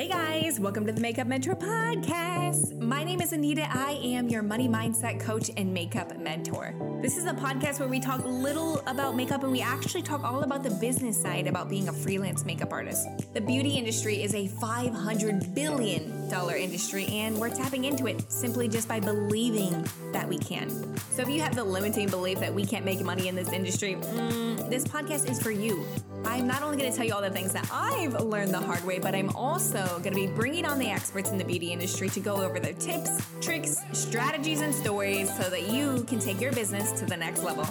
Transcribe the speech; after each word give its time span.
Hey 0.00 0.08
guys, 0.08 0.58
welcome 0.58 0.86
to 0.86 0.92
the 0.92 1.00
Makeup 1.02 1.26
Mentor 1.26 1.54
Podcast. 1.54 2.80
My 2.80 3.04
name 3.04 3.20
is 3.20 3.34
Anita. 3.34 3.68
I 3.70 4.00
am 4.02 4.30
your 4.30 4.42
money 4.42 4.66
mindset 4.66 5.20
coach 5.20 5.50
and 5.58 5.74
makeup 5.74 6.16
mentor. 6.16 6.74
This 7.02 7.18
is 7.18 7.26
a 7.26 7.34
podcast 7.34 7.80
where 7.80 7.88
we 7.88 8.00
talk 8.00 8.24
little 8.24 8.78
about 8.86 9.14
makeup 9.14 9.42
and 9.42 9.52
we 9.52 9.60
actually 9.60 10.00
talk 10.00 10.24
all 10.24 10.42
about 10.42 10.62
the 10.62 10.70
business 10.70 11.20
side 11.20 11.46
about 11.46 11.68
being 11.68 11.88
a 11.88 11.92
freelance 11.92 12.46
makeup 12.46 12.72
artist. 12.72 13.06
The 13.34 13.42
beauty 13.42 13.76
industry 13.76 14.22
is 14.22 14.34
a 14.34 14.48
$500 14.48 15.54
billion 15.54 16.19
industry 16.32 17.06
and 17.06 17.36
we're 17.38 17.50
tapping 17.50 17.84
into 17.84 18.06
it 18.06 18.30
simply 18.30 18.68
just 18.68 18.88
by 18.88 19.00
believing 19.00 19.86
that 20.12 20.28
we 20.28 20.38
can. 20.38 20.70
So 21.10 21.22
if 21.22 21.28
you 21.28 21.40
have 21.40 21.54
the 21.54 21.64
limiting 21.64 22.08
belief 22.08 22.38
that 22.40 22.54
we 22.54 22.64
can't 22.64 22.84
make 22.84 23.02
money 23.02 23.28
in 23.28 23.34
this 23.34 23.52
industry, 23.52 23.94
mm, 23.94 24.70
this 24.70 24.84
podcast 24.84 25.28
is 25.28 25.42
for 25.42 25.50
you. 25.50 25.84
I'm 26.24 26.46
not 26.46 26.62
only 26.62 26.76
going 26.76 26.90
to 26.90 26.96
tell 26.96 27.06
you 27.06 27.14
all 27.14 27.22
the 27.22 27.30
things 27.30 27.52
that 27.52 27.68
I've 27.72 28.14
learned 28.20 28.52
the 28.52 28.60
hard 28.60 28.84
way, 28.84 28.98
but 28.98 29.14
I'm 29.14 29.30
also 29.30 29.84
going 30.02 30.14
to 30.14 30.26
be 30.26 30.26
bringing 30.28 30.66
on 30.66 30.78
the 30.78 30.88
experts 30.88 31.30
in 31.30 31.38
the 31.38 31.44
beauty 31.44 31.72
industry 31.72 32.08
to 32.10 32.20
go 32.20 32.36
over 32.36 32.60
their 32.60 32.74
tips, 32.74 33.10
tricks, 33.40 33.78
strategies, 33.92 34.60
and 34.60 34.74
stories 34.74 35.34
so 35.36 35.50
that 35.50 35.70
you 35.70 36.04
can 36.04 36.18
take 36.18 36.40
your 36.40 36.52
business 36.52 36.92
to 37.00 37.06
the 37.06 37.16
next 37.16 37.42
level. 37.42 37.66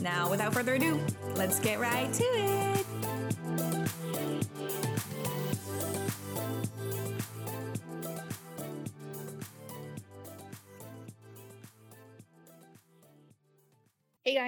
Now, 0.00 0.30
without 0.30 0.54
further 0.54 0.74
ado, 0.74 1.00
let's 1.34 1.58
get 1.60 1.80
right 1.80 2.12
to 2.12 2.24
it. 2.24 2.57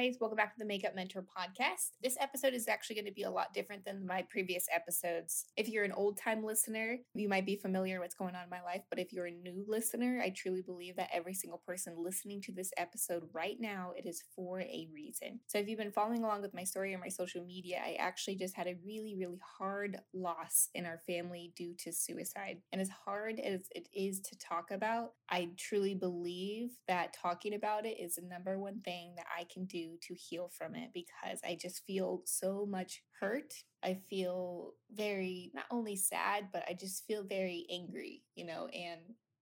Guys, 0.00 0.16
welcome 0.18 0.36
back 0.36 0.54
to 0.54 0.59
the 0.59 0.64
Makeup 0.64 0.95
Mentor 0.95 1.22
podcast. 1.22 1.91
This 2.02 2.16
episode 2.19 2.55
is 2.55 2.69
actually 2.69 2.97
going 2.97 3.05
to 3.05 3.12
be 3.12 3.25
a 3.25 3.30
lot 3.30 3.52
different 3.52 3.84
than 3.84 4.06
my 4.06 4.25
previous 4.30 4.66
episodes. 4.75 5.44
If 5.58 5.69
you're 5.69 5.84
an 5.84 5.92
old 5.92 6.16
time 6.16 6.42
listener, 6.42 6.97
you 7.14 7.28
might 7.28 7.44
be 7.44 7.56
familiar 7.56 7.97
with 7.97 8.05
what's 8.05 8.14
going 8.14 8.34
on 8.34 8.44
in 8.44 8.48
my 8.48 8.62
life, 8.62 8.80
but 8.88 8.98
if 8.98 9.12
you're 9.12 9.27
a 9.27 9.30
new 9.30 9.62
listener, 9.69 10.22
I 10.25 10.30
truly 10.30 10.62
believe 10.62 10.97
that 10.97 11.10
every 11.12 11.34
single 11.34 11.58
person 11.66 11.97
listening 11.98 12.41
to 12.42 12.52
this 12.52 12.70
episode 12.78 13.25
right 13.34 13.58
now, 13.60 13.92
it 13.94 14.06
is 14.06 14.25
for 14.34 14.62
a 14.62 14.88
reason. 14.91 15.41
So 15.48 15.58
if 15.58 15.69
you've 15.69 15.78
been 15.78 15.92
following 15.92 16.25
along 16.25 16.41
with 16.41 16.55
my 16.55 16.64
story 16.64 16.94
or 16.94 16.98
my 16.98 17.08
social 17.08 17.44
media, 17.44 17.82
I 17.84 17.97
actually 17.98 18.36
just 18.36 18.56
had 18.56 18.69
a 18.69 18.78
really, 18.82 19.14
really 19.19 19.41
hard 19.58 19.98
loss 20.14 20.70
in 20.75 20.86
our 20.86 21.00
family 21.06 21.53
due 21.55 21.75
to 21.80 21.92
suicide. 21.92 22.62
And 22.72 22.80
as 22.80 22.88
hard 22.88 23.38
as 23.38 23.64
it 23.75 23.86
is 23.92 24.20
to 24.20 24.38
talk 24.38 24.70
about, 24.70 25.10
I 25.28 25.50
truly 25.58 25.94
believe 25.94 26.70
that 26.88 27.12
talking 27.12 27.53
about 27.53 27.84
it 27.84 28.00
is 28.00 28.14
the 28.14 28.22
number 28.22 28.58
one 28.58 28.80
thing 28.80 29.12
that 29.16 29.27
I 29.38 29.44
can 29.53 29.66
do 29.66 29.89
to 30.02 30.14
heal 30.14 30.50
from 30.56 30.74
it 30.74 30.91
because 30.92 31.41
I 31.44 31.58
just 31.60 31.84
feel 31.86 32.22
so 32.24 32.66
much 32.66 33.02
hurt. 33.20 33.52
I 33.83 33.98
feel 34.08 34.74
very, 34.92 35.50
not 35.55 35.64
only 35.70 35.97
sad, 35.97 36.48
but 36.52 36.64
I 36.69 36.74
just 36.74 37.06
feel 37.06 37.24
very 37.24 37.66
angry, 37.70 38.22
you 38.34 38.47
know, 38.47 38.66
and 38.69 39.00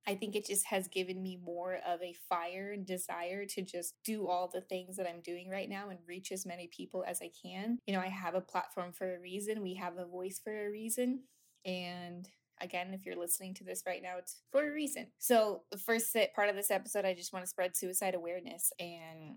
I 0.09 0.15
think 0.15 0.35
it 0.35 0.47
just 0.47 0.67
has 0.69 0.89
given 0.89 1.23
me 1.23 1.39
more 1.45 1.81
of 1.87 2.01
a 2.03 2.15
fire 2.31 2.73
and 2.73 2.87
desire 2.87 3.45
to 3.45 3.63
just 3.63 3.95
do 4.07 4.27
all 4.27 4.51
the 4.51 4.63
things 4.63 4.97
that 4.97 5.07
I'm 5.07 5.21
doing 5.21 5.51
right 5.51 5.69
now 5.69 5.91
and 5.91 5.99
reach 6.09 6.33
as 6.33 6.47
many 6.47 6.71
people 6.75 7.05
as 7.07 7.21
I 7.21 7.31
can. 7.45 7.79
You 7.87 7.93
know, 7.93 8.01
I 8.01 8.09
have 8.09 8.35
a 8.35 8.41
platform 8.41 8.93
for 8.95 9.15
a 9.15 9.21
reason, 9.21 9.61
we 9.61 9.75
have 9.75 9.99
a 9.99 10.07
voice 10.07 10.41
for 10.43 10.67
a 10.67 10.71
reason. 10.71 11.25
And 11.67 12.27
again, 12.61 12.95
if 12.95 13.05
you're 13.05 13.19
listening 13.19 13.53
to 13.55 13.65
this 13.65 13.83
right 13.87 14.03
now, 14.03 14.17
it's 14.19 14.41
for 14.51 14.67
a 14.67 14.73
reason. 14.73 15.09
So, 15.19 15.63
the 15.71 15.79
first 15.79 16.17
part 16.35 16.49
of 16.49 16.57
this 16.57 16.71
episode, 16.71 17.05
I 17.05 17.15
just 17.15 17.33
want 17.33 17.45
to 17.45 17.51
spread 17.51 17.77
suicide 17.77 18.15
awareness. 18.15 18.73
And 18.79 19.37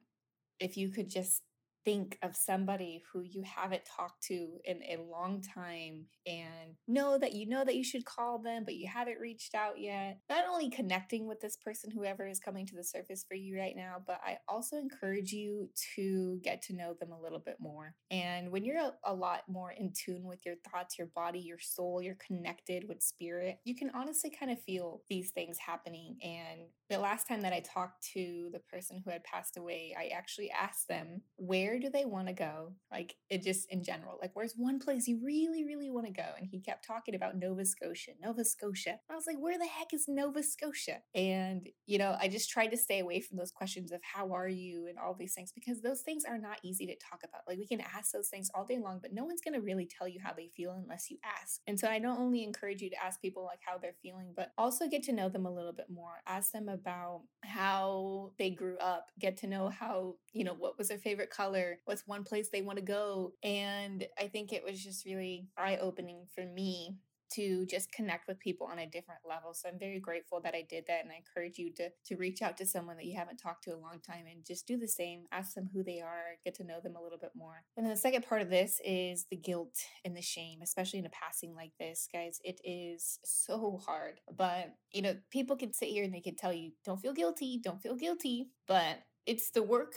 if 0.62 0.78
you 0.78 0.90
could 0.90 1.09
just 1.09 1.44
think 1.84 2.18
of 2.22 2.36
somebody 2.36 3.04
who 3.12 3.22
you 3.22 3.44
haven't 3.44 3.84
talked 3.86 4.24
to 4.24 4.60
in 4.66 4.82
a 4.84 5.02
long 5.10 5.42
time 5.42 6.06
and 6.26 6.76
know 6.88 7.18
that 7.18 7.34
you 7.34 7.47
know 7.47 7.64
that 7.66 7.75
you 7.75 7.84
should 7.84 8.06
call 8.06 8.40
them, 8.40 8.64
but 8.64 8.75
you 8.75 8.88
haven't 8.88 9.19
reached 9.19 9.56
out 9.56 9.80
yet. 9.80 10.19
Not 10.30 10.46
only 10.50 10.69
connecting 10.69 11.28
with 11.28 11.42
this 11.42 11.58
person, 11.58 11.92
whoever 11.92 12.28
is 12.28 12.40
coming 12.40 12.66
to 12.68 12.75
the 12.75 12.84
surface 12.84 13.25
for 13.28 13.36
you 13.36 13.58
right 13.58 13.75
now, 13.75 13.97
but 14.06 14.19
I 14.24 14.38
also 14.47 14.78
encourage 14.78 15.31
you 15.31 15.69
to 15.96 16.40
get 16.44 16.62
to 16.64 16.75
know 16.75 16.94
them 17.00 17.12
a 17.12 17.22
little 17.22 17.40
bit 17.40 17.58
more. 17.59 17.96
And 18.09 18.52
when 18.52 18.63
you're 18.63 18.80
a, 18.80 18.94
a 19.06 19.13
lot 19.13 19.44
more 19.48 19.72
in 19.72 19.94
tune 19.94 20.24
with 20.24 20.46
your 20.46 20.56
thoughts, 20.72 20.98
your 20.98 21.08
body, 21.08 21.40
your 21.40 21.59
soul, 21.59 22.02
you're 22.02 22.18
connected 22.25 22.88
with 22.88 23.02
spirit, 23.02 23.59
you 23.63 23.75
can 23.75 23.92
honestly 23.94 24.30
kind 24.30 24.52
of 24.52 24.62
feel 24.62 25.02
these 25.09 25.31
things 25.31 25.58
happening. 25.58 26.18
And 26.24 26.62
the 26.90 27.00
last 27.00 27.28
time 27.28 27.42
that 27.42 27.53
I 27.53 27.62
talked 27.62 28.06
to 28.13 28.50
the 28.52 28.59
person 28.59 29.02
who 29.03 29.12
had 29.12 29.24
passed 29.24 29.58
away, 29.58 29.96
I 29.98 30.08
actually 30.16 30.52
asked 30.52 30.88
them, 30.88 31.22
where 31.38 31.71
do 31.80 31.90
they 31.90 32.06
want 32.06 32.28
to 32.28 32.34
go? 32.34 32.74
Like, 32.92 33.16
it 33.30 33.44
just 33.44 33.72
in 33.72 33.84
general, 33.84 34.18
like, 34.22 34.32
where's 34.34 34.54
one 34.56 34.80
place 34.80 35.08
you 35.08 35.20
really, 35.24 35.64
really 35.64 35.90
want 35.90 36.08
to 36.08 36.14
go? 36.14 36.26
And 36.38 36.48
he 36.50 36.59
kept 36.59 36.86
talking 36.86 37.16
about 37.16 37.38
Nova 37.38 37.66
Scotia, 37.66 38.12
Nova 38.22 38.44
Scotia. 38.44 39.00
I 39.09 39.16
was 39.16 39.26
like, 39.28 39.38
where 39.40 39.58
the 39.58 39.66
heck 39.66 39.94
is 39.94 40.06
Nova 40.08 40.44
Scotia? 40.44 40.98
And, 41.16 41.68
you 41.86 41.98
know, 41.98 42.16
I 42.20 42.28
just 42.28 42.50
tried 42.50 42.70
to 42.70 42.78
stay 42.78 43.00
away 43.00 43.22
from 43.22 43.38
those 43.38 43.52
questions 43.52 43.92
of 43.92 44.02
how 44.04 44.34
are 44.34 44.48
you 44.48 44.88
and 44.88 44.98
all 44.98 45.16
these 45.18 45.34
things 45.34 45.52
because 45.54 45.81
those 45.81 46.02
things 46.02 46.24
are 46.26 46.38
not 46.38 46.60
easy 46.64 46.86
to 46.88 46.96
talk 46.96 47.22
about. 47.24 47.42
Like, 47.48 47.58
we 47.58 47.68
can 47.68 47.81
ask 47.81 48.12
those 48.12 48.30
things 48.30 48.50
all 48.54 48.66
day 48.66 48.80
long, 48.80 49.00
but 49.02 49.14
no 49.14 49.24
one's 49.24 49.42
going 49.42 49.54
to 49.54 49.62
really 49.62 49.88
tell 49.88 50.08
you 50.08 50.20
how 50.24 50.34
they 50.34 50.50
feel 50.56 50.72
unless 50.72 51.10
you 51.10 51.18
ask. 51.24 51.62
And 51.68 51.80
so 51.80 51.88
I 51.88 52.00
don't 52.00 52.20
only 52.20 52.44
encourage 52.44 52.81
you 52.81 52.90
to 52.90 53.04
ask 53.04 53.22
people 53.22 53.44
like 53.44 53.60
how 53.66 53.78
they're 53.78 53.96
feeling, 54.02 54.34
but 54.36 54.52
also 54.58 54.88
get 54.88 55.04
to 55.04 55.14
know 55.14 55.30
them 55.30 55.46
a 55.46 55.54
little 55.54 55.74
bit 55.74 55.88
more. 55.94 56.22
Ask 56.28 56.52
them 56.52 56.70
about 56.70 57.22
how 57.44 58.31
they 58.38 58.50
grew 58.50 58.78
up, 58.78 59.12
get 59.20 59.38
to 59.38 59.48
know 59.48 59.70
how, 59.70 60.16
you 60.34 60.44
know, 60.44 60.54
what 60.54 60.78
was 60.78 60.88
their 60.88 60.98
favorite 60.98 61.30
color, 61.30 61.61
what's 61.86 62.08
one 62.08 62.24
place 62.24 62.50
they 62.50 62.62
want 62.62 62.78
to 62.78 62.86
go. 62.86 63.34
And 63.44 64.06
I 64.20 64.28
think 64.28 64.54
it 64.54 64.64
was 64.64 64.84
just 64.84 65.06
really 65.06 65.48
eye 65.58 65.78
opening 65.78 66.26
for 66.34 66.46
me 66.46 66.98
to 67.34 67.66
just 67.66 67.92
connect 67.92 68.28
with 68.28 68.40
people 68.40 68.68
on 68.68 68.80
a 68.80 68.86
different 68.86 69.22
level. 69.28 69.54
So 69.54 69.70
I'm 69.70 69.80
very 69.80 70.00
grateful 70.00 70.42
that 70.42 70.56
I 70.56 70.66
did 70.70 70.86
that 70.88 71.04
and 71.04 71.12
I 71.12 71.16
encourage 71.16 71.58
you 71.58 71.72
to 71.76 71.90
to 72.06 72.16
reach 72.18 72.42
out 72.42 72.58
to 72.58 72.66
someone 72.66 72.98
that 72.98 73.06
you 73.06 73.18
haven't 73.18 73.38
talked 73.38 73.64
to 73.66 73.72
a 73.72 73.80
long 73.80 74.00
time 74.06 74.26
and 74.30 74.46
just 74.46 74.68
do 74.68 74.78
the 74.78 74.88
same. 74.88 75.26
Ask 75.32 75.56
them 75.56 75.70
who 75.74 75.84
they 75.84 76.02
are, 76.02 76.38
get 76.44 76.56
to 76.56 76.64
know 76.64 76.80
them 76.82 76.96
a 76.96 77.02
little 77.02 77.18
bit 77.18 77.32
more. 77.36 77.64
And 77.78 77.86
then 77.86 77.94
the 77.94 78.00
second 78.00 78.26
part 78.28 78.42
of 78.42 78.50
this 78.50 78.80
is 78.84 79.26
the 79.30 79.38
guilt 79.38 79.76
and 80.04 80.16
the 80.16 80.22
shame, 80.22 80.60
especially 80.62 81.00
in 81.00 81.06
a 81.06 81.10
passing 81.10 81.56
like 81.56 81.72
this, 81.80 82.08
guys. 82.12 82.40
It 82.44 82.60
is 82.64 83.20
so 83.24 83.80
hard. 83.86 84.20
But, 84.36 84.74
you 84.92 85.02
know, 85.02 85.16
people 85.32 85.56
can 85.56 85.74
sit 85.74 85.90
here 85.90 86.04
and 86.04 86.14
they 86.14 86.22
can 86.22 86.36
tell 86.36 86.54
you, 86.54 86.72
don't 86.86 87.00
feel 87.00 87.14
guilty, 87.14 87.60
don't 87.64 87.82
feel 87.82 87.96
guilty, 87.96 88.50
but 88.68 89.00
it's 89.26 89.52
the 89.52 89.64
work 89.64 89.94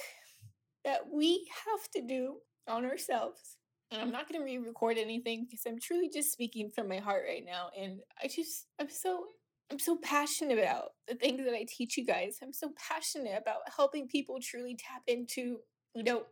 that 0.85 1.01
we 1.13 1.49
have 1.67 1.91
to 1.93 2.03
do 2.03 2.37
on 2.69 2.85
ourselves 2.85 3.57
and 3.95 4.01
I'm 4.01 4.09
mm-hmm. 4.09 4.17
not 4.17 4.29
going 4.29 4.41
to 4.41 4.45
re-record 4.45 4.99
anything 4.99 5.47
because 5.49 5.63
I'm 5.67 5.79
truly 5.79 6.11
just 6.13 6.33
speaking 6.33 6.71
from 6.75 6.89
my 6.89 6.97
heart 6.97 7.25
right 7.29 7.45
now. 7.45 7.69
And 7.79 8.01
I 8.23 8.27
just, 8.27 8.67
I'm 8.81 8.91
so, 8.91 9.27
I'm 9.71 9.79
so 9.79 9.97
passionate 10.03 10.59
about 10.59 10.91
the 11.07 11.15
things 11.15 11.45
that 11.45 11.55
I 11.55 11.65
teach 11.69 11.97
you 11.97 12.05
guys. 12.05 12.39
I'm 12.43 12.53
so 12.53 12.73
passionate 12.89 13.39
about 13.41 13.61
helping 13.77 14.09
people 14.09 14.39
truly 14.43 14.77
tap 14.77 15.03
into, 15.07 15.59
you 15.95 16.03
know, 16.03 16.25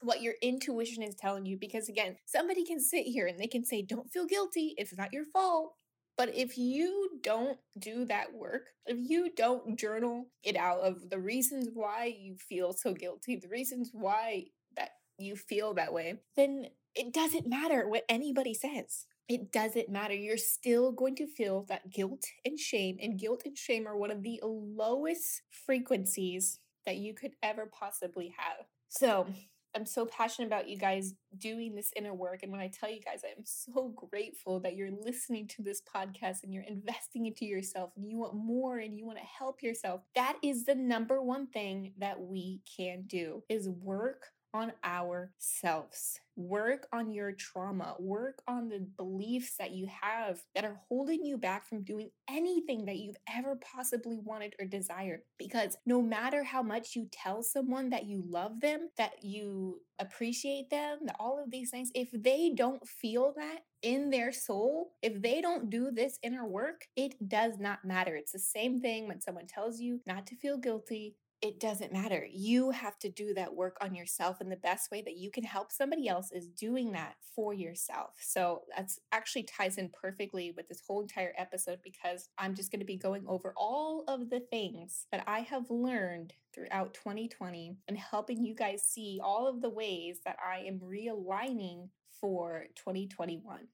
what 0.00 0.22
your 0.22 0.34
intuition 0.42 1.02
is 1.02 1.14
telling 1.14 1.46
you. 1.46 1.56
Because 1.56 1.88
again, 1.88 2.16
somebody 2.26 2.64
can 2.64 2.80
sit 2.80 3.04
here 3.06 3.26
and 3.26 3.38
they 3.38 3.46
can 3.46 3.64
say, 3.64 3.82
don't 3.82 4.10
feel 4.10 4.26
guilty. 4.26 4.74
It's 4.76 4.96
not 4.96 5.12
your 5.12 5.24
fault. 5.24 5.74
But 6.16 6.34
if 6.34 6.56
you 6.56 7.18
don't 7.22 7.58
do 7.78 8.04
that 8.04 8.32
work, 8.34 8.68
if 8.86 8.98
you 8.98 9.30
don't 9.36 9.78
journal 9.78 10.26
it 10.42 10.56
out 10.56 10.80
of 10.80 11.10
the 11.10 11.18
reasons 11.18 11.68
why 11.72 12.14
you 12.18 12.36
feel 12.36 12.72
so 12.72 12.94
guilty, 12.94 13.36
the 13.36 13.48
reasons 13.48 13.90
why 13.92 14.44
that 14.76 14.90
you 15.18 15.34
feel 15.34 15.74
that 15.74 15.92
way, 15.92 16.20
then 16.36 16.66
it 16.94 17.12
doesn't 17.12 17.48
matter 17.48 17.88
what 17.88 18.04
anybody 18.08 18.54
says. 18.54 19.06
It 19.28 19.50
doesn't 19.50 19.88
matter. 19.88 20.14
You're 20.14 20.36
still 20.36 20.92
going 20.92 21.16
to 21.16 21.26
feel 21.26 21.64
that 21.68 21.90
guilt 21.90 22.24
and 22.44 22.58
shame. 22.58 22.98
And 23.00 23.18
guilt 23.18 23.42
and 23.44 23.56
shame 23.56 23.88
are 23.88 23.96
one 23.96 24.10
of 24.10 24.22
the 24.22 24.40
lowest 24.44 25.42
frequencies 25.66 26.60
that 26.84 26.96
you 26.96 27.14
could 27.14 27.32
ever 27.42 27.66
possibly 27.66 28.34
have. 28.36 28.66
So, 28.88 29.26
I'm 29.74 29.86
so 29.86 30.06
passionate 30.06 30.46
about 30.46 30.68
you 30.68 30.76
guys 30.76 31.14
doing 31.36 31.74
this 31.74 31.92
inner 31.96 32.14
work. 32.14 32.42
And 32.42 32.52
when 32.52 32.60
I 32.60 32.68
tell 32.68 32.90
you 32.90 33.00
guys, 33.00 33.22
I 33.24 33.36
am 33.36 33.44
so 33.44 33.92
grateful 33.94 34.60
that 34.60 34.76
you're 34.76 34.90
listening 34.90 35.48
to 35.48 35.62
this 35.62 35.82
podcast 35.82 36.44
and 36.44 36.52
you're 36.52 36.62
investing 36.62 37.26
into 37.26 37.44
yourself 37.44 37.90
and 37.96 38.08
you 38.08 38.18
want 38.18 38.34
more 38.34 38.78
and 38.78 38.96
you 38.96 39.04
want 39.04 39.18
to 39.18 39.24
help 39.24 39.62
yourself. 39.62 40.02
That 40.14 40.36
is 40.42 40.64
the 40.64 40.74
number 40.74 41.20
one 41.20 41.48
thing 41.48 41.92
that 41.98 42.20
we 42.20 42.60
can 42.76 43.02
do 43.06 43.42
is 43.48 43.68
work 43.68 44.28
on 44.54 44.72
ourselves. 44.84 46.20
Work 46.36 46.86
on 46.92 47.12
your 47.12 47.32
trauma. 47.32 47.96
Work 47.98 48.42
on 48.48 48.68
the 48.68 48.86
beliefs 48.96 49.56
that 49.58 49.72
you 49.72 49.88
have 50.00 50.40
that 50.54 50.64
are 50.64 50.80
holding 50.88 51.24
you 51.24 51.36
back 51.36 51.68
from 51.68 51.82
doing 51.82 52.10
anything 52.30 52.84
that 52.86 52.96
you've 52.96 53.16
ever 53.36 53.56
possibly 53.56 54.18
wanted 54.18 54.54
or 54.58 54.66
desired. 54.66 55.20
Because 55.38 55.76
no 55.84 56.00
matter 56.00 56.42
how 56.44 56.62
much 56.62 56.96
you 56.96 57.08
tell 57.12 57.42
someone 57.42 57.90
that 57.90 58.06
you 58.06 58.22
love 58.26 58.60
them, 58.60 58.88
that 58.96 59.22
you 59.22 59.80
appreciate 59.98 60.70
them, 60.70 61.00
all 61.18 61.42
of 61.42 61.50
these 61.50 61.70
things, 61.70 61.90
if 61.94 62.08
they 62.12 62.52
don't 62.56 62.86
feel 62.86 63.34
that 63.36 63.60
in 63.82 64.10
their 64.10 64.32
soul, 64.32 64.92
if 65.02 65.20
they 65.20 65.40
don't 65.40 65.70
do 65.70 65.90
this 65.90 66.18
inner 66.22 66.46
work, 66.46 66.86
it 66.96 67.28
does 67.28 67.58
not 67.58 67.84
matter. 67.84 68.16
It's 68.16 68.32
the 68.32 68.38
same 68.38 68.80
thing 68.80 69.06
when 69.06 69.20
someone 69.20 69.46
tells 69.46 69.78
you 69.78 70.00
not 70.06 70.26
to 70.28 70.36
feel 70.36 70.56
guilty, 70.58 71.16
it 71.44 71.60
doesn't 71.60 71.92
matter. 71.92 72.26
You 72.32 72.70
have 72.70 72.98
to 73.00 73.10
do 73.10 73.34
that 73.34 73.54
work 73.54 73.76
on 73.82 73.94
yourself. 73.94 74.40
And 74.40 74.50
the 74.50 74.56
best 74.56 74.90
way 74.90 75.02
that 75.02 75.18
you 75.18 75.30
can 75.30 75.44
help 75.44 75.70
somebody 75.70 76.08
else 76.08 76.32
is 76.32 76.48
doing 76.48 76.92
that 76.92 77.16
for 77.36 77.52
yourself. 77.52 78.14
So 78.18 78.62
that's 78.74 78.98
actually 79.12 79.42
ties 79.42 79.76
in 79.76 79.90
perfectly 79.90 80.54
with 80.56 80.68
this 80.68 80.80
whole 80.86 81.02
entire 81.02 81.34
episode 81.36 81.80
because 81.84 82.30
I'm 82.38 82.54
just 82.54 82.72
going 82.72 82.80
to 82.80 82.86
be 82.86 82.96
going 82.96 83.26
over 83.28 83.52
all 83.58 84.04
of 84.08 84.30
the 84.30 84.40
things 84.40 85.06
that 85.12 85.22
I 85.26 85.40
have 85.40 85.68
learned 85.68 86.32
throughout 86.54 86.94
2020 86.94 87.76
and 87.88 87.98
helping 87.98 88.42
you 88.42 88.54
guys 88.54 88.82
see 88.82 89.20
all 89.22 89.46
of 89.46 89.60
the 89.60 89.68
ways 89.68 90.20
that 90.24 90.38
I 90.42 90.60
am 90.60 90.80
realigning 90.80 91.90
for 92.22 92.68
2021. 92.76 93.68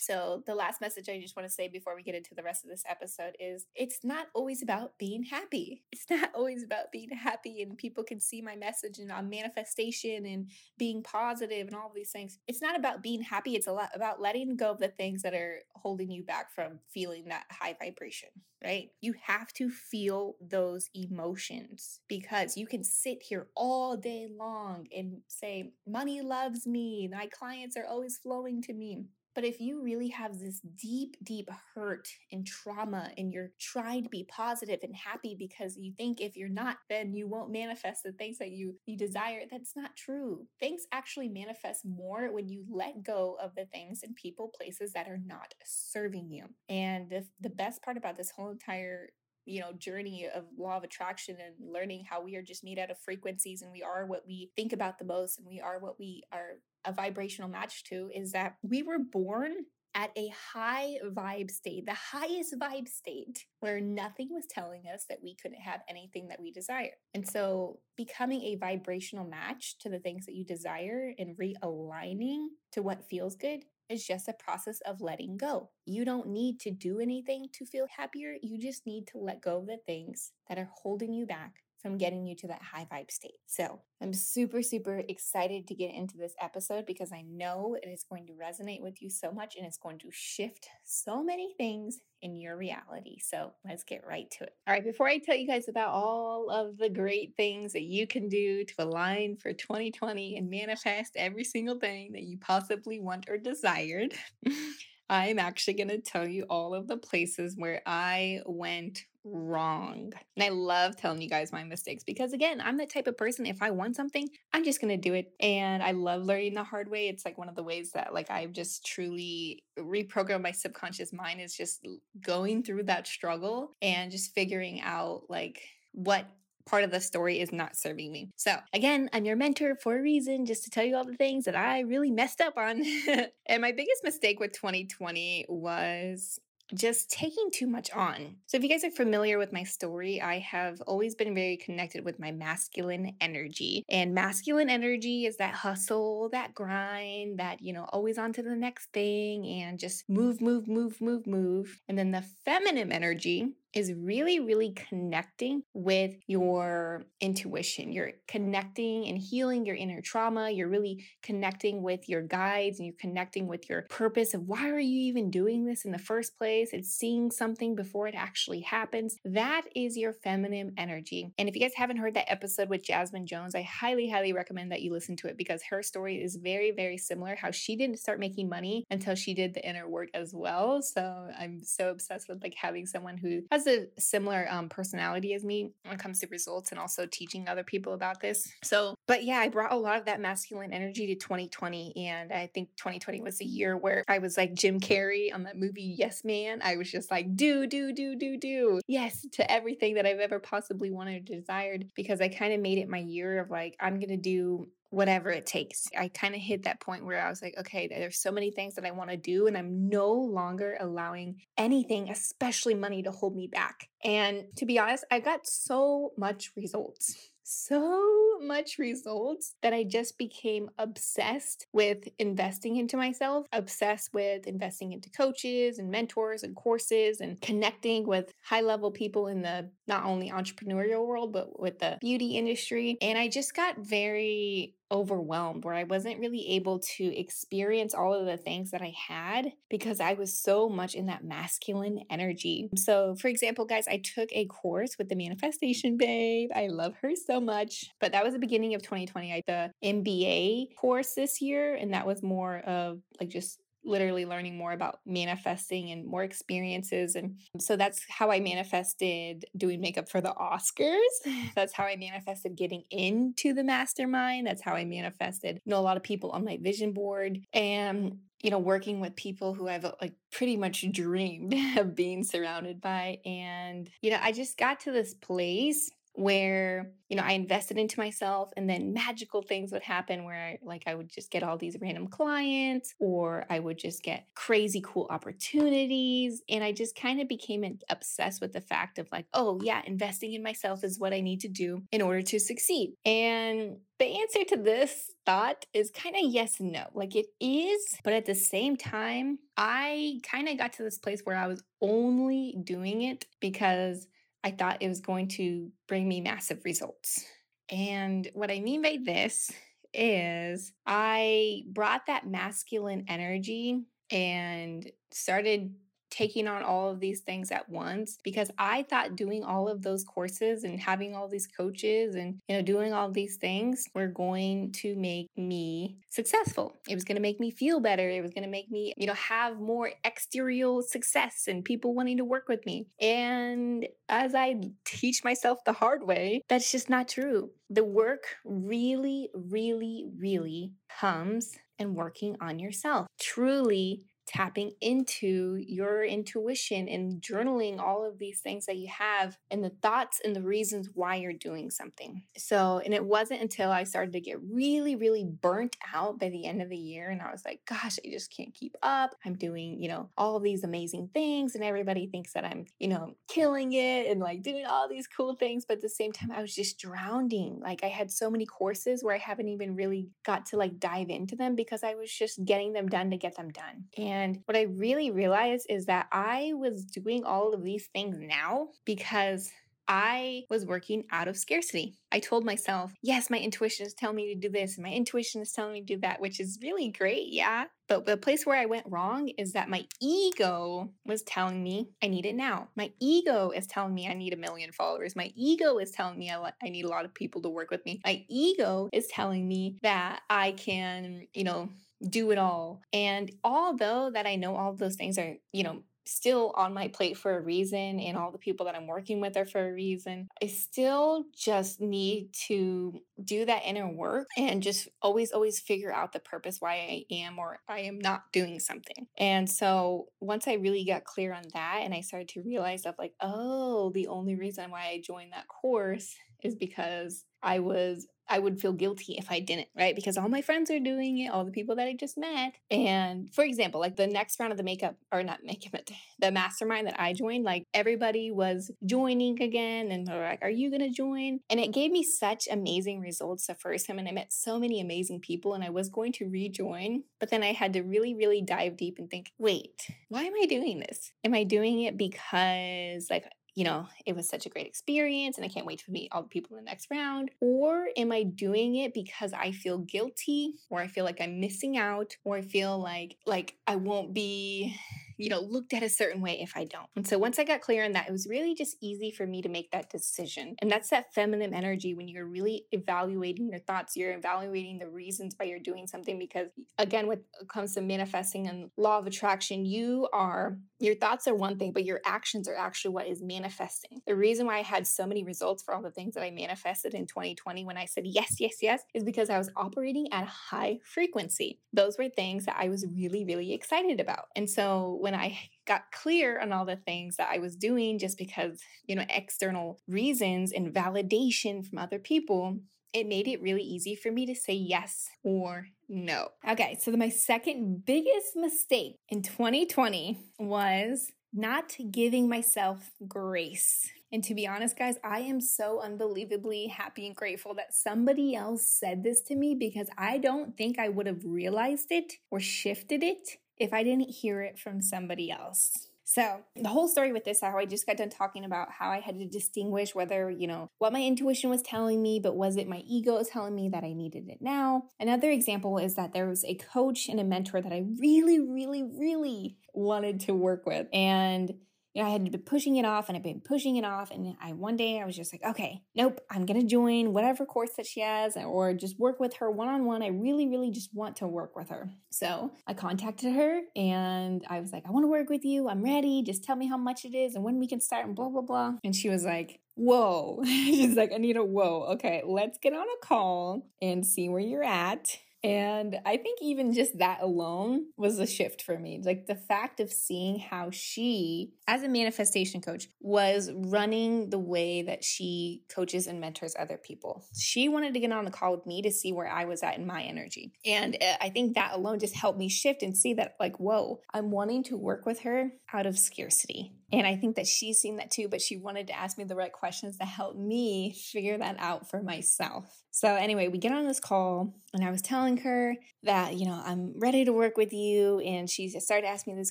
So, 0.00 0.42
the 0.46 0.54
last 0.54 0.80
message 0.80 1.08
I 1.08 1.20
just 1.20 1.36
want 1.36 1.48
to 1.48 1.54
say 1.54 1.68
before 1.68 1.94
we 1.94 2.02
get 2.02 2.14
into 2.14 2.34
the 2.34 2.42
rest 2.42 2.64
of 2.64 2.70
this 2.70 2.84
episode 2.88 3.36
is 3.38 3.66
it's 3.74 4.00
not 4.04 4.26
always 4.34 4.62
about 4.62 4.98
being 4.98 5.22
happy. 5.22 5.82
It's 5.94 6.10
not 6.10 6.34
always 6.34 6.62
about 6.62 6.92
being 6.92 7.10
happy, 7.10 7.62
and 7.62 7.78
people 7.78 8.04
can 8.04 8.20
see 8.20 8.42
my 8.42 8.56
message 8.56 8.98
and 8.98 9.10
on 9.10 9.30
manifestation 9.30 10.26
and 10.26 10.50
being 10.76 11.02
positive 11.02 11.68
and 11.68 11.76
all 11.76 11.92
these 11.94 12.10
things. 12.10 12.38
It's 12.46 12.60
not 12.60 12.76
about 12.78 13.02
being 13.02 13.22
happy. 13.22 13.54
It's 13.54 13.68
a 13.68 13.72
lot 13.72 13.90
about 13.94 14.20
letting 14.20 14.56
go 14.56 14.72
of 14.72 14.80
the 14.80 14.88
things 14.88 15.22
that 15.22 15.34
are 15.34 15.60
holding 15.76 16.10
you 16.10 16.24
back 16.24 16.52
from 16.52 16.80
feeling 16.92 17.26
that 17.28 17.44
high 17.50 17.76
vibration, 17.80 18.28
right? 18.62 18.90
You 19.00 19.14
have 19.22 19.52
to 19.54 19.70
feel 19.70 20.36
those 20.40 20.90
emotions 20.94 22.00
because 22.08 22.56
you 22.56 22.66
can 22.66 22.84
sit 22.84 23.22
here 23.22 23.48
all 23.54 23.96
day 23.96 24.28
long 24.36 24.88
and 24.94 25.22
say, 25.28 25.72
Money 25.86 26.20
loves 26.20 26.66
me. 26.66 27.08
My 27.10 27.28
clients 27.28 27.76
are 27.76 27.86
always 27.86 28.18
flowing 28.18 28.60
to 28.62 28.72
me. 28.72 29.04
But 29.34 29.44
if 29.44 29.60
you 29.60 29.82
really 29.82 30.08
have 30.08 30.38
this 30.38 30.60
deep, 30.60 31.16
deep 31.22 31.48
hurt 31.74 32.08
and 32.30 32.46
trauma 32.46 33.10
and 33.18 33.32
you're 33.32 33.52
trying 33.58 34.04
to 34.04 34.08
be 34.08 34.24
positive 34.24 34.80
and 34.82 34.94
happy 34.94 35.34
because 35.38 35.76
you 35.76 35.92
think 35.96 36.20
if 36.20 36.36
you're 36.36 36.48
not, 36.48 36.78
then 36.88 37.12
you 37.12 37.26
won't 37.26 37.50
manifest 37.50 38.02
the 38.04 38.12
things 38.12 38.38
that 38.38 38.50
you, 38.50 38.76
you 38.86 38.96
desire, 38.96 39.40
that's 39.50 39.74
not 39.76 39.96
true. 39.96 40.46
Things 40.60 40.82
actually 40.92 41.28
manifest 41.28 41.84
more 41.84 42.32
when 42.32 42.48
you 42.48 42.64
let 42.70 43.02
go 43.02 43.36
of 43.42 43.54
the 43.56 43.66
things 43.66 44.00
and 44.02 44.14
people, 44.14 44.52
places 44.56 44.92
that 44.92 45.08
are 45.08 45.20
not 45.24 45.54
serving 45.64 46.30
you. 46.30 46.46
And 46.68 47.10
the, 47.10 47.24
the 47.40 47.50
best 47.50 47.82
part 47.82 47.96
about 47.96 48.16
this 48.16 48.30
whole 48.30 48.50
entire 48.50 49.10
you 49.46 49.60
know 49.60 49.72
journey 49.72 50.28
of 50.34 50.44
law 50.58 50.76
of 50.76 50.84
attraction 50.84 51.36
and 51.44 51.54
learning 51.72 52.04
how 52.08 52.22
we 52.22 52.36
are 52.36 52.42
just 52.42 52.64
made 52.64 52.78
out 52.78 52.90
of 52.90 52.98
frequencies 52.98 53.62
and 53.62 53.70
we 53.70 53.82
are 53.82 54.06
what 54.06 54.22
we 54.26 54.50
think 54.56 54.72
about 54.72 54.98
the 54.98 55.04
most 55.04 55.38
and 55.38 55.46
we 55.46 55.60
are 55.60 55.78
what 55.78 55.98
we 55.98 56.22
are 56.32 56.58
a 56.84 56.92
vibrational 56.92 57.48
match 57.48 57.84
to 57.84 58.10
is 58.14 58.32
that 58.32 58.56
we 58.62 58.82
were 58.82 58.98
born 58.98 59.52
at 59.94 60.10
a 60.16 60.32
high 60.52 60.96
vibe 61.06 61.50
state, 61.50 61.86
the 61.86 61.94
highest 61.94 62.58
vibe 62.58 62.88
state, 62.88 63.46
where 63.60 63.80
nothing 63.80 64.28
was 64.30 64.44
telling 64.50 64.82
us 64.92 65.04
that 65.08 65.20
we 65.22 65.36
couldn't 65.36 65.60
have 65.60 65.82
anything 65.88 66.26
that 66.28 66.40
we 66.40 66.50
desire. 66.50 66.96
And 67.14 67.26
so, 67.26 67.78
becoming 67.96 68.42
a 68.42 68.56
vibrational 68.56 69.24
match 69.24 69.78
to 69.80 69.88
the 69.88 70.00
things 70.00 70.26
that 70.26 70.34
you 70.34 70.44
desire 70.44 71.14
and 71.16 71.36
realigning 71.36 72.46
to 72.72 72.82
what 72.82 73.08
feels 73.08 73.36
good 73.36 73.64
is 73.88 74.06
just 74.06 74.28
a 74.28 74.32
process 74.32 74.80
of 74.82 75.00
letting 75.00 75.36
go. 75.36 75.70
You 75.86 76.04
don't 76.04 76.28
need 76.28 76.60
to 76.60 76.70
do 76.70 77.00
anything 77.00 77.48
to 77.52 77.66
feel 77.66 77.86
happier. 77.96 78.36
You 78.42 78.58
just 78.58 78.86
need 78.86 79.06
to 79.08 79.18
let 79.18 79.42
go 79.42 79.58
of 79.58 79.66
the 79.66 79.78
things 79.86 80.32
that 80.48 80.58
are 80.58 80.70
holding 80.72 81.12
you 81.12 81.26
back 81.26 81.63
from 81.84 81.98
getting 81.98 82.26
you 82.26 82.34
to 82.34 82.46
that 82.46 82.62
high 82.62 82.88
vibe 82.90 83.10
state. 83.10 83.34
So 83.44 83.82
I'm 84.00 84.14
super, 84.14 84.62
super 84.62 85.02
excited 85.06 85.68
to 85.68 85.74
get 85.74 85.92
into 85.92 86.16
this 86.16 86.32
episode 86.40 86.86
because 86.86 87.12
I 87.12 87.20
know 87.28 87.76
it 87.80 87.86
is 87.86 88.06
going 88.08 88.26
to 88.28 88.32
resonate 88.32 88.80
with 88.80 89.02
you 89.02 89.10
so 89.10 89.30
much 89.30 89.56
and 89.56 89.66
it's 89.66 89.76
going 89.76 89.98
to 89.98 90.08
shift 90.10 90.66
so 90.82 91.22
many 91.22 91.52
things 91.58 92.00
in 92.22 92.36
your 92.36 92.56
reality. 92.56 93.18
So 93.20 93.52
let's 93.66 93.84
get 93.84 94.02
right 94.06 94.30
to 94.30 94.44
it. 94.44 94.54
All 94.66 94.72
right, 94.72 94.82
before 94.82 95.08
I 95.08 95.18
tell 95.18 95.36
you 95.36 95.46
guys 95.46 95.68
about 95.68 95.90
all 95.90 96.48
of 96.48 96.78
the 96.78 96.88
great 96.88 97.34
things 97.36 97.74
that 97.74 97.82
you 97.82 98.06
can 98.06 98.30
do 98.30 98.64
to 98.64 98.74
align 98.78 99.36
for 99.36 99.52
2020 99.52 100.38
and 100.38 100.48
manifest 100.48 101.16
every 101.16 101.44
single 101.44 101.78
thing 101.78 102.12
that 102.12 102.22
you 102.22 102.38
possibly 102.38 102.98
want 102.98 103.28
or 103.28 103.36
desired. 103.36 104.14
I'm 105.10 105.38
actually 105.38 105.74
going 105.74 105.88
to 105.88 105.98
tell 105.98 106.26
you 106.26 106.44
all 106.44 106.74
of 106.74 106.88
the 106.88 106.96
places 106.96 107.56
where 107.58 107.82
I 107.84 108.40
went 108.46 109.04
wrong. 109.24 110.12
And 110.36 110.44
I 110.44 110.50
love 110.50 110.96
telling 110.96 111.20
you 111.20 111.28
guys 111.28 111.52
my 111.52 111.64
mistakes 111.64 112.04
because, 112.04 112.32
again, 112.32 112.60
I'm 112.60 112.76
the 112.76 112.86
type 112.86 113.06
of 113.06 113.16
person, 113.16 113.46
if 113.46 113.62
I 113.62 113.70
want 113.70 113.96
something, 113.96 114.28
I'm 114.52 114.64
just 114.64 114.80
going 114.80 114.90
to 114.90 115.08
do 115.08 115.14
it. 115.14 115.32
And 115.40 115.82
I 115.82 115.92
love 115.92 116.22
learning 116.22 116.54
the 116.54 116.64
hard 116.64 116.90
way. 116.90 117.08
It's 117.08 117.24
like 117.24 117.38
one 117.38 117.48
of 117.48 117.54
the 117.54 117.62
ways 117.62 117.92
that, 117.92 118.12
like, 118.12 118.30
I've 118.30 118.52
just 118.52 118.84
truly 118.84 119.62
reprogrammed 119.78 120.42
my 120.42 120.52
subconscious 120.52 121.12
mind 121.12 121.40
is 121.40 121.56
just 121.56 121.86
going 122.20 122.62
through 122.62 122.84
that 122.84 123.06
struggle 123.06 123.72
and 123.80 124.10
just 124.10 124.34
figuring 124.34 124.80
out, 124.82 125.24
like, 125.28 125.62
what 125.92 126.26
part 126.66 126.84
of 126.84 126.90
the 126.90 127.00
story 127.00 127.40
is 127.40 127.52
not 127.52 127.76
serving 127.76 128.10
me. 128.10 128.30
So, 128.36 128.56
again, 128.72 129.10
I'm 129.12 129.24
your 129.24 129.36
mentor 129.36 129.74
for 129.74 129.98
a 129.98 130.02
reason, 130.02 130.46
just 130.46 130.64
to 130.64 130.70
tell 130.70 130.84
you 130.84 130.96
all 130.96 131.04
the 131.04 131.16
things 131.16 131.44
that 131.44 131.56
I 131.56 131.80
really 131.80 132.10
messed 132.10 132.40
up 132.40 132.56
on. 132.56 132.82
and 133.46 133.62
my 133.62 133.72
biggest 133.72 134.02
mistake 134.02 134.40
with 134.40 134.52
2020 134.52 135.46
was 135.48 136.40
just 136.74 137.10
taking 137.10 137.50
too 137.52 137.66
much 137.66 137.90
on. 137.92 138.36
So, 138.46 138.56
if 138.56 138.62
you 138.62 138.68
guys 138.68 138.84
are 138.84 138.90
familiar 138.90 139.38
with 139.38 139.52
my 139.52 139.64
story, 139.64 140.20
I 140.20 140.38
have 140.38 140.80
always 140.82 141.14
been 141.14 141.34
very 141.34 141.56
connected 141.56 142.04
with 142.04 142.18
my 142.18 142.32
masculine 142.32 143.16
energy. 143.20 143.84
And 143.88 144.14
masculine 144.14 144.70
energy 144.70 145.26
is 145.26 145.36
that 145.36 145.54
hustle, 145.54 146.28
that 146.30 146.54
grind, 146.54 147.38
that, 147.38 147.60
you 147.60 147.72
know, 147.72 147.84
always 147.92 148.18
on 148.18 148.32
to 148.34 148.42
the 148.42 148.56
next 148.56 148.92
thing 148.92 149.46
and 149.46 149.78
just 149.78 150.08
move, 150.08 150.40
move, 150.40 150.68
move, 150.68 151.00
move, 151.00 151.26
move. 151.26 151.80
And 151.88 151.98
then 151.98 152.10
the 152.10 152.24
feminine 152.44 152.92
energy 152.92 153.54
is 153.74 153.92
really, 153.92 154.40
really 154.40 154.72
connecting 154.72 155.62
with 155.74 156.14
your 156.26 157.04
intuition. 157.20 157.92
You're 157.92 158.12
connecting 158.28 159.06
and 159.08 159.18
healing 159.18 159.66
your 159.66 159.76
inner 159.76 160.00
trauma. 160.00 160.50
You're 160.50 160.68
really 160.68 161.04
connecting 161.22 161.82
with 161.82 162.08
your 162.08 162.22
guides 162.22 162.78
and 162.78 162.86
you're 162.86 162.96
connecting 163.00 163.46
with 163.46 163.68
your 163.68 163.82
purpose 163.90 164.34
of 164.34 164.42
why 164.42 164.70
are 164.70 164.78
you 164.78 165.00
even 165.00 165.30
doing 165.30 165.64
this 165.64 165.84
in 165.84 165.92
the 165.92 165.98
first 165.98 166.38
place? 166.38 166.70
It's 166.72 166.90
seeing 166.90 167.30
something 167.30 167.74
before 167.74 168.06
it 168.06 168.14
actually 168.14 168.60
happens. 168.60 169.16
That 169.24 169.62
is 169.74 169.96
your 169.96 170.12
feminine 170.12 170.74
energy. 170.78 171.32
And 171.38 171.48
if 171.48 171.54
you 171.54 171.60
guys 171.60 171.74
haven't 171.74 171.96
heard 171.96 172.14
that 172.14 172.30
episode 172.30 172.68
with 172.68 172.84
Jasmine 172.84 173.26
Jones, 173.26 173.54
I 173.54 173.62
highly, 173.62 174.08
highly 174.08 174.32
recommend 174.32 174.70
that 174.72 174.82
you 174.82 174.92
listen 174.92 175.16
to 175.16 175.28
it 175.28 175.36
because 175.36 175.62
her 175.70 175.82
story 175.82 176.22
is 176.22 176.36
very, 176.36 176.70
very 176.70 176.98
similar. 176.98 177.34
How 177.34 177.50
she 177.50 177.76
didn't 177.76 177.98
start 177.98 178.20
making 178.20 178.48
money 178.48 178.84
until 178.90 179.14
she 179.14 179.34
did 179.34 179.54
the 179.54 179.68
inner 179.68 179.88
work 179.88 180.08
as 180.14 180.32
well. 180.32 180.82
So 180.82 181.28
I'm 181.38 181.62
so 181.62 181.90
obsessed 181.90 182.28
with 182.28 182.42
like 182.42 182.54
having 182.54 182.86
someone 182.86 183.16
who 183.16 183.42
has 183.50 183.63
has 183.64 183.78
a 183.78 184.00
similar 184.00 184.46
um, 184.50 184.68
personality 184.68 185.34
as 185.34 185.44
me 185.44 185.70
when 185.84 185.94
it 185.94 186.00
comes 186.00 186.20
to 186.20 186.26
results 186.28 186.70
and 186.70 186.78
also 186.78 187.06
teaching 187.06 187.48
other 187.48 187.64
people 187.64 187.94
about 187.94 188.20
this. 188.20 188.50
So, 188.62 188.96
but 189.06 189.24
yeah, 189.24 189.38
I 189.38 189.48
brought 189.48 189.72
a 189.72 189.76
lot 189.76 189.98
of 189.98 190.06
that 190.06 190.20
masculine 190.20 190.72
energy 190.72 191.06
to 191.08 191.14
2020. 191.14 192.08
And 192.08 192.32
I 192.32 192.50
think 192.52 192.70
2020 192.76 193.20
was 193.20 193.40
a 193.40 193.44
year 193.44 193.76
where 193.76 194.04
I 194.08 194.18
was 194.18 194.36
like 194.36 194.54
Jim 194.54 194.80
Carrey 194.80 195.34
on 195.34 195.44
that 195.44 195.56
movie 195.56 195.94
Yes 195.98 196.24
Man. 196.24 196.60
I 196.62 196.76
was 196.76 196.90
just 196.90 197.10
like, 197.10 197.36
do, 197.36 197.66
do, 197.66 197.92
do, 197.92 198.16
do, 198.16 198.36
do. 198.36 198.80
Yes 198.86 199.26
to 199.32 199.50
everything 199.50 199.94
that 199.94 200.06
I've 200.06 200.18
ever 200.18 200.38
possibly 200.38 200.90
wanted 200.90 201.16
or 201.16 201.34
desired 201.36 201.88
because 201.94 202.20
I 202.20 202.28
kind 202.28 202.52
of 202.52 202.60
made 202.60 202.78
it 202.78 202.88
my 202.88 202.98
year 202.98 203.40
of 203.40 203.50
like, 203.50 203.76
I'm 203.80 203.98
going 203.98 204.08
to 204.08 204.16
do 204.16 204.68
whatever 204.94 205.30
it 205.30 205.46
takes. 205.46 205.88
I 205.98 206.08
kind 206.08 206.34
of 206.34 206.40
hit 206.40 206.62
that 206.64 206.80
point 206.80 207.04
where 207.04 207.20
I 207.24 207.28
was 207.28 207.42
like, 207.42 207.54
okay, 207.58 207.88
there's 207.88 208.18
so 208.18 208.30
many 208.30 208.50
things 208.50 208.74
that 208.76 208.86
I 208.86 208.92
want 208.92 209.10
to 209.10 209.16
do, 209.16 209.46
and 209.46 209.56
I'm 209.56 209.88
no 209.88 210.12
longer 210.12 210.76
allowing 210.80 211.42
anything, 211.58 212.10
especially 212.10 212.74
money, 212.74 213.02
to 213.02 213.10
hold 213.10 213.36
me 213.36 213.48
back. 213.48 213.88
And 214.04 214.44
to 214.56 214.66
be 214.66 214.78
honest, 214.78 215.04
I 215.10 215.20
got 215.20 215.46
so 215.46 216.12
much 216.16 216.52
results 216.56 217.30
so 217.44 218.38
much 218.40 218.78
results 218.78 219.54
that 219.62 219.72
I 219.72 219.84
just 219.84 220.18
became 220.18 220.70
obsessed 220.78 221.66
with 221.72 222.08
investing 222.18 222.76
into 222.76 222.96
myself, 222.96 223.46
obsessed 223.52 224.12
with 224.12 224.46
investing 224.46 224.92
into 224.92 225.10
coaches 225.10 225.78
and 225.78 225.90
mentors 225.90 226.42
and 226.42 226.56
courses 226.56 227.20
and 227.20 227.40
connecting 227.40 228.06
with 228.06 228.32
high 228.42 228.62
level 228.62 228.90
people 228.90 229.28
in 229.28 229.42
the 229.42 229.70
not 229.86 230.04
only 230.04 230.30
entrepreneurial 230.30 231.06
world, 231.06 231.32
but 231.32 231.60
with 231.60 231.78
the 231.78 231.98
beauty 232.00 232.36
industry. 232.36 232.96
And 233.00 233.18
I 233.18 233.28
just 233.28 233.54
got 233.54 233.78
very 233.78 234.74
overwhelmed 234.94 235.64
where 235.64 235.74
I 235.74 235.84
wasn't 235.84 236.20
really 236.20 236.48
able 236.50 236.78
to 236.96 237.04
experience 237.04 237.94
all 237.94 238.14
of 238.14 238.26
the 238.26 238.36
things 238.36 238.70
that 238.70 238.80
I 238.80 238.94
had 239.08 239.52
because 239.68 240.00
I 240.00 240.14
was 240.14 240.40
so 240.40 240.68
much 240.68 240.94
in 240.94 241.06
that 241.06 241.24
masculine 241.24 242.04
energy. 242.08 242.70
So, 242.76 243.16
for 243.16 243.28
example, 243.28 243.64
guys, 243.64 243.88
I 243.88 244.00
took 244.02 244.28
a 244.32 244.46
course 244.46 244.96
with 244.96 245.08
the 245.08 245.16
Manifestation 245.16 245.96
Babe. 245.96 246.50
I 246.54 246.68
love 246.68 246.94
her 247.02 247.12
so 247.14 247.40
much. 247.40 247.90
But 248.00 248.12
that 248.12 248.24
was 248.24 248.34
the 248.34 248.38
beginning 248.38 248.74
of 248.74 248.82
2020. 248.82 249.32
I 249.32 249.42
the 249.46 249.70
MBA 249.84 250.76
course 250.76 251.14
this 251.14 251.40
year, 251.40 251.74
and 251.74 251.92
that 251.92 252.06
was 252.06 252.22
more 252.22 252.58
of 252.58 253.00
like 253.20 253.28
just 253.28 253.60
literally 253.84 254.24
learning 254.24 254.56
more 254.56 254.72
about 254.72 255.00
manifesting 255.06 255.90
and 255.90 256.06
more 256.06 256.22
experiences. 256.22 257.14
And 257.14 257.36
so 257.58 257.76
that's 257.76 258.02
how 258.08 258.30
I 258.30 258.40
manifested 258.40 259.44
doing 259.56 259.80
makeup 259.80 260.08
for 260.08 260.20
the 260.20 260.32
Oscars. 260.32 260.98
That's 261.54 261.72
how 261.72 261.84
I 261.84 261.96
manifested 261.96 262.56
getting 262.56 262.82
into 262.90 263.52
the 263.52 263.64
mastermind. 263.64 264.46
That's 264.46 264.62
how 264.62 264.74
I 264.74 264.84
manifested, 264.84 265.60
you 265.64 265.70
know, 265.70 265.78
a 265.78 265.82
lot 265.82 265.96
of 265.96 266.02
people 266.02 266.30
on 266.30 266.44
my 266.44 266.58
vision 266.60 266.92
board. 266.92 267.40
And 267.52 268.18
you 268.42 268.50
know, 268.50 268.58
working 268.58 269.00
with 269.00 269.16
people 269.16 269.54
who 269.54 269.68
I've 269.68 269.86
like 270.02 270.12
pretty 270.30 270.58
much 270.58 270.84
dreamed 270.92 271.54
of 271.78 271.94
being 271.94 272.22
surrounded 272.22 272.78
by. 272.78 273.18
And, 273.24 273.88
you 274.02 274.10
know, 274.10 274.18
I 274.20 274.32
just 274.32 274.58
got 274.58 274.80
to 274.80 274.92
this 274.92 275.14
place 275.14 275.90
where, 276.14 276.92
you 277.08 277.16
know, 277.16 277.24
I 277.24 277.32
invested 277.32 277.76
into 277.76 277.98
myself 277.98 278.52
and 278.56 278.70
then 278.70 278.92
magical 278.92 279.42
things 279.42 279.72
would 279.72 279.82
happen 279.82 280.24
where 280.24 280.36
I, 280.36 280.58
like 280.62 280.84
I 280.86 280.94
would 280.94 281.08
just 281.08 281.30
get 281.30 281.42
all 281.42 281.58
these 281.58 281.76
random 281.80 282.06
clients 282.06 282.94
or 283.00 283.44
I 283.50 283.58
would 283.58 283.78
just 283.78 284.02
get 284.02 284.26
crazy 284.34 284.80
cool 284.84 285.08
opportunities. 285.10 286.40
And 286.48 286.62
I 286.62 286.70
just 286.70 286.94
kind 286.94 287.20
of 287.20 287.28
became 287.28 287.78
obsessed 287.90 288.40
with 288.40 288.52
the 288.52 288.60
fact 288.60 288.98
of 288.98 289.08
like, 289.10 289.26
oh, 289.34 289.60
yeah, 289.62 289.82
investing 289.84 290.34
in 290.34 290.42
myself 290.42 290.84
is 290.84 291.00
what 291.00 291.12
I 291.12 291.20
need 291.20 291.40
to 291.40 291.48
do 291.48 291.82
in 291.90 292.00
order 292.00 292.22
to 292.22 292.38
succeed. 292.38 292.94
And 293.04 293.78
the 293.98 294.20
answer 294.20 294.44
to 294.44 294.56
this 294.56 295.10
thought 295.26 295.66
is 295.72 295.90
kind 295.90 296.14
of 296.14 296.22
yes 296.24 296.60
and 296.60 296.72
no. 296.72 296.86
Like 296.94 297.16
it 297.16 297.26
is, 297.40 297.98
but 298.04 298.12
at 298.12 298.26
the 298.26 298.34
same 298.36 298.76
time, 298.76 299.38
I 299.56 300.20
kind 300.22 300.48
of 300.48 300.58
got 300.58 300.74
to 300.74 300.84
this 300.84 300.98
place 300.98 301.22
where 301.24 301.36
I 301.36 301.48
was 301.48 301.62
only 301.80 302.56
doing 302.62 303.02
it 303.02 303.26
because 303.40 304.06
I 304.44 304.50
thought 304.50 304.82
it 304.82 304.88
was 304.88 305.00
going 305.00 305.28
to 305.28 305.72
bring 305.88 306.06
me 306.06 306.20
massive 306.20 306.60
results. 306.64 307.24
And 307.70 308.28
what 308.34 308.50
I 308.50 308.60
mean 308.60 308.82
by 308.82 308.98
this 309.02 309.50
is 309.94 310.72
I 310.86 311.62
brought 311.68 312.06
that 312.06 312.26
masculine 312.26 313.06
energy 313.08 313.80
and 314.10 314.86
started 315.10 315.74
taking 316.14 316.46
on 316.46 316.62
all 316.62 316.90
of 316.90 317.00
these 317.00 317.20
things 317.20 317.50
at 317.50 317.68
once 317.68 318.18
because 318.22 318.50
I 318.56 318.84
thought 318.84 319.16
doing 319.16 319.42
all 319.42 319.68
of 319.68 319.82
those 319.82 320.04
courses 320.04 320.62
and 320.62 320.78
having 320.78 321.14
all 321.14 321.28
these 321.28 321.48
coaches 321.48 322.14
and 322.14 322.38
you 322.48 322.56
know 322.56 322.62
doing 322.62 322.92
all 322.92 323.10
these 323.10 323.36
things 323.36 323.88
were 323.94 324.06
going 324.06 324.70
to 324.72 324.94
make 324.94 325.26
me 325.36 325.96
successful. 326.10 326.76
It 326.88 326.94
was 326.94 327.04
going 327.04 327.16
to 327.16 327.22
make 327.22 327.40
me 327.40 327.50
feel 327.50 327.80
better. 327.80 328.08
It 328.08 328.22
was 328.22 328.32
going 328.32 328.44
to 328.44 328.50
make 328.50 328.70
me, 328.70 328.92
you 328.96 329.06
know, 329.06 329.14
have 329.14 329.58
more 329.58 329.90
exterior 330.04 330.80
success 330.86 331.44
and 331.48 331.64
people 331.64 331.94
wanting 331.94 332.18
to 332.18 332.24
work 332.24 332.48
with 332.48 332.64
me. 332.64 332.86
And 333.00 333.86
as 334.08 334.34
I 334.34 334.60
teach 334.84 335.24
myself 335.24 335.58
the 335.64 335.72
hard 335.72 336.06
way, 336.06 336.42
that's 336.48 336.70
just 336.70 336.88
not 336.88 337.08
true. 337.08 337.50
The 337.70 337.84
work 337.84 338.22
really 338.44 339.30
really 339.34 340.06
really 340.18 340.72
comes 341.00 341.56
and 341.78 341.96
working 341.96 342.36
on 342.40 342.58
yourself. 342.58 343.06
Truly 343.20 344.04
tapping 344.26 344.72
into 344.80 345.56
your 345.66 346.04
intuition 346.04 346.88
and 346.88 347.20
journaling 347.20 347.78
all 347.78 348.04
of 348.04 348.18
these 348.18 348.40
things 348.40 348.66
that 348.66 348.76
you 348.76 348.88
have 348.88 349.36
and 349.50 349.62
the 349.62 349.72
thoughts 349.82 350.20
and 350.24 350.34
the 350.34 350.42
reasons 350.42 350.88
why 350.94 351.16
you're 351.16 351.32
doing 351.32 351.70
something. 351.70 352.22
So, 352.36 352.80
and 352.84 352.94
it 352.94 353.04
wasn't 353.04 353.42
until 353.42 353.70
I 353.70 353.84
started 353.84 354.12
to 354.14 354.20
get 354.20 354.38
really, 354.42 354.96
really 354.96 355.24
burnt 355.24 355.76
out 355.92 356.18
by 356.18 356.30
the 356.30 356.46
end 356.46 356.62
of 356.62 356.68
the 356.68 356.76
year. 356.76 357.10
And 357.10 357.20
I 357.20 357.30
was 357.30 357.44
like, 357.44 357.60
gosh, 357.68 357.98
I 358.04 358.10
just 358.10 358.34
can't 358.34 358.54
keep 358.54 358.76
up. 358.82 359.14
I'm 359.24 359.34
doing, 359.34 359.80
you 359.82 359.88
know, 359.88 360.08
all 360.16 360.40
these 360.40 360.64
amazing 360.64 361.10
things. 361.12 361.54
And 361.54 361.64
everybody 361.64 362.06
thinks 362.06 362.32
that 362.32 362.44
I'm, 362.44 362.66
you 362.78 362.88
know, 362.88 363.14
killing 363.28 363.72
it 363.72 364.10
and 364.10 364.20
like 364.20 364.42
doing 364.42 364.66
all 364.66 364.88
these 364.88 365.06
cool 365.06 365.34
things. 365.34 365.64
But 365.66 365.78
at 365.78 365.82
the 365.82 365.88
same 365.88 366.12
time, 366.12 366.32
I 366.32 366.40
was 366.40 366.54
just 366.54 366.78
drowning. 366.78 367.60
Like 367.60 367.84
I 367.84 367.88
had 367.88 368.10
so 368.10 368.30
many 368.30 368.46
courses 368.46 369.04
where 369.04 369.14
I 369.14 369.18
haven't 369.18 369.48
even 369.48 369.76
really 369.76 370.08
got 370.24 370.46
to 370.46 370.56
like 370.56 370.78
dive 370.78 371.10
into 371.10 371.36
them 371.36 371.54
because 371.54 371.84
I 371.84 371.94
was 371.94 372.10
just 372.10 372.44
getting 372.44 372.72
them 372.72 372.88
done 372.88 373.10
to 373.10 373.16
get 373.16 373.36
them 373.36 373.50
done. 373.50 373.84
And 373.98 374.13
and 374.14 374.40
what 374.44 374.56
I 374.56 374.62
really 374.62 375.10
realized 375.10 375.66
is 375.68 375.86
that 375.86 376.06
I 376.12 376.52
was 376.54 376.84
doing 376.84 377.24
all 377.24 377.52
of 377.52 377.64
these 377.64 377.88
things 377.88 378.16
now 378.20 378.68
because 378.84 379.50
I 379.88 380.44
was 380.48 380.64
working 380.64 381.04
out 381.10 381.28
of 381.28 381.36
scarcity. 381.36 381.96
I 382.12 382.20
told 382.20 382.44
myself, 382.44 382.92
yes, 383.02 383.28
my 383.28 383.38
intuition 383.38 383.84
is 383.84 383.92
telling 383.92 384.16
me 384.16 384.32
to 384.32 384.40
do 384.40 384.48
this, 384.48 384.76
and 384.76 384.84
my 384.84 384.92
intuition 384.92 385.42
is 385.42 385.52
telling 385.52 385.72
me 385.72 385.80
to 385.80 385.94
do 385.96 386.00
that, 386.00 386.20
which 386.20 386.38
is 386.40 386.58
really 386.62 386.90
great. 386.90 387.26
Yeah. 387.28 387.64
But 387.88 388.06
the 388.06 388.16
place 388.16 388.46
where 388.46 388.56
I 388.56 388.66
went 388.66 388.86
wrong 388.88 389.28
is 389.36 389.52
that 389.52 389.68
my 389.68 389.84
ego 390.00 390.90
was 391.04 391.22
telling 391.22 391.62
me 391.62 391.90
I 392.02 392.06
need 392.06 392.24
it 392.24 392.36
now. 392.36 392.68
My 392.76 392.92
ego 393.00 393.50
is 393.50 393.66
telling 393.66 393.92
me 393.94 394.08
I 394.08 394.14
need 394.14 394.32
a 394.32 394.38
million 394.38 394.72
followers. 394.72 395.16
My 395.16 395.32
ego 395.34 395.78
is 395.78 395.90
telling 395.90 396.18
me 396.18 396.30
I, 396.30 396.52
I 396.62 396.68
need 396.68 396.84
a 396.84 396.88
lot 396.88 397.04
of 397.04 397.12
people 397.12 397.42
to 397.42 397.50
work 397.50 397.70
with 397.70 397.84
me. 397.84 398.00
My 398.04 398.24
ego 398.28 398.88
is 398.92 399.08
telling 399.08 399.46
me 399.46 399.76
that 399.82 400.20
I 400.30 400.52
can, 400.52 401.26
you 401.34 401.44
know, 401.44 401.68
do 402.08 402.30
it 402.30 402.38
all. 402.38 402.82
And 402.92 403.30
although 403.42 404.10
that 404.12 404.26
I 404.26 404.36
know 404.36 404.56
all 404.56 404.70
of 404.70 404.78
those 404.78 404.96
things 404.96 405.18
are, 405.18 405.34
you 405.52 405.64
know, 405.64 405.82
still 406.06 406.52
on 406.56 406.74
my 406.74 406.88
plate 406.88 407.16
for 407.16 407.36
a 407.36 407.40
reason 407.40 407.98
and 408.00 408.16
all 408.16 408.30
the 408.30 408.38
people 408.38 408.66
that 408.66 408.74
I'm 408.74 408.86
working 408.86 409.20
with 409.20 409.36
are 409.36 409.46
for 409.46 409.66
a 409.66 409.72
reason. 409.72 410.28
I 410.42 410.46
still 410.46 411.24
just 411.34 411.80
need 411.80 412.32
to 412.46 413.00
do 413.22 413.44
that 413.46 413.62
inner 413.64 413.90
work 413.90 414.26
and 414.36 414.62
just 414.62 414.88
always, 415.00 415.32
always 415.32 415.60
figure 415.60 415.92
out 415.92 416.12
the 416.12 416.20
purpose 416.20 416.60
why 416.60 416.74
I 416.74 417.04
am 417.10 417.38
or 417.38 417.58
I 417.68 417.80
am 417.80 417.98
not 417.98 418.24
doing 418.32 418.60
something. 418.60 419.06
And 419.18 419.48
so 419.48 420.08
once 420.20 420.46
I 420.46 420.54
really 420.54 420.84
got 420.84 421.04
clear 421.04 421.32
on 421.32 421.44
that 421.54 421.80
and 421.82 421.94
I 421.94 422.00
started 422.02 422.28
to 422.30 422.42
realize 422.42 422.82
that, 422.82 422.98
like, 422.98 423.14
oh, 423.20 423.90
the 423.94 424.08
only 424.08 424.34
reason 424.34 424.70
why 424.70 424.88
I 424.88 425.02
joined 425.02 425.32
that 425.32 425.48
course 425.48 426.14
is 426.42 426.54
because 426.54 427.24
I 427.42 427.60
was 427.60 428.06
I 428.28 428.38
would 428.38 428.60
feel 428.60 428.72
guilty 428.72 429.14
if 429.18 429.30
I 429.30 429.40
didn't, 429.40 429.68
right? 429.76 429.94
Because 429.94 430.16
all 430.16 430.28
my 430.28 430.42
friends 430.42 430.70
are 430.70 430.80
doing 430.80 431.18
it, 431.18 431.28
all 431.28 431.44
the 431.44 431.50
people 431.50 431.76
that 431.76 431.86
I 431.86 431.94
just 431.94 432.16
met. 432.16 432.54
And 432.70 433.32
for 433.34 433.44
example, 433.44 433.80
like 433.80 433.96
the 433.96 434.06
next 434.06 434.40
round 434.40 434.52
of 434.52 434.58
the 434.58 434.64
makeup, 434.64 434.96
or 435.12 435.22
not 435.22 435.44
makeup, 435.44 435.80
the 436.18 436.32
mastermind 436.32 436.86
that 436.86 437.00
I 437.00 437.12
joined, 437.12 437.44
like 437.44 437.64
everybody 437.74 438.30
was 438.30 438.70
joining 438.84 439.40
again 439.42 439.90
and 439.90 440.06
they're 440.06 440.22
like, 440.22 440.42
Are 440.42 440.50
you 440.50 440.70
going 440.70 440.82
to 440.82 440.90
join? 440.90 441.40
And 441.50 441.60
it 441.60 441.72
gave 441.72 441.90
me 441.90 442.02
such 442.02 442.48
amazing 442.50 443.00
results 443.00 443.46
the 443.46 443.54
first 443.54 443.86
time. 443.86 443.98
And 443.98 444.08
I 444.08 444.12
met 444.12 444.32
so 444.32 444.58
many 444.58 444.80
amazing 444.80 445.20
people 445.20 445.54
and 445.54 445.62
I 445.62 445.70
was 445.70 445.88
going 445.88 446.12
to 446.12 446.28
rejoin. 446.28 447.02
But 447.20 447.30
then 447.30 447.42
I 447.42 447.52
had 447.52 447.72
to 447.74 447.82
really, 447.82 448.14
really 448.14 448.42
dive 448.42 448.76
deep 448.76 448.98
and 448.98 449.10
think, 449.10 449.32
Wait, 449.38 449.86
why 450.08 450.22
am 450.24 450.34
I 450.40 450.46
doing 450.46 450.80
this? 450.80 451.12
Am 451.24 451.34
I 451.34 451.44
doing 451.44 451.82
it 451.82 451.96
because 451.96 453.08
like 453.10 453.24
you 453.54 453.64
know, 453.64 453.86
it 454.04 454.16
was 454.16 454.28
such 454.28 454.46
a 454.46 454.48
great 454.48 454.66
experience 454.66 455.36
and 455.36 455.44
I 455.44 455.48
can't 455.48 455.66
wait 455.66 455.78
to 455.84 455.90
meet 455.90 456.10
all 456.12 456.22
the 456.22 456.28
people 456.28 456.56
in 456.56 456.64
the 456.64 456.70
next 456.70 456.88
round? 456.90 457.30
Or 457.40 457.88
am 457.96 458.10
I 458.10 458.24
doing 458.24 458.76
it 458.76 458.92
because 458.92 459.32
I 459.32 459.52
feel 459.52 459.78
guilty 459.78 460.54
or 460.70 460.80
I 460.80 460.88
feel 460.88 461.04
like 461.04 461.20
I'm 461.20 461.40
missing 461.40 461.76
out 461.76 462.16
or 462.24 462.36
I 462.36 462.42
feel 462.42 462.78
like 462.78 463.16
like 463.26 463.54
I 463.66 463.76
won't 463.76 464.12
be 464.12 464.76
you 465.16 465.28
know, 465.28 465.40
looked 465.40 465.72
at 465.72 465.82
a 465.82 465.88
certain 465.88 466.20
way 466.20 466.40
if 466.40 466.56
I 466.56 466.64
don't. 466.64 466.88
And 466.96 467.06
so 467.06 467.18
once 467.18 467.38
I 467.38 467.44
got 467.44 467.60
clear 467.60 467.84
on 467.84 467.92
that, 467.92 468.08
it 468.08 468.12
was 468.12 468.26
really 468.28 468.54
just 468.54 468.76
easy 468.80 469.10
for 469.10 469.26
me 469.26 469.42
to 469.42 469.48
make 469.48 469.70
that 469.70 469.90
decision. 469.90 470.56
And 470.60 470.70
that's 470.70 470.90
that 470.90 471.12
feminine 471.14 471.54
energy 471.54 471.94
when 471.94 472.08
you're 472.08 472.26
really 472.26 472.66
evaluating 472.72 473.48
your 473.48 473.58
thoughts, 473.60 473.96
you're 473.96 474.14
evaluating 474.14 474.78
the 474.78 474.88
reasons 474.88 475.34
why 475.36 475.46
you're 475.46 475.58
doing 475.58 475.86
something. 475.86 476.18
Because 476.18 476.48
again, 476.78 477.06
when 477.06 477.18
it 477.40 477.48
comes 477.48 477.74
to 477.74 477.80
manifesting 477.80 478.48
and 478.48 478.70
law 478.76 478.98
of 478.98 479.06
attraction, 479.06 479.64
you 479.64 480.08
are, 480.12 480.58
your 480.80 480.94
thoughts 480.94 481.26
are 481.28 481.34
one 481.34 481.58
thing, 481.58 481.72
but 481.72 481.84
your 481.84 482.00
actions 482.04 482.48
are 482.48 482.56
actually 482.56 482.94
what 482.94 483.06
is 483.06 483.22
manifesting. 483.22 484.00
The 484.06 484.16
reason 484.16 484.46
why 484.46 484.58
I 484.58 484.62
had 484.62 484.86
so 484.86 485.06
many 485.06 485.24
results 485.24 485.62
for 485.62 485.74
all 485.74 485.82
the 485.82 485.90
things 485.90 486.14
that 486.14 486.22
I 486.22 486.30
manifested 486.30 486.94
in 486.94 487.06
2020 487.06 487.64
when 487.64 487.76
I 487.76 487.84
said 487.84 488.04
yes, 488.06 488.36
yes, 488.40 488.56
yes, 488.60 488.82
is 488.94 489.04
because 489.04 489.30
I 489.30 489.38
was 489.38 489.50
operating 489.56 490.12
at 490.12 490.24
a 490.24 490.26
high 490.26 490.78
frequency. 490.84 491.60
Those 491.72 491.96
were 491.98 492.08
things 492.08 492.46
that 492.46 492.56
I 492.58 492.68
was 492.68 492.86
really, 492.94 493.24
really 493.24 493.52
excited 493.52 494.00
about. 494.00 494.26
And 494.36 494.48
so 494.48 494.98
when 495.04 495.14
I 495.14 495.38
got 495.66 495.92
clear 495.92 496.40
on 496.40 496.50
all 496.50 496.64
the 496.64 496.76
things 496.76 497.16
that 497.16 497.28
I 497.30 497.36
was 497.36 497.56
doing 497.56 497.98
just 497.98 498.16
because, 498.16 498.58
you 498.86 498.96
know, 498.96 499.04
external 499.10 499.78
reasons 499.86 500.50
and 500.50 500.72
validation 500.72 501.62
from 501.62 501.76
other 501.76 501.98
people, 501.98 502.56
it 502.94 503.06
made 503.06 503.28
it 503.28 503.42
really 503.42 503.62
easy 503.62 503.94
for 503.94 504.10
me 504.10 504.24
to 504.24 504.34
say 504.34 504.54
yes 504.54 505.10
or 505.22 505.66
no. 505.90 506.28
Okay, 506.48 506.78
so 506.80 506.90
my 506.92 507.10
second 507.10 507.84
biggest 507.84 508.34
mistake 508.34 508.96
in 509.10 509.20
2020 509.20 510.16
was 510.38 511.12
not 511.34 511.76
giving 511.90 512.26
myself 512.26 512.92
grace. 513.06 513.86
And 514.10 514.24
to 514.24 514.34
be 514.34 514.46
honest, 514.46 514.78
guys, 514.78 514.96
I 515.04 515.18
am 515.18 515.38
so 515.38 515.82
unbelievably 515.82 516.68
happy 516.68 517.06
and 517.06 517.14
grateful 517.14 517.52
that 517.56 517.74
somebody 517.74 518.34
else 518.34 518.64
said 518.64 519.02
this 519.02 519.20
to 519.22 519.36
me 519.36 519.54
because 519.54 519.88
I 519.98 520.16
don't 520.16 520.56
think 520.56 520.78
I 520.78 520.88
would 520.88 521.06
have 521.06 521.26
realized 521.26 521.88
it 521.90 522.14
or 522.30 522.40
shifted 522.40 523.02
it 523.02 523.36
if 523.58 523.72
I 523.72 523.82
didn't 523.82 524.10
hear 524.10 524.42
it 524.42 524.58
from 524.58 524.80
somebody 524.80 525.30
else. 525.30 525.88
So, 526.06 526.40
the 526.54 526.68
whole 526.68 526.86
story 526.86 527.12
with 527.12 527.24
this, 527.24 527.40
how 527.40 527.56
I 527.56 527.64
just 527.64 527.86
got 527.86 527.96
done 527.96 528.10
talking 528.10 528.44
about 528.44 528.70
how 528.70 528.90
I 528.90 529.00
had 529.00 529.18
to 529.18 529.26
distinguish 529.26 529.94
whether, 529.94 530.30
you 530.30 530.46
know, 530.46 530.70
what 530.78 530.92
my 530.92 531.02
intuition 531.02 531.48
was 531.48 531.62
telling 531.62 532.02
me, 532.02 532.20
but 532.20 532.36
was 532.36 532.58
it 532.58 532.68
my 532.68 532.82
ego 532.86 533.22
telling 533.24 533.54
me 533.54 533.70
that 533.70 533.84
I 533.84 533.94
needed 533.94 534.28
it 534.28 534.38
now? 534.42 534.84
Another 535.00 535.30
example 535.30 535.78
is 535.78 535.94
that 535.94 536.12
there 536.12 536.28
was 536.28 536.44
a 536.44 536.56
coach 536.56 537.08
and 537.08 537.18
a 537.18 537.24
mentor 537.24 537.62
that 537.62 537.72
I 537.72 537.86
really, 537.98 538.38
really, 538.38 538.82
really 538.82 539.56
wanted 539.72 540.20
to 540.20 540.34
work 540.34 540.66
with. 540.66 540.86
And 540.92 541.54
you 541.94 542.02
know, 542.02 542.08
I 542.08 542.12
had 542.12 542.30
been 542.30 542.42
pushing 542.42 542.76
it 542.76 542.84
off 542.84 543.08
and 543.08 543.16
I've 543.16 543.22
been 543.22 543.40
pushing 543.40 543.76
it 543.76 543.84
off. 543.84 544.10
And 544.10 544.34
I 544.42 544.52
one 544.52 544.76
day 544.76 545.00
I 545.00 545.06
was 545.06 545.14
just 545.14 545.32
like, 545.32 545.42
okay, 545.44 545.82
nope, 545.94 546.20
I'm 546.28 546.44
gonna 546.44 546.64
join 546.64 547.12
whatever 547.12 547.46
course 547.46 547.70
that 547.76 547.86
she 547.86 548.00
has 548.00 548.36
or 548.36 548.74
just 548.74 548.98
work 548.98 549.20
with 549.20 549.34
her 549.36 549.50
one 549.50 549.68
on 549.68 549.84
one. 549.84 550.02
I 550.02 550.08
really, 550.08 550.48
really 550.48 550.70
just 550.70 550.90
want 550.92 551.16
to 551.16 551.28
work 551.28 551.54
with 551.54 551.68
her. 551.68 551.90
So 552.10 552.52
I 552.66 552.74
contacted 552.74 553.32
her 553.34 553.60
and 553.76 554.44
I 554.50 554.60
was 554.60 554.72
like, 554.72 554.82
I 554.86 554.90
want 554.90 555.04
to 555.04 555.08
work 555.08 555.30
with 555.30 555.44
you. 555.44 555.68
I'm 555.68 555.82
ready. 555.82 556.22
Just 556.22 556.42
tell 556.42 556.56
me 556.56 556.66
how 556.66 556.76
much 556.76 557.04
it 557.04 557.16
is 557.16 557.36
and 557.36 557.44
when 557.44 557.58
we 557.60 557.68
can 557.68 557.80
start 557.80 558.06
and 558.06 558.16
blah 558.16 558.28
blah 558.28 558.42
blah. 558.42 558.72
And 558.82 558.94
she 558.94 559.08
was 559.08 559.24
like, 559.24 559.60
Whoa. 559.76 560.40
She's 560.44 560.96
like, 560.96 561.10
Anita, 561.10 561.44
whoa, 561.44 561.82
okay, 561.94 562.22
let's 562.24 562.58
get 562.58 562.72
on 562.72 562.86
a 562.86 563.06
call 563.06 563.66
and 563.82 564.06
see 564.06 564.28
where 564.28 564.40
you're 564.40 564.62
at 564.62 565.18
And 565.44 566.00
I 566.06 566.16
think 566.16 566.38
even 566.40 566.72
just 566.72 566.98
that 566.98 567.20
alone 567.20 567.88
was 567.98 568.18
a 568.18 568.26
shift 568.26 568.62
for 568.62 568.78
me. 568.78 569.02
Like 569.04 569.26
the 569.26 569.34
fact 569.34 569.78
of 569.78 569.92
seeing 569.92 570.38
how 570.38 570.70
she, 570.70 571.52
as 571.68 571.82
a 571.82 571.88
manifestation 571.88 572.62
coach, 572.62 572.88
was 573.00 573.50
running 573.54 574.30
the 574.30 574.38
way 574.38 574.80
that 574.82 575.04
she 575.04 575.64
coaches 575.68 576.06
and 576.06 576.18
mentors 576.18 576.56
other 576.58 576.78
people. 576.78 577.26
She 577.38 577.68
wanted 577.68 577.92
to 577.92 578.00
get 578.00 578.10
on 578.10 578.24
the 578.24 578.30
call 578.30 578.56
with 578.56 578.66
me 578.66 578.80
to 578.82 578.90
see 578.90 579.12
where 579.12 579.28
I 579.28 579.44
was 579.44 579.62
at 579.62 579.76
in 579.76 579.86
my 579.86 580.02
energy. 580.02 580.54
And 580.64 580.96
uh, 581.00 581.16
I 581.20 581.28
think 581.28 581.54
that 581.54 581.74
alone 581.74 581.98
just 581.98 582.16
helped 582.16 582.38
me 582.38 582.48
shift 582.48 582.82
and 582.82 582.96
see 582.96 583.12
that, 583.14 583.36
like, 583.38 583.60
whoa, 583.60 584.00
I'm 584.14 584.30
wanting 584.30 584.64
to 584.64 584.78
work 584.78 585.04
with 585.04 585.20
her 585.20 585.52
out 585.74 585.84
of 585.84 585.98
scarcity. 585.98 586.72
And 586.94 587.06
I 587.08 587.16
think 587.16 587.34
that 587.36 587.48
she's 587.48 587.78
seen 587.78 587.96
that 587.96 588.12
too, 588.12 588.28
but 588.28 588.40
she 588.40 588.56
wanted 588.56 588.86
to 588.86 588.96
ask 588.96 589.18
me 589.18 589.24
the 589.24 589.34
right 589.34 589.52
questions 589.52 589.98
to 589.98 590.04
help 590.04 590.36
me 590.36 590.94
figure 591.12 591.36
that 591.38 591.56
out 591.58 591.90
for 591.90 592.02
myself. 592.02 592.82
So, 592.92 593.16
anyway, 593.16 593.48
we 593.48 593.58
get 593.58 593.72
on 593.72 593.84
this 593.84 593.98
call, 593.98 594.54
and 594.72 594.84
I 594.84 594.90
was 594.92 595.02
telling 595.02 595.38
her 595.38 595.74
that, 596.04 596.34
you 596.34 596.46
know, 596.46 596.62
I'm 596.64 596.92
ready 596.96 597.24
to 597.24 597.32
work 597.32 597.56
with 597.56 597.72
you. 597.72 598.20
And 598.20 598.48
she 598.48 598.68
started 598.68 599.08
asking 599.08 599.34
me 599.34 599.40
these 599.40 599.50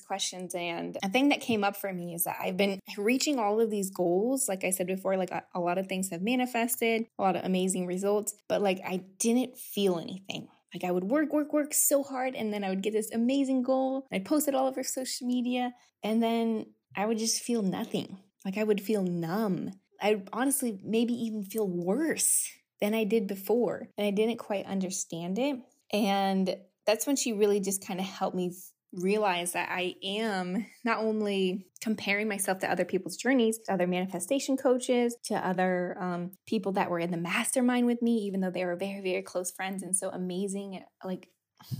questions. 0.00 0.54
And 0.54 0.96
a 1.02 1.10
thing 1.10 1.28
that 1.28 1.42
came 1.42 1.64
up 1.64 1.76
for 1.76 1.92
me 1.92 2.14
is 2.14 2.24
that 2.24 2.38
I've 2.40 2.56
been 2.56 2.80
reaching 2.96 3.38
all 3.38 3.60
of 3.60 3.70
these 3.70 3.90
goals. 3.90 4.48
Like 4.48 4.64
I 4.64 4.70
said 4.70 4.86
before, 4.86 5.18
like 5.18 5.30
a, 5.30 5.42
a 5.54 5.60
lot 5.60 5.76
of 5.76 5.86
things 5.86 6.08
have 6.10 6.22
manifested, 6.22 7.04
a 7.18 7.22
lot 7.22 7.36
of 7.36 7.44
amazing 7.44 7.86
results, 7.86 8.34
but 8.48 8.62
like 8.62 8.80
I 8.86 9.02
didn't 9.18 9.58
feel 9.58 9.98
anything. 9.98 10.48
Like 10.74 10.84
I 10.84 10.90
would 10.90 11.04
work, 11.04 11.32
work, 11.32 11.52
work 11.52 11.74
so 11.74 12.02
hard, 12.02 12.34
and 12.34 12.52
then 12.52 12.64
I 12.64 12.70
would 12.70 12.82
get 12.82 12.94
this 12.94 13.12
amazing 13.12 13.62
goal. 13.62 14.06
I'd 14.10 14.24
post 14.24 14.48
it 14.48 14.54
all 14.54 14.66
over 14.66 14.82
social 14.82 15.26
media, 15.26 15.72
and 16.02 16.22
then 16.22 16.66
I 16.96 17.06
would 17.06 17.18
just 17.18 17.42
feel 17.42 17.62
nothing. 17.62 18.18
Like 18.44 18.58
I 18.58 18.64
would 18.64 18.80
feel 18.80 19.02
numb. 19.02 19.72
I'd 20.00 20.28
honestly 20.32 20.78
maybe 20.84 21.14
even 21.14 21.44
feel 21.44 21.68
worse 21.68 22.48
than 22.80 22.94
I 22.94 23.04
did 23.04 23.26
before. 23.26 23.88
And 23.96 24.06
I 24.06 24.10
didn't 24.10 24.38
quite 24.38 24.66
understand 24.66 25.38
it. 25.38 25.56
And 25.92 26.56
that's 26.86 27.06
when 27.06 27.16
she 27.16 27.32
really 27.32 27.60
just 27.60 27.86
kind 27.86 28.00
of 28.00 28.06
helped 28.06 28.36
me 28.36 28.52
realize 28.92 29.52
that 29.52 29.70
I 29.70 29.96
am 30.04 30.66
not 30.84 30.98
only 30.98 31.66
comparing 31.80 32.28
myself 32.28 32.60
to 32.60 32.70
other 32.70 32.84
people's 32.84 33.16
journeys, 33.16 33.58
to 33.66 33.72
other 33.72 33.86
manifestation 33.86 34.56
coaches, 34.56 35.16
to 35.24 35.34
other 35.34 35.96
um, 35.98 36.32
people 36.46 36.72
that 36.72 36.90
were 36.90 36.98
in 36.98 37.10
the 37.10 37.16
mastermind 37.16 37.86
with 37.86 38.02
me, 38.02 38.16
even 38.18 38.40
though 38.40 38.50
they 38.50 38.64
were 38.64 38.76
very, 38.76 39.00
very 39.00 39.22
close 39.22 39.50
friends 39.50 39.82
and 39.82 39.96
so 39.96 40.10
amazing, 40.10 40.80
like 41.04 41.28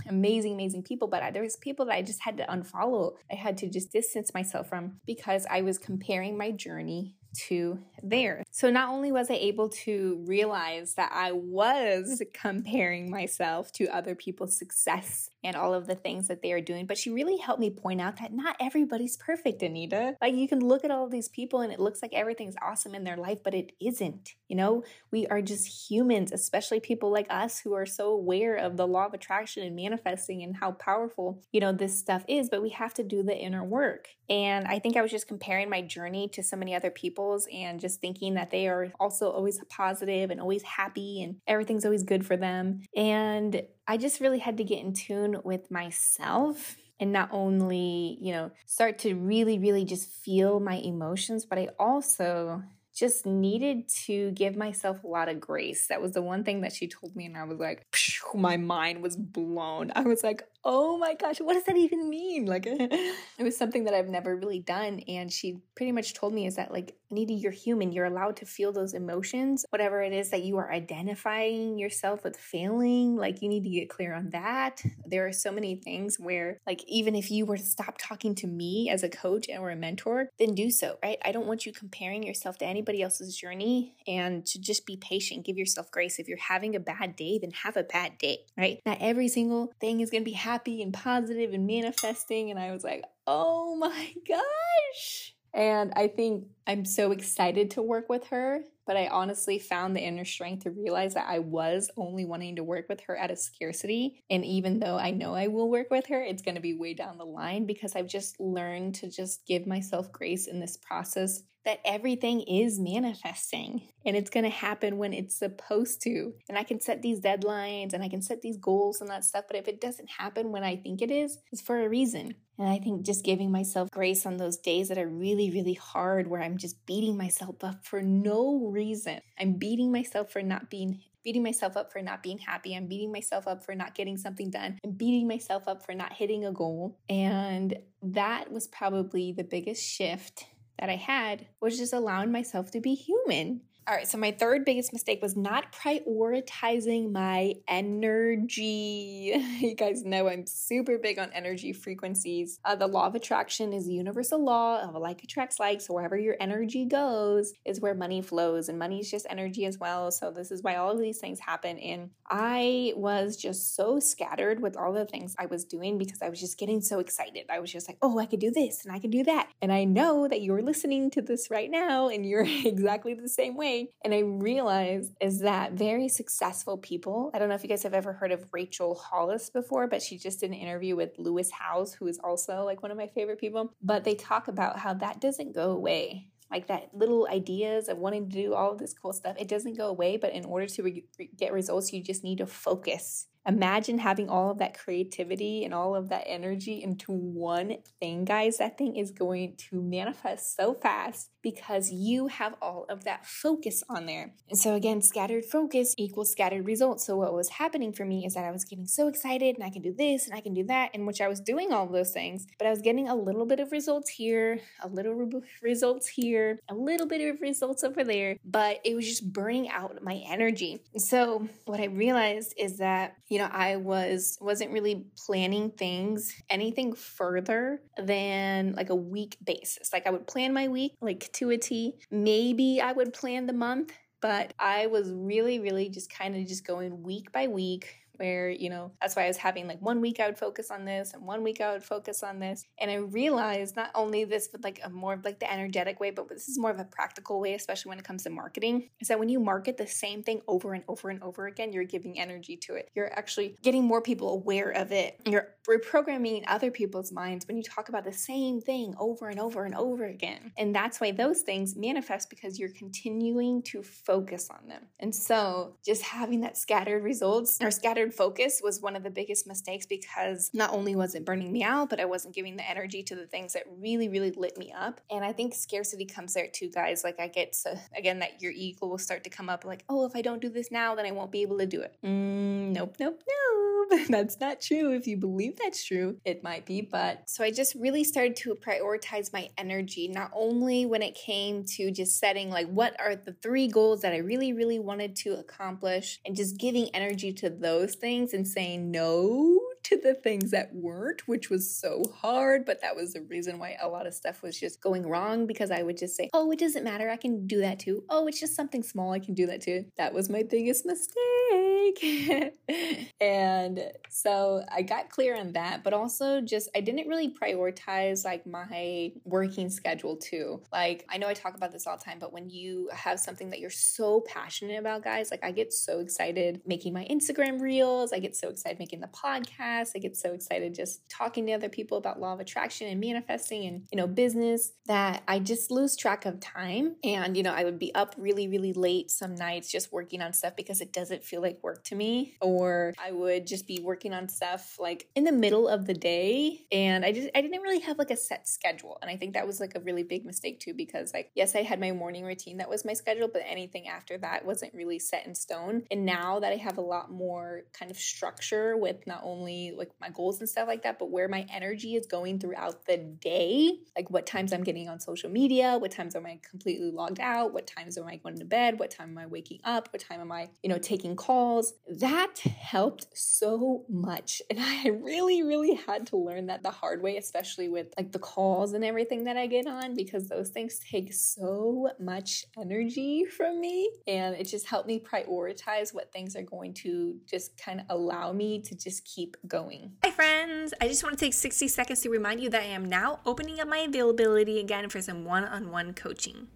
amazing, 0.07 0.53
amazing 0.53 0.83
people. 0.83 1.07
But 1.07 1.33
there 1.33 1.41
was 1.41 1.55
people 1.55 1.85
that 1.85 1.95
I 1.95 2.01
just 2.01 2.21
had 2.21 2.37
to 2.37 2.45
unfollow. 2.45 3.13
I 3.31 3.35
had 3.35 3.57
to 3.59 3.69
just 3.69 3.91
distance 3.91 4.33
myself 4.33 4.69
from 4.69 4.99
because 5.05 5.45
I 5.49 5.61
was 5.61 5.77
comparing 5.77 6.37
my 6.37 6.51
journey 6.51 7.15
to 7.47 7.79
there. 8.09 8.43
So 8.51 8.69
not 8.69 8.89
only 8.89 9.11
was 9.11 9.29
I 9.29 9.35
able 9.35 9.69
to 9.69 10.23
realize 10.25 10.93
that 10.95 11.11
I 11.13 11.31
was 11.31 12.21
mm-hmm. 12.21 12.29
comparing 12.33 13.09
myself 13.09 13.71
to 13.73 13.87
other 13.87 14.15
people's 14.15 14.57
success 14.57 15.29
and 15.43 15.55
all 15.55 15.73
of 15.73 15.87
the 15.87 15.95
things 15.95 16.27
that 16.27 16.41
they 16.41 16.51
are 16.51 16.61
doing, 16.61 16.85
but 16.85 16.97
she 16.97 17.09
really 17.09 17.37
helped 17.37 17.59
me 17.59 17.69
point 17.69 18.01
out 18.01 18.17
that 18.19 18.33
not 18.33 18.55
everybody's 18.59 19.17
perfect, 19.17 19.61
Anita. 19.61 20.15
Like 20.21 20.35
you 20.35 20.47
can 20.47 20.59
look 20.59 20.83
at 20.83 20.91
all 20.91 21.07
these 21.07 21.29
people 21.29 21.61
and 21.61 21.71
it 21.71 21.79
looks 21.79 22.01
like 22.01 22.13
everything's 22.13 22.55
awesome 22.61 22.95
in 22.95 23.03
their 23.03 23.17
life, 23.17 23.39
but 23.43 23.53
it 23.53 23.73
isn't. 23.79 24.35
You 24.47 24.55
know, 24.55 24.83
we 25.11 25.27
are 25.27 25.41
just 25.41 25.89
humans, 25.89 26.31
especially 26.31 26.79
people 26.79 27.11
like 27.11 27.27
us 27.29 27.59
who 27.59 27.73
are 27.73 27.85
so 27.85 28.11
aware 28.11 28.55
of 28.55 28.77
the 28.77 28.87
law 28.87 29.05
of 29.05 29.13
attraction 29.13 29.63
and 29.63 29.75
manifesting 29.75 30.43
and 30.43 30.55
how 30.57 30.71
powerful, 30.71 31.41
you 31.51 31.59
know, 31.59 31.71
this 31.71 31.97
stuff 31.97 32.23
is, 32.27 32.49
but 32.49 32.61
we 32.61 32.69
have 32.69 32.93
to 32.95 33.03
do 33.03 33.23
the 33.23 33.37
inner 33.37 33.63
work. 33.63 34.09
And 34.29 34.65
I 34.67 34.79
think 34.79 34.97
I 34.97 35.01
was 35.01 35.11
just 35.11 35.27
comparing 35.27 35.69
my 35.69 35.81
journey 35.81 36.27
to 36.29 36.41
so 36.41 36.57
many 36.57 36.75
other 36.75 36.89
people's 36.89 37.47
and 37.53 37.79
just 37.79 37.94
thinking 37.97 38.35
that 38.35 38.51
they 38.51 38.67
are 38.67 38.91
also 38.99 39.29
always 39.31 39.59
positive 39.69 40.31
and 40.31 40.39
always 40.39 40.63
happy 40.63 41.23
and 41.23 41.37
everything's 41.47 41.85
always 41.85 42.03
good 42.03 42.25
for 42.25 42.37
them. 42.37 42.81
And 42.95 43.63
I 43.87 43.97
just 43.97 44.19
really 44.19 44.39
had 44.39 44.57
to 44.57 44.63
get 44.63 44.83
in 44.83 44.93
tune 44.93 45.37
with 45.43 45.69
myself 45.71 46.77
and 46.99 47.11
not 47.11 47.29
only, 47.31 48.17
you 48.21 48.31
know, 48.31 48.51
start 48.65 48.99
to 48.99 49.15
really, 49.15 49.59
really 49.59 49.85
just 49.85 50.09
feel 50.09 50.59
my 50.59 50.75
emotions, 50.75 51.45
but 51.45 51.59
I 51.59 51.69
also 51.77 52.63
just 52.95 53.25
needed 53.25 53.89
to 53.89 54.31
give 54.31 54.55
myself 54.55 55.03
a 55.03 55.07
lot 55.07 55.27
of 55.27 55.39
grace. 55.39 55.87
That 55.87 56.01
was 56.01 56.13
the 56.13 56.21
one 56.21 56.45
thing 56.45 56.61
that 56.61 56.71
she 56.71 56.87
told 56.87 57.13
me, 57.13 57.25
and 57.25 57.37
I 57.37 57.43
was 57.43 57.59
like, 57.59 57.85
my 58.33 58.55
mind 58.55 59.03
was 59.03 59.17
blown. 59.17 59.91
I 59.93 60.01
was 60.03 60.23
like, 60.23 60.43
oh 60.65 60.97
my 60.97 61.13
gosh, 61.13 61.39
what 61.39 61.53
does 61.53 61.63
that 61.65 61.77
even 61.77 62.09
mean? 62.09 62.45
Like, 62.47 62.65
it 62.67 63.43
was 63.43 63.55
something 63.55 63.83
that 63.83 63.93
I've 63.93 64.09
never 64.09 64.35
really 64.35 64.59
done. 64.59 64.99
And 65.07 65.31
she 65.31 65.59
pretty 65.75 65.91
much 65.91 66.15
told 66.15 66.33
me 66.33 66.47
is 66.47 66.55
that, 66.55 66.71
like, 66.71 66.95
Anita, 67.11 67.33
you're 67.33 67.51
human. 67.51 67.91
You're 67.91 68.05
allowed 68.05 68.37
to 68.37 68.45
feel 68.45 68.73
those 68.73 68.95
emotions, 68.95 69.63
whatever 69.69 70.01
it 70.01 70.11
is 70.11 70.31
that 70.31 70.43
you 70.43 70.57
are 70.57 70.71
identifying 70.71 71.77
yourself 71.77 72.23
with 72.23 72.35
failing. 72.35 73.15
Like, 73.15 73.43
you 73.43 73.47
need 73.47 73.63
to 73.63 73.69
get 73.69 73.89
clear 73.89 74.13
on 74.15 74.31
that. 74.31 74.81
There 75.05 75.27
are 75.27 75.31
so 75.31 75.51
many 75.51 75.75
things 75.75 76.19
where, 76.19 76.57
like, 76.65 76.83
even 76.87 77.13
if 77.13 77.29
you 77.29 77.45
were 77.45 77.57
to 77.57 77.63
stop 77.63 77.97
talking 77.99 78.33
to 78.35 78.47
me 78.47 78.89
as 78.89 79.03
a 79.03 79.09
coach 79.09 79.45
or 79.55 79.69
a 79.69 79.75
mentor, 79.75 80.29
then 80.39 80.55
do 80.55 80.71
so, 80.71 80.97
right? 81.03 81.19
I 81.23 81.31
don't 81.31 81.45
want 81.45 81.67
you 81.67 81.73
comparing 81.73 82.23
yourself 82.23 82.57
to 82.57 82.65
anybody 82.65 83.03
else's 83.03 83.37
journey 83.37 83.95
and 84.07 84.43
to 84.47 84.59
just 84.59 84.87
be 84.87 84.97
patient. 84.97 85.45
Give 85.45 85.57
yourself 85.57 85.91
grace. 85.91 86.17
If 86.17 86.27
you're 86.27 86.39
having 86.39 86.75
a 86.75 86.79
bad 86.79 87.15
day, 87.15 87.37
then 87.37 87.51
have 87.51 87.77
a 87.77 87.83
bad 87.83 88.17
day, 88.17 88.39
right? 88.57 88.79
Not 88.83 88.97
every 88.99 89.27
single 89.27 89.71
thing 89.79 89.99
is 89.99 90.09
going 90.09 90.23
to 90.23 90.25
be 90.25 90.31
happening 90.31 90.54
happy 90.55 90.81
and 90.81 90.93
positive 90.93 91.53
and 91.53 91.67
manifesting. 91.67 92.49
And 92.49 92.57
I 92.57 92.71
was 92.71 92.83
like, 92.83 93.03
oh 93.27 93.75
my 93.75 94.13
gosh. 94.27 95.35
And 95.53 95.91
I 95.97 96.07
think 96.07 96.45
I'm 96.67 96.85
so 96.85 97.11
excited 97.11 97.71
to 97.71 97.81
work 97.81 98.09
with 98.09 98.27
her. 98.27 98.61
But 98.85 98.97
I 98.97 99.07
honestly 99.07 99.57
found 99.57 99.95
the 99.95 100.01
inner 100.01 100.25
strength 100.25 100.63
to 100.63 100.71
realize 100.71 101.15
that 101.15 101.27
I 101.27 101.39
was 101.39 101.89
only 101.97 102.23
wanting 102.23 102.57
to 102.57 102.63
work 102.63 102.87
with 102.87 103.01
her 103.01 103.17
out 103.17 103.31
of 103.31 103.39
scarcity. 103.39 104.23
And 104.29 104.45
even 104.45 104.79
though 104.79 104.97
I 104.97 105.11
know 105.11 105.33
I 105.33 105.47
will 105.47 105.69
work 105.69 105.89
with 105.89 106.05
her, 106.07 106.21
it's 106.21 106.43
going 106.43 106.55
to 106.55 106.61
be 106.61 106.77
way 106.77 106.93
down 106.93 107.17
the 107.17 107.25
line 107.25 107.65
because 107.65 107.95
I've 107.95 108.07
just 108.07 108.39
learned 108.39 108.95
to 108.95 109.09
just 109.09 109.45
give 109.47 109.65
myself 109.65 110.11
grace 110.11 110.45
in 110.45 110.59
this 110.59 110.77
process 110.77 111.41
that 111.65 111.79
everything 111.83 112.41
is 112.41 112.79
manifesting 112.79 113.81
and 114.05 114.15
it's 114.15 114.29
going 114.29 114.43
to 114.43 114.51
happen 114.51 114.97
when 114.97 115.13
it's 115.13 115.39
supposed 115.39 115.99
to. 116.03 116.33
And 116.47 116.57
I 116.57 116.63
can 116.63 116.79
set 116.79 117.01
these 117.01 117.19
deadlines 117.19 117.93
and 117.93 118.03
I 118.03 118.07
can 118.07 118.21
set 118.21 118.43
these 118.43 118.57
goals 118.57 119.01
and 119.01 119.09
that 119.09 119.25
stuff, 119.25 119.45
but 119.47 119.57
if 119.57 119.67
it 119.67 119.81
doesn't 119.81 120.11
happen 120.11 120.51
when 120.51 120.63
I 120.63 120.75
think 120.75 121.01
it 121.01 121.09
is, 121.09 121.39
it's 121.51 121.61
for 121.61 121.81
a 121.81 121.89
reason. 121.89 122.35
And 122.57 122.69
I 122.69 122.77
think 122.77 123.05
just 123.05 123.25
giving 123.25 123.51
myself 123.51 123.89
grace 123.91 124.25
on 124.25 124.37
those 124.37 124.57
days 124.57 124.87
that 124.87 124.97
are 124.97 125.09
really, 125.09 125.49
really 125.49 125.73
hard, 125.73 126.27
where 126.27 126.41
I'm 126.41 126.54
just 126.57 126.85
beating 126.85 127.17
myself 127.17 127.63
up 127.63 127.85
for 127.85 128.01
no 128.01 128.69
reason. 128.71 129.19
I'm 129.39 129.53
beating 129.53 129.91
myself 129.91 130.31
for 130.31 130.41
not 130.41 130.69
being 130.69 131.01
beating 131.23 131.43
myself 131.43 131.75
up 131.75 131.91
for 131.91 132.01
not 132.03 132.21
being 132.21 132.37
happy. 132.37 132.75
I'm 132.75 132.85
beating 132.85 133.11
myself 133.11 133.47
up 133.47 133.63
for 133.65 133.73
not 133.73 133.95
getting 133.95 134.15
something 134.15 134.51
done. 134.51 134.77
I'm 134.83 134.91
beating 134.91 135.27
myself 135.27 135.67
up 135.67 135.83
for 135.83 135.95
not 135.95 136.13
hitting 136.13 136.45
a 136.45 136.51
goal. 136.51 136.99
And 137.09 137.75
that 138.03 138.51
was 138.51 138.67
probably 138.67 139.33
the 139.33 139.43
biggest 139.43 139.83
shift 139.83 140.45
that 140.77 140.89
I 140.89 140.97
had 140.97 141.47
was 141.59 141.77
just 141.79 141.93
allowing 141.93 142.31
myself 142.31 142.69
to 142.71 142.79
be 142.79 142.93
human. 142.93 143.61
All 143.87 143.93
right, 143.93 144.07
so 144.07 144.17
my 144.17 144.31
third 144.31 144.65
biggest 144.65 144.93
mistake 144.93 145.21
was 145.21 145.37
not 145.37 145.71
prioritizing 145.71 147.11
my 147.11 147.53
energy. 147.67 149.33
You 149.65 149.73
guys 149.73 150.03
know 150.03 150.27
I'm 150.27 150.45
super 150.45 150.97
big 150.97 151.17
on 151.17 151.31
energy 151.33 151.71
frequencies. 151.71 152.59
Uh, 152.65 152.75
the 152.75 152.87
law 152.87 153.05
of 153.07 153.15
attraction 153.15 153.73
is 153.73 153.87
a 153.87 153.91
universal 153.91 154.43
law 154.43 154.81
of 154.81 154.95
like 154.95 155.23
attracts 155.23 155.59
like. 155.59 155.81
So 155.81 155.93
wherever 155.93 156.17
your 156.17 156.35
energy 156.39 156.85
goes 156.85 157.53
is 157.63 157.79
where 157.79 157.93
money 157.93 158.21
flows, 158.21 158.69
and 158.69 158.77
money 158.77 158.99
is 158.99 159.09
just 159.09 159.25
energy 159.29 159.65
as 159.65 159.77
well. 159.77 160.11
So 160.11 160.31
this 160.31 160.51
is 160.51 160.61
why 160.61 160.75
all 160.75 160.91
of 160.91 160.99
these 160.99 161.19
things 161.19 161.39
happen. 161.39 161.77
And 161.79 162.09
I 162.29 162.93
was 162.95 163.37
just 163.37 163.75
so 163.75 163.99
scattered 163.99 164.61
with 164.61 164.77
all 164.77 164.93
the 164.93 165.05
things 165.05 165.35
I 165.37 165.45
was 165.45 165.63
doing 165.63 165.97
because 165.97 166.21
I 166.21 166.29
was 166.29 166.39
just 166.39 166.57
getting 166.57 166.81
so 166.81 166.99
excited. 166.99 167.45
I 167.49 167.59
was 167.59 167.71
just 167.71 167.87
like, 167.87 167.97
oh, 168.01 168.19
I 168.19 168.25
could 168.25 168.39
do 168.39 168.51
this 168.51 168.83
and 168.83 168.93
I 168.93 168.99
can 168.99 169.11
do 169.11 169.23
that. 169.23 169.49
And 169.61 169.71
I 169.71 169.83
know 169.83 170.27
that 170.27 170.41
you're 170.41 170.63
listening 170.63 171.11
to 171.11 171.21
this 171.21 171.49
right 171.49 171.69
now 171.69 172.09
and 172.09 172.25
you're 172.25 172.45
exactly 172.65 173.13
the 173.13 173.29
same 173.29 173.55
way 173.55 173.74
and 174.03 174.13
I 174.13 174.19
realized 174.19 175.13
is 175.21 175.39
that 175.39 175.73
very 175.73 176.07
successful 176.07 176.77
people, 176.77 177.31
I 177.33 177.39
don't 177.39 177.49
know 177.49 177.55
if 177.55 177.63
you 177.63 177.69
guys 177.69 177.83
have 177.83 177.93
ever 177.93 178.13
heard 178.13 178.31
of 178.31 178.45
Rachel 178.51 178.95
Hollis 178.95 179.49
before, 179.49 179.87
but 179.87 180.01
she 180.01 180.17
just 180.17 180.39
did 180.39 180.51
an 180.51 180.55
interview 180.55 180.95
with 180.95 181.11
Lewis 181.17 181.51
Howes, 181.51 181.93
who 181.93 182.07
is 182.07 182.19
also 182.19 182.63
like 182.63 182.81
one 182.81 182.91
of 182.91 182.97
my 182.97 183.07
favorite 183.07 183.39
people. 183.39 183.73
But 183.81 184.03
they 184.03 184.15
talk 184.15 184.47
about 184.47 184.79
how 184.79 184.93
that 184.95 185.21
doesn't 185.21 185.55
go 185.55 185.71
away 185.71 186.29
like 186.51 186.67
that 186.67 186.89
little 186.93 187.27
ideas 187.29 187.89
of 187.89 187.97
wanting 187.97 188.29
to 188.29 188.35
do 188.35 188.53
all 188.53 188.71
of 188.71 188.77
this 188.77 188.93
cool 188.93 189.11
stuff 189.13 189.35
it 189.39 189.47
doesn't 189.47 189.77
go 189.77 189.87
away 189.87 190.15
but 190.15 190.31
in 190.31 190.45
order 190.45 190.67
to 190.67 190.83
re- 190.83 191.05
get 191.35 191.51
results 191.51 191.91
you 191.91 192.03
just 192.03 192.23
need 192.23 192.37
to 192.37 192.45
focus 192.45 193.27
Imagine 193.47 193.99
having 193.99 194.29
all 194.29 194.51
of 194.51 194.57
that 194.57 194.77
creativity 194.77 195.63
and 195.63 195.73
all 195.73 195.95
of 195.95 196.09
that 196.09 196.23
energy 196.25 196.81
into 196.81 197.11
one 197.11 197.77
thing, 197.99 198.25
guys. 198.25 198.57
That 198.57 198.77
thing 198.77 198.95
is 198.95 199.11
going 199.11 199.55
to 199.69 199.81
manifest 199.81 200.55
so 200.55 200.73
fast 200.73 201.29
because 201.45 201.91
you 201.91 202.25
have 202.25 202.55
all 202.59 202.87
of 202.89 203.03
that 203.03 203.23
focus 203.23 203.83
on 203.87 204.07
there. 204.07 204.33
And 204.49 204.57
so, 204.57 204.73
again, 204.73 204.99
scattered 205.03 205.45
focus 205.45 205.93
equals 205.95 206.31
scattered 206.31 206.65
results. 206.65 207.05
So, 207.05 207.17
what 207.17 207.35
was 207.35 207.49
happening 207.49 207.93
for 207.93 208.03
me 208.03 208.25
is 208.25 208.33
that 208.33 208.45
I 208.45 208.49
was 208.49 208.65
getting 208.65 208.87
so 208.87 209.07
excited 209.07 209.55
and 209.55 209.63
I 209.63 209.69
can 209.69 209.83
do 209.83 209.93
this 209.93 210.25
and 210.25 210.35
I 210.35 210.41
can 210.41 210.55
do 210.55 210.63
that, 210.65 210.95
in 210.95 211.05
which 211.05 211.21
I 211.21 211.27
was 211.27 211.39
doing 211.39 211.71
all 211.71 211.85
of 211.85 211.91
those 211.91 212.11
things, 212.11 212.47
but 212.57 212.65
I 212.65 212.71
was 212.71 212.81
getting 212.81 213.07
a 213.07 213.15
little 213.15 213.45
bit 213.45 213.59
of 213.59 213.71
results 213.71 214.09
here, 214.09 214.59
a 214.81 214.87
little 214.87 215.13
re- 215.13 215.41
results 215.61 216.07
here, 216.07 216.59
a 216.67 216.73
little 216.73 217.05
bit 217.05 217.21
of 217.21 217.39
results 217.41 217.83
over 217.83 218.03
there, 218.03 218.37
but 218.43 218.79
it 218.83 218.95
was 218.95 219.05
just 219.05 219.31
burning 219.31 219.69
out 219.69 220.01
my 220.01 220.23
energy. 220.27 220.81
And 220.93 221.01
so, 221.01 221.47
what 221.65 221.79
I 221.79 221.85
realized 221.85 222.55
is 222.57 222.79
that, 222.79 223.17
you 223.35 223.41
know, 223.41 223.49
I 223.51 223.75
was 223.75 224.37
wasn't 224.39 224.71
really 224.71 225.03
planning 225.25 225.69
things 225.69 226.33
anything 226.49 226.93
further 226.93 227.81
than 228.01 228.75
like 228.75 228.89
a 228.89 228.95
week 228.95 229.35
basis. 229.43 229.91
Like 229.91 230.07
I 230.07 230.09
would 230.09 230.25
plan 230.25 230.53
my 230.53 230.69
week 230.69 230.93
like 231.01 231.29
to 231.33 231.49
a 231.49 231.57
T. 231.57 231.95
Maybe 232.09 232.79
I 232.79 232.93
would 232.93 233.11
plan 233.11 233.45
the 233.45 233.51
month, 233.51 233.91
but 234.21 234.53
I 234.57 234.87
was 234.87 235.11
really 235.11 235.59
really 235.59 235.89
just 235.89 236.09
kind 236.09 236.33
of 236.37 236.47
just 236.47 236.65
going 236.65 237.03
week 237.03 237.33
by 237.33 237.47
week 237.47 238.04
where, 238.17 238.49
you 238.49 238.69
know, 238.69 238.91
that's 239.01 239.15
why 239.15 239.23
I 239.23 239.27
was 239.27 239.37
having 239.37 239.67
like 239.67 239.81
one 239.81 240.01
week 240.01 240.19
I 240.19 240.27
would 240.27 240.37
focus 240.37 240.71
on 240.71 240.85
this 240.85 241.13
and 241.13 241.25
one 241.25 241.43
week 241.43 241.61
I 241.61 241.71
would 241.73 241.83
focus 241.83 242.23
on 242.23 242.39
this. 242.39 242.65
And 242.79 242.91
I 242.91 242.95
realized 242.95 243.75
not 243.75 243.91
only 243.95 244.25
this, 244.25 244.47
but 244.47 244.63
like 244.63 244.79
a 244.83 244.89
more 244.89 245.19
like 245.23 245.39
the 245.39 245.51
energetic 245.51 245.99
way, 245.99 246.11
but 246.11 246.29
this 246.29 246.47
is 246.47 246.59
more 246.59 246.71
of 246.71 246.79
a 246.79 246.85
practical 246.85 247.39
way, 247.39 247.53
especially 247.53 247.89
when 247.89 247.99
it 247.99 248.05
comes 248.05 248.23
to 248.23 248.29
marketing, 248.29 248.89
is 248.99 249.07
that 249.07 249.19
when 249.19 249.29
you 249.29 249.39
market 249.39 249.77
the 249.77 249.87
same 249.87 250.23
thing 250.23 250.41
over 250.47 250.73
and 250.73 250.83
over 250.87 251.09
and 251.09 251.21
over 251.23 251.47
again, 251.47 251.73
you're 251.73 251.83
giving 251.83 252.19
energy 252.19 252.57
to 252.57 252.75
it. 252.75 252.89
You're 252.95 253.11
actually 253.17 253.57
getting 253.61 253.83
more 253.83 254.01
people 254.01 254.29
aware 254.29 254.69
of 254.71 254.91
it. 254.91 255.19
You're 255.25 255.54
reprogramming 255.65 256.43
other 256.47 256.71
people's 256.71 257.11
minds 257.11 257.47
when 257.47 257.57
you 257.57 257.63
talk 257.63 257.89
about 257.89 258.03
the 258.03 258.13
same 258.13 258.61
thing 258.61 258.93
over 258.97 259.29
and 259.29 259.39
over 259.39 259.65
and 259.65 259.75
over 259.75 260.05
again. 260.05 260.51
And 260.57 260.75
that's 260.75 260.99
why 260.99 261.11
those 261.11 261.41
things 261.41 261.75
manifest 261.75 262.29
because 262.29 262.59
you're 262.59 262.69
continuing 262.69 263.61
to 263.63 263.83
focus 263.83 264.49
on 264.49 264.67
them. 264.67 264.83
And 264.99 265.13
so 265.13 265.75
just 265.85 266.01
having 266.01 266.41
that 266.41 266.57
scattered 266.57 267.03
results 267.03 267.57
or 267.61 267.71
scattered 267.71 268.13
focus 268.13 268.61
was 268.63 268.81
one 268.81 268.95
of 268.95 269.03
the 269.03 269.09
biggest 269.09 269.47
mistakes 269.47 269.85
because 269.85 270.51
not 270.53 270.73
only 270.73 270.95
was 270.95 271.15
it 271.15 271.25
burning 271.25 271.51
me 271.51 271.63
out, 271.63 271.89
but 271.89 271.99
I 271.99 272.05
wasn't 272.05 272.35
giving 272.35 272.57
the 272.57 272.69
energy 272.69 273.03
to 273.03 273.15
the 273.15 273.27
things 273.27 273.53
that 273.53 273.63
really, 273.79 274.09
really 274.09 274.31
lit 274.31 274.57
me 274.57 274.73
up. 274.77 275.01
And 275.09 275.23
I 275.23 275.31
think 275.31 275.53
scarcity 275.53 276.05
comes 276.05 276.33
there 276.33 276.47
too, 276.47 276.69
guys. 276.69 277.03
Like 277.03 277.19
I 277.19 277.27
get 277.27 277.53
to, 277.63 277.79
again, 277.95 278.19
that 278.19 278.41
your 278.41 278.51
ego 278.51 278.87
will 278.87 278.97
start 278.97 279.23
to 279.23 279.29
come 279.29 279.49
up 279.49 279.65
like, 279.65 279.83
oh, 279.89 280.05
if 280.05 280.15
I 280.15 280.21
don't 280.21 280.41
do 280.41 280.49
this 280.49 280.71
now, 280.71 280.95
then 280.95 281.05
I 281.05 281.11
won't 281.11 281.31
be 281.31 281.41
able 281.41 281.57
to 281.59 281.65
do 281.65 281.81
it. 281.81 281.95
Mm, 282.03 282.71
nope, 282.71 282.95
nope, 282.99 283.21
nope. 283.27 283.65
that's 284.09 284.39
not 284.39 284.61
true. 284.61 284.91
If 284.93 285.07
you 285.07 285.17
believe 285.17 285.54
that's 285.57 285.83
true, 285.83 286.17
it 286.25 286.43
might 286.43 286.65
be. 286.65 286.81
But 286.81 287.29
so 287.29 287.43
I 287.43 287.51
just 287.51 287.75
really 287.75 288.03
started 288.03 288.35
to 288.37 288.55
prioritize 288.55 289.33
my 289.33 289.49
energy, 289.57 290.07
not 290.07 290.31
only 290.33 290.85
when 290.85 291.01
it 291.01 291.15
came 291.15 291.63
to 291.75 291.91
just 291.91 292.19
setting 292.19 292.49
like 292.49 292.67
what 292.67 292.99
are 292.99 293.15
the 293.15 293.33
three 293.41 293.67
goals 293.67 294.01
that 294.01 294.13
I 294.13 294.17
really, 294.17 294.53
really 294.53 294.79
wanted 294.79 295.15
to 295.17 295.33
accomplish 295.39 296.19
and 296.25 296.35
just 296.35 296.57
giving 296.57 296.89
energy 296.95 297.33
to 297.33 297.49
those 297.49 297.95
things 297.95 298.33
and 298.33 298.47
saying 298.47 298.91
no 298.91 299.59
to 299.85 299.97
the 300.01 300.15
things 300.15 300.51
that 300.51 300.73
weren't, 300.73 301.27
which 301.27 301.49
was 301.49 301.75
so 301.75 302.03
hard. 302.13 302.65
But 302.65 302.81
that 302.81 302.95
was 302.95 303.13
the 303.13 303.21
reason 303.21 303.59
why 303.59 303.77
a 303.81 303.87
lot 303.87 304.07
of 304.07 304.13
stuff 304.13 304.41
was 304.41 304.59
just 304.59 304.81
going 304.81 305.07
wrong 305.07 305.45
because 305.45 305.71
I 305.71 305.83
would 305.83 305.97
just 305.97 306.15
say, 306.15 306.29
oh, 306.33 306.51
it 306.51 306.59
doesn't 306.59 306.83
matter. 306.83 307.09
I 307.09 307.17
can 307.17 307.45
do 307.45 307.61
that 307.61 307.79
too. 307.79 308.03
Oh, 308.09 308.27
it's 308.27 308.39
just 308.39 308.55
something 308.55 308.83
small. 308.83 309.11
I 309.11 309.19
can 309.19 309.33
do 309.33 309.45
that 309.47 309.61
too. 309.61 309.85
That 309.97 310.13
was 310.13 310.29
my 310.29 310.43
biggest 310.43 310.85
mistake. 310.85 312.55
and 313.21 313.79
so 314.09 314.63
I 314.73 314.81
got 314.81 315.09
clear 315.09 315.37
on 315.37 315.53
that, 315.53 315.83
but 315.83 315.93
also 315.93 316.41
just 316.41 316.69
I 316.75 316.81
didn't 316.81 317.07
really 317.07 317.33
prioritize 317.33 318.25
like 318.25 318.47
my 318.47 319.11
working 319.23 319.69
schedule 319.69 320.17
too. 320.17 320.63
Like 320.71 321.05
I 321.09 321.17
know 321.17 321.27
I 321.27 321.33
talk 321.33 321.55
about 321.55 321.71
this 321.71 321.85
all 321.85 321.97
the 321.97 322.03
time, 322.03 322.17
but 322.19 322.33
when 322.33 322.49
you 322.49 322.89
have 322.91 323.19
something 323.19 323.49
that 323.51 323.59
you're 323.59 323.69
so 323.69 324.23
passionate 324.27 324.79
about, 324.79 325.03
guys, 325.03 325.29
like 325.31 325.43
I 325.43 325.51
get 325.51 325.73
so 325.73 325.99
excited 325.99 326.61
making 326.65 326.93
my 326.93 327.05
Instagram 327.09 327.61
reels, 327.61 328.13
I 328.13 328.19
get 328.19 328.35
so 328.35 328.49
excited 328.49 328.79
making 328.79 329.01
the 329.01 329.07
podcast, 329.07 329.74
I 329.95 329.99
get 329.99 330.15
so 330.15 330.33
excited 330.33 330.73
just 330.73 331.07
talking 331.09 331.45
to 331.47 331.53
other 331.53 331.69
people 331.69 331.97
about 331.97 332.19
law 332.19 332.33
of 332.33 332.39
attraction 332.39 332.87
and 332.87 332.99
manifesting 332.99 333.65
and, 333.65 333.83
you 333.91 333.97
know, 333.97 334.07
business 334.07 334.73
that 334.87 335.23
I 335.27 335.39
just 335.39 335.71
lose 335.71 335.95
track 335.95 336.25
of 336.25 336.39
time. 336.39 336.95
And, 337.03 337.35
you 337.35 337.43
know, 337.43 337.53
I 337.53 337.63
would 337.63 337.79
be 337.79 337.93
up 337.95 338.15
really, 338.17 338.47
really 338.47 338.73
late 338.73 339.11
some 339.11 339.35
nights 339.35 339.71
just 339.71 339.91
working 339.91 340.21
on 340.21 340.33
stuff 340.33 340.55
because 340.55 340.81
it 340.81 340.93
doesn't 340.93 341.23
feel 341.23 341.41
like 341.41 341.63
work 341.63 341.83
to 341.85 341.95
me. 341.95 342.37
Or 342.41 342.93
I 343.03 343.11
would 343.11 343.47
just 343.47 343.67
be 343.67 343.79
working 343.81 344.13
on 344.13 344.29
stuff 344.29 344.77
like 344.79 345.07
in 345.15 345.23
the 345.23 345.31
middle 345.31 345.67
of 345.67 345.85
the 345.85 345.93
day. 345.93 346.65
And 346.71 347.03
I 347.05 347.11
just, 347.11 347.29
I 347.35 347.41
didn't 347.41 347.61
really 347.61 347.79
have 347.81 347.97
like 347.97 348.11
a 348.11 348.17
set 348.17 348.47
schedule. 348.47 348.97
And 349.01 349.09
I 349.09 349.17
think 349.17 349.33
that 349.33 349.47
was 349.47 349.59
like 349.59 349.75
a 349.75 349.79
really 349.79 350.03
big 350.03 350.25
mistake 350.25 350.59
too, 350.59 350.73
because 350.73 351.13
like, 351.13 351.31
yes, 351.35 351.55
I 351.55 351.63
had 351.63 351.79
my 351.79 351.91
morning 351.91 352.23
routine 352.23 352.57
that 352.57 352.69
was 352.69 352.85
my 352.85 352.93
schedule, 352.93 353.27
but 353.27 353.43
anything 353.45 353.87
after 353.87 354.17
that 354.19 354.45
wasn't 354.45 354.73
really 354.73 354.99
set 354.99 355.25
in 355.25 355.35
stone. 355.35 355.83
And 355.91 356.05
now 356.05 356.39
that 356.39 356.51
I 356.51 356.57
have 356.57 356.77
a 356.77 356.81
lot 356.81 357.11
more 357.11 357.63
kind 357.73 357.91
of 357.91 357.97
structure 357.97 358.77
with 358.77 359.07
not 359.07 359.21
only 359.23 359.64
like 359.71 359.91
my 359.99 360.09
goals 360.09 360.39
and 360.39 360.49
stuff 360.49 360.67
like 360.67 360.83
that, 360.83 360.99
but 360.99 361.09
where 361.09 361.27
my 361.27 361.45
energy 361.51 361.95
is 361.95 362.05
going 362.05 362.39
throughout 362.39 362.85
the 362.85 362.97
day, 362.97 363.79
like 363.95 364.09
what 364.09 364.25
times 364.25 364.53
I'm 364.53 364.63
getting 364.63 364.89
on 364.89 364.99
social 364.99 365.29
media, 365.29 365.77
what 365.77 365.91
times 365.91 366.15
am 366.15 366.25
I 366.25 366.39
completely 366.49 366.91
logged 366.91 367.19
out, 367.19 367.53
what 367.53 367.67
times 367.67 367.97
am 367.97 368.05
I 368.07 368.17
going 368.17 368.37
to 368.39 368.45
bed, 368.45 368.79
what 368.79 368.91
time 368.91 369.09
am 369.09 369.17
I 369.17 369.25
waking 369.25 369.59
up, 369.63 369.89
what 369.91 370.01
time 370.01 370.21
am 370.21 370.31
I, 370.31 370.49
you 370.63 370.69
know, 370.69 370.77
taking 370.77 371.15
calls. 371.15 371.73
That 371.87 372.39
helped 372.39 373.07
so 373.13 373.85
much. 373.89 374.41
And 374.49 374.59
I 374.59 374.89
really, 375.01 375.43
really 375.43 375.73
had 375.73 376.07
to 376.07 376.17
learn 376.17 376.47
that 376.47 376.63
the 376.63 376.71
hard 376.71 377.01
way, 377.01 377.17
especially 377.17 377.69
with 377.69 377.87
like 377.97 378.11
the 378.11 378.19
calls 378.19 378.73
and 378.73 378.83
everything 378.83 379.25
that 379.25 379.37
I 379.37 379.47
get 379.47 379.67
on, 379.67 379.95
because 379.95 380.27
those 380.27 380.49
things 380.49 380.79
take 380.79 381.13
so 381.13 381.89
much 381.99 382.45
energy 382.59 383.25
from 383.25 383.59
me. 383.59 383.91
And 384.07 384.35
it 384.35 384.45
just 384.45 384.67
helped 384.67 384.87
me 384.87 384.99
prioritize 384.99 385.93
what 385.93 386.11
things 386.11 386.35
are 386.35 386.43
going 386.43 386.73
to 386.75 387.15
just 387.25 387.57
kind 387.57 387.79
of 387.79 387.85
allow 387.89 388.31
me 388.31 388.61
to 388.61 388.75
just 388.75 389.05
keep 389.05 389.37
going. 389.55 389.93
Hi, 390.03 390.11
friends. 390.11 390.73
I 390.81 390.89
just 390.89 391.01
want 391.01 391.17
to 391.17 391.25
take 391.25 391.33
60 391.33 391.69
seconds 391.69 392.01
to 392.01 392.09
remind 392.09 392.41
you 392.41 392.49
that 392.49 392.63
I 392.63 392.65
am 392.65 392.83
now 392.83 393.19
opening 393.25 393.61
up 393.61 393.69
my 393.69 393.77
availability 393.77 394.59
again 394.59 394.89
for 394.89 395.01
some 395.01 395.23
one 395.23 395.45
on 395.45 395.71
one 395.71 395.93
coaching. 395.93 396.47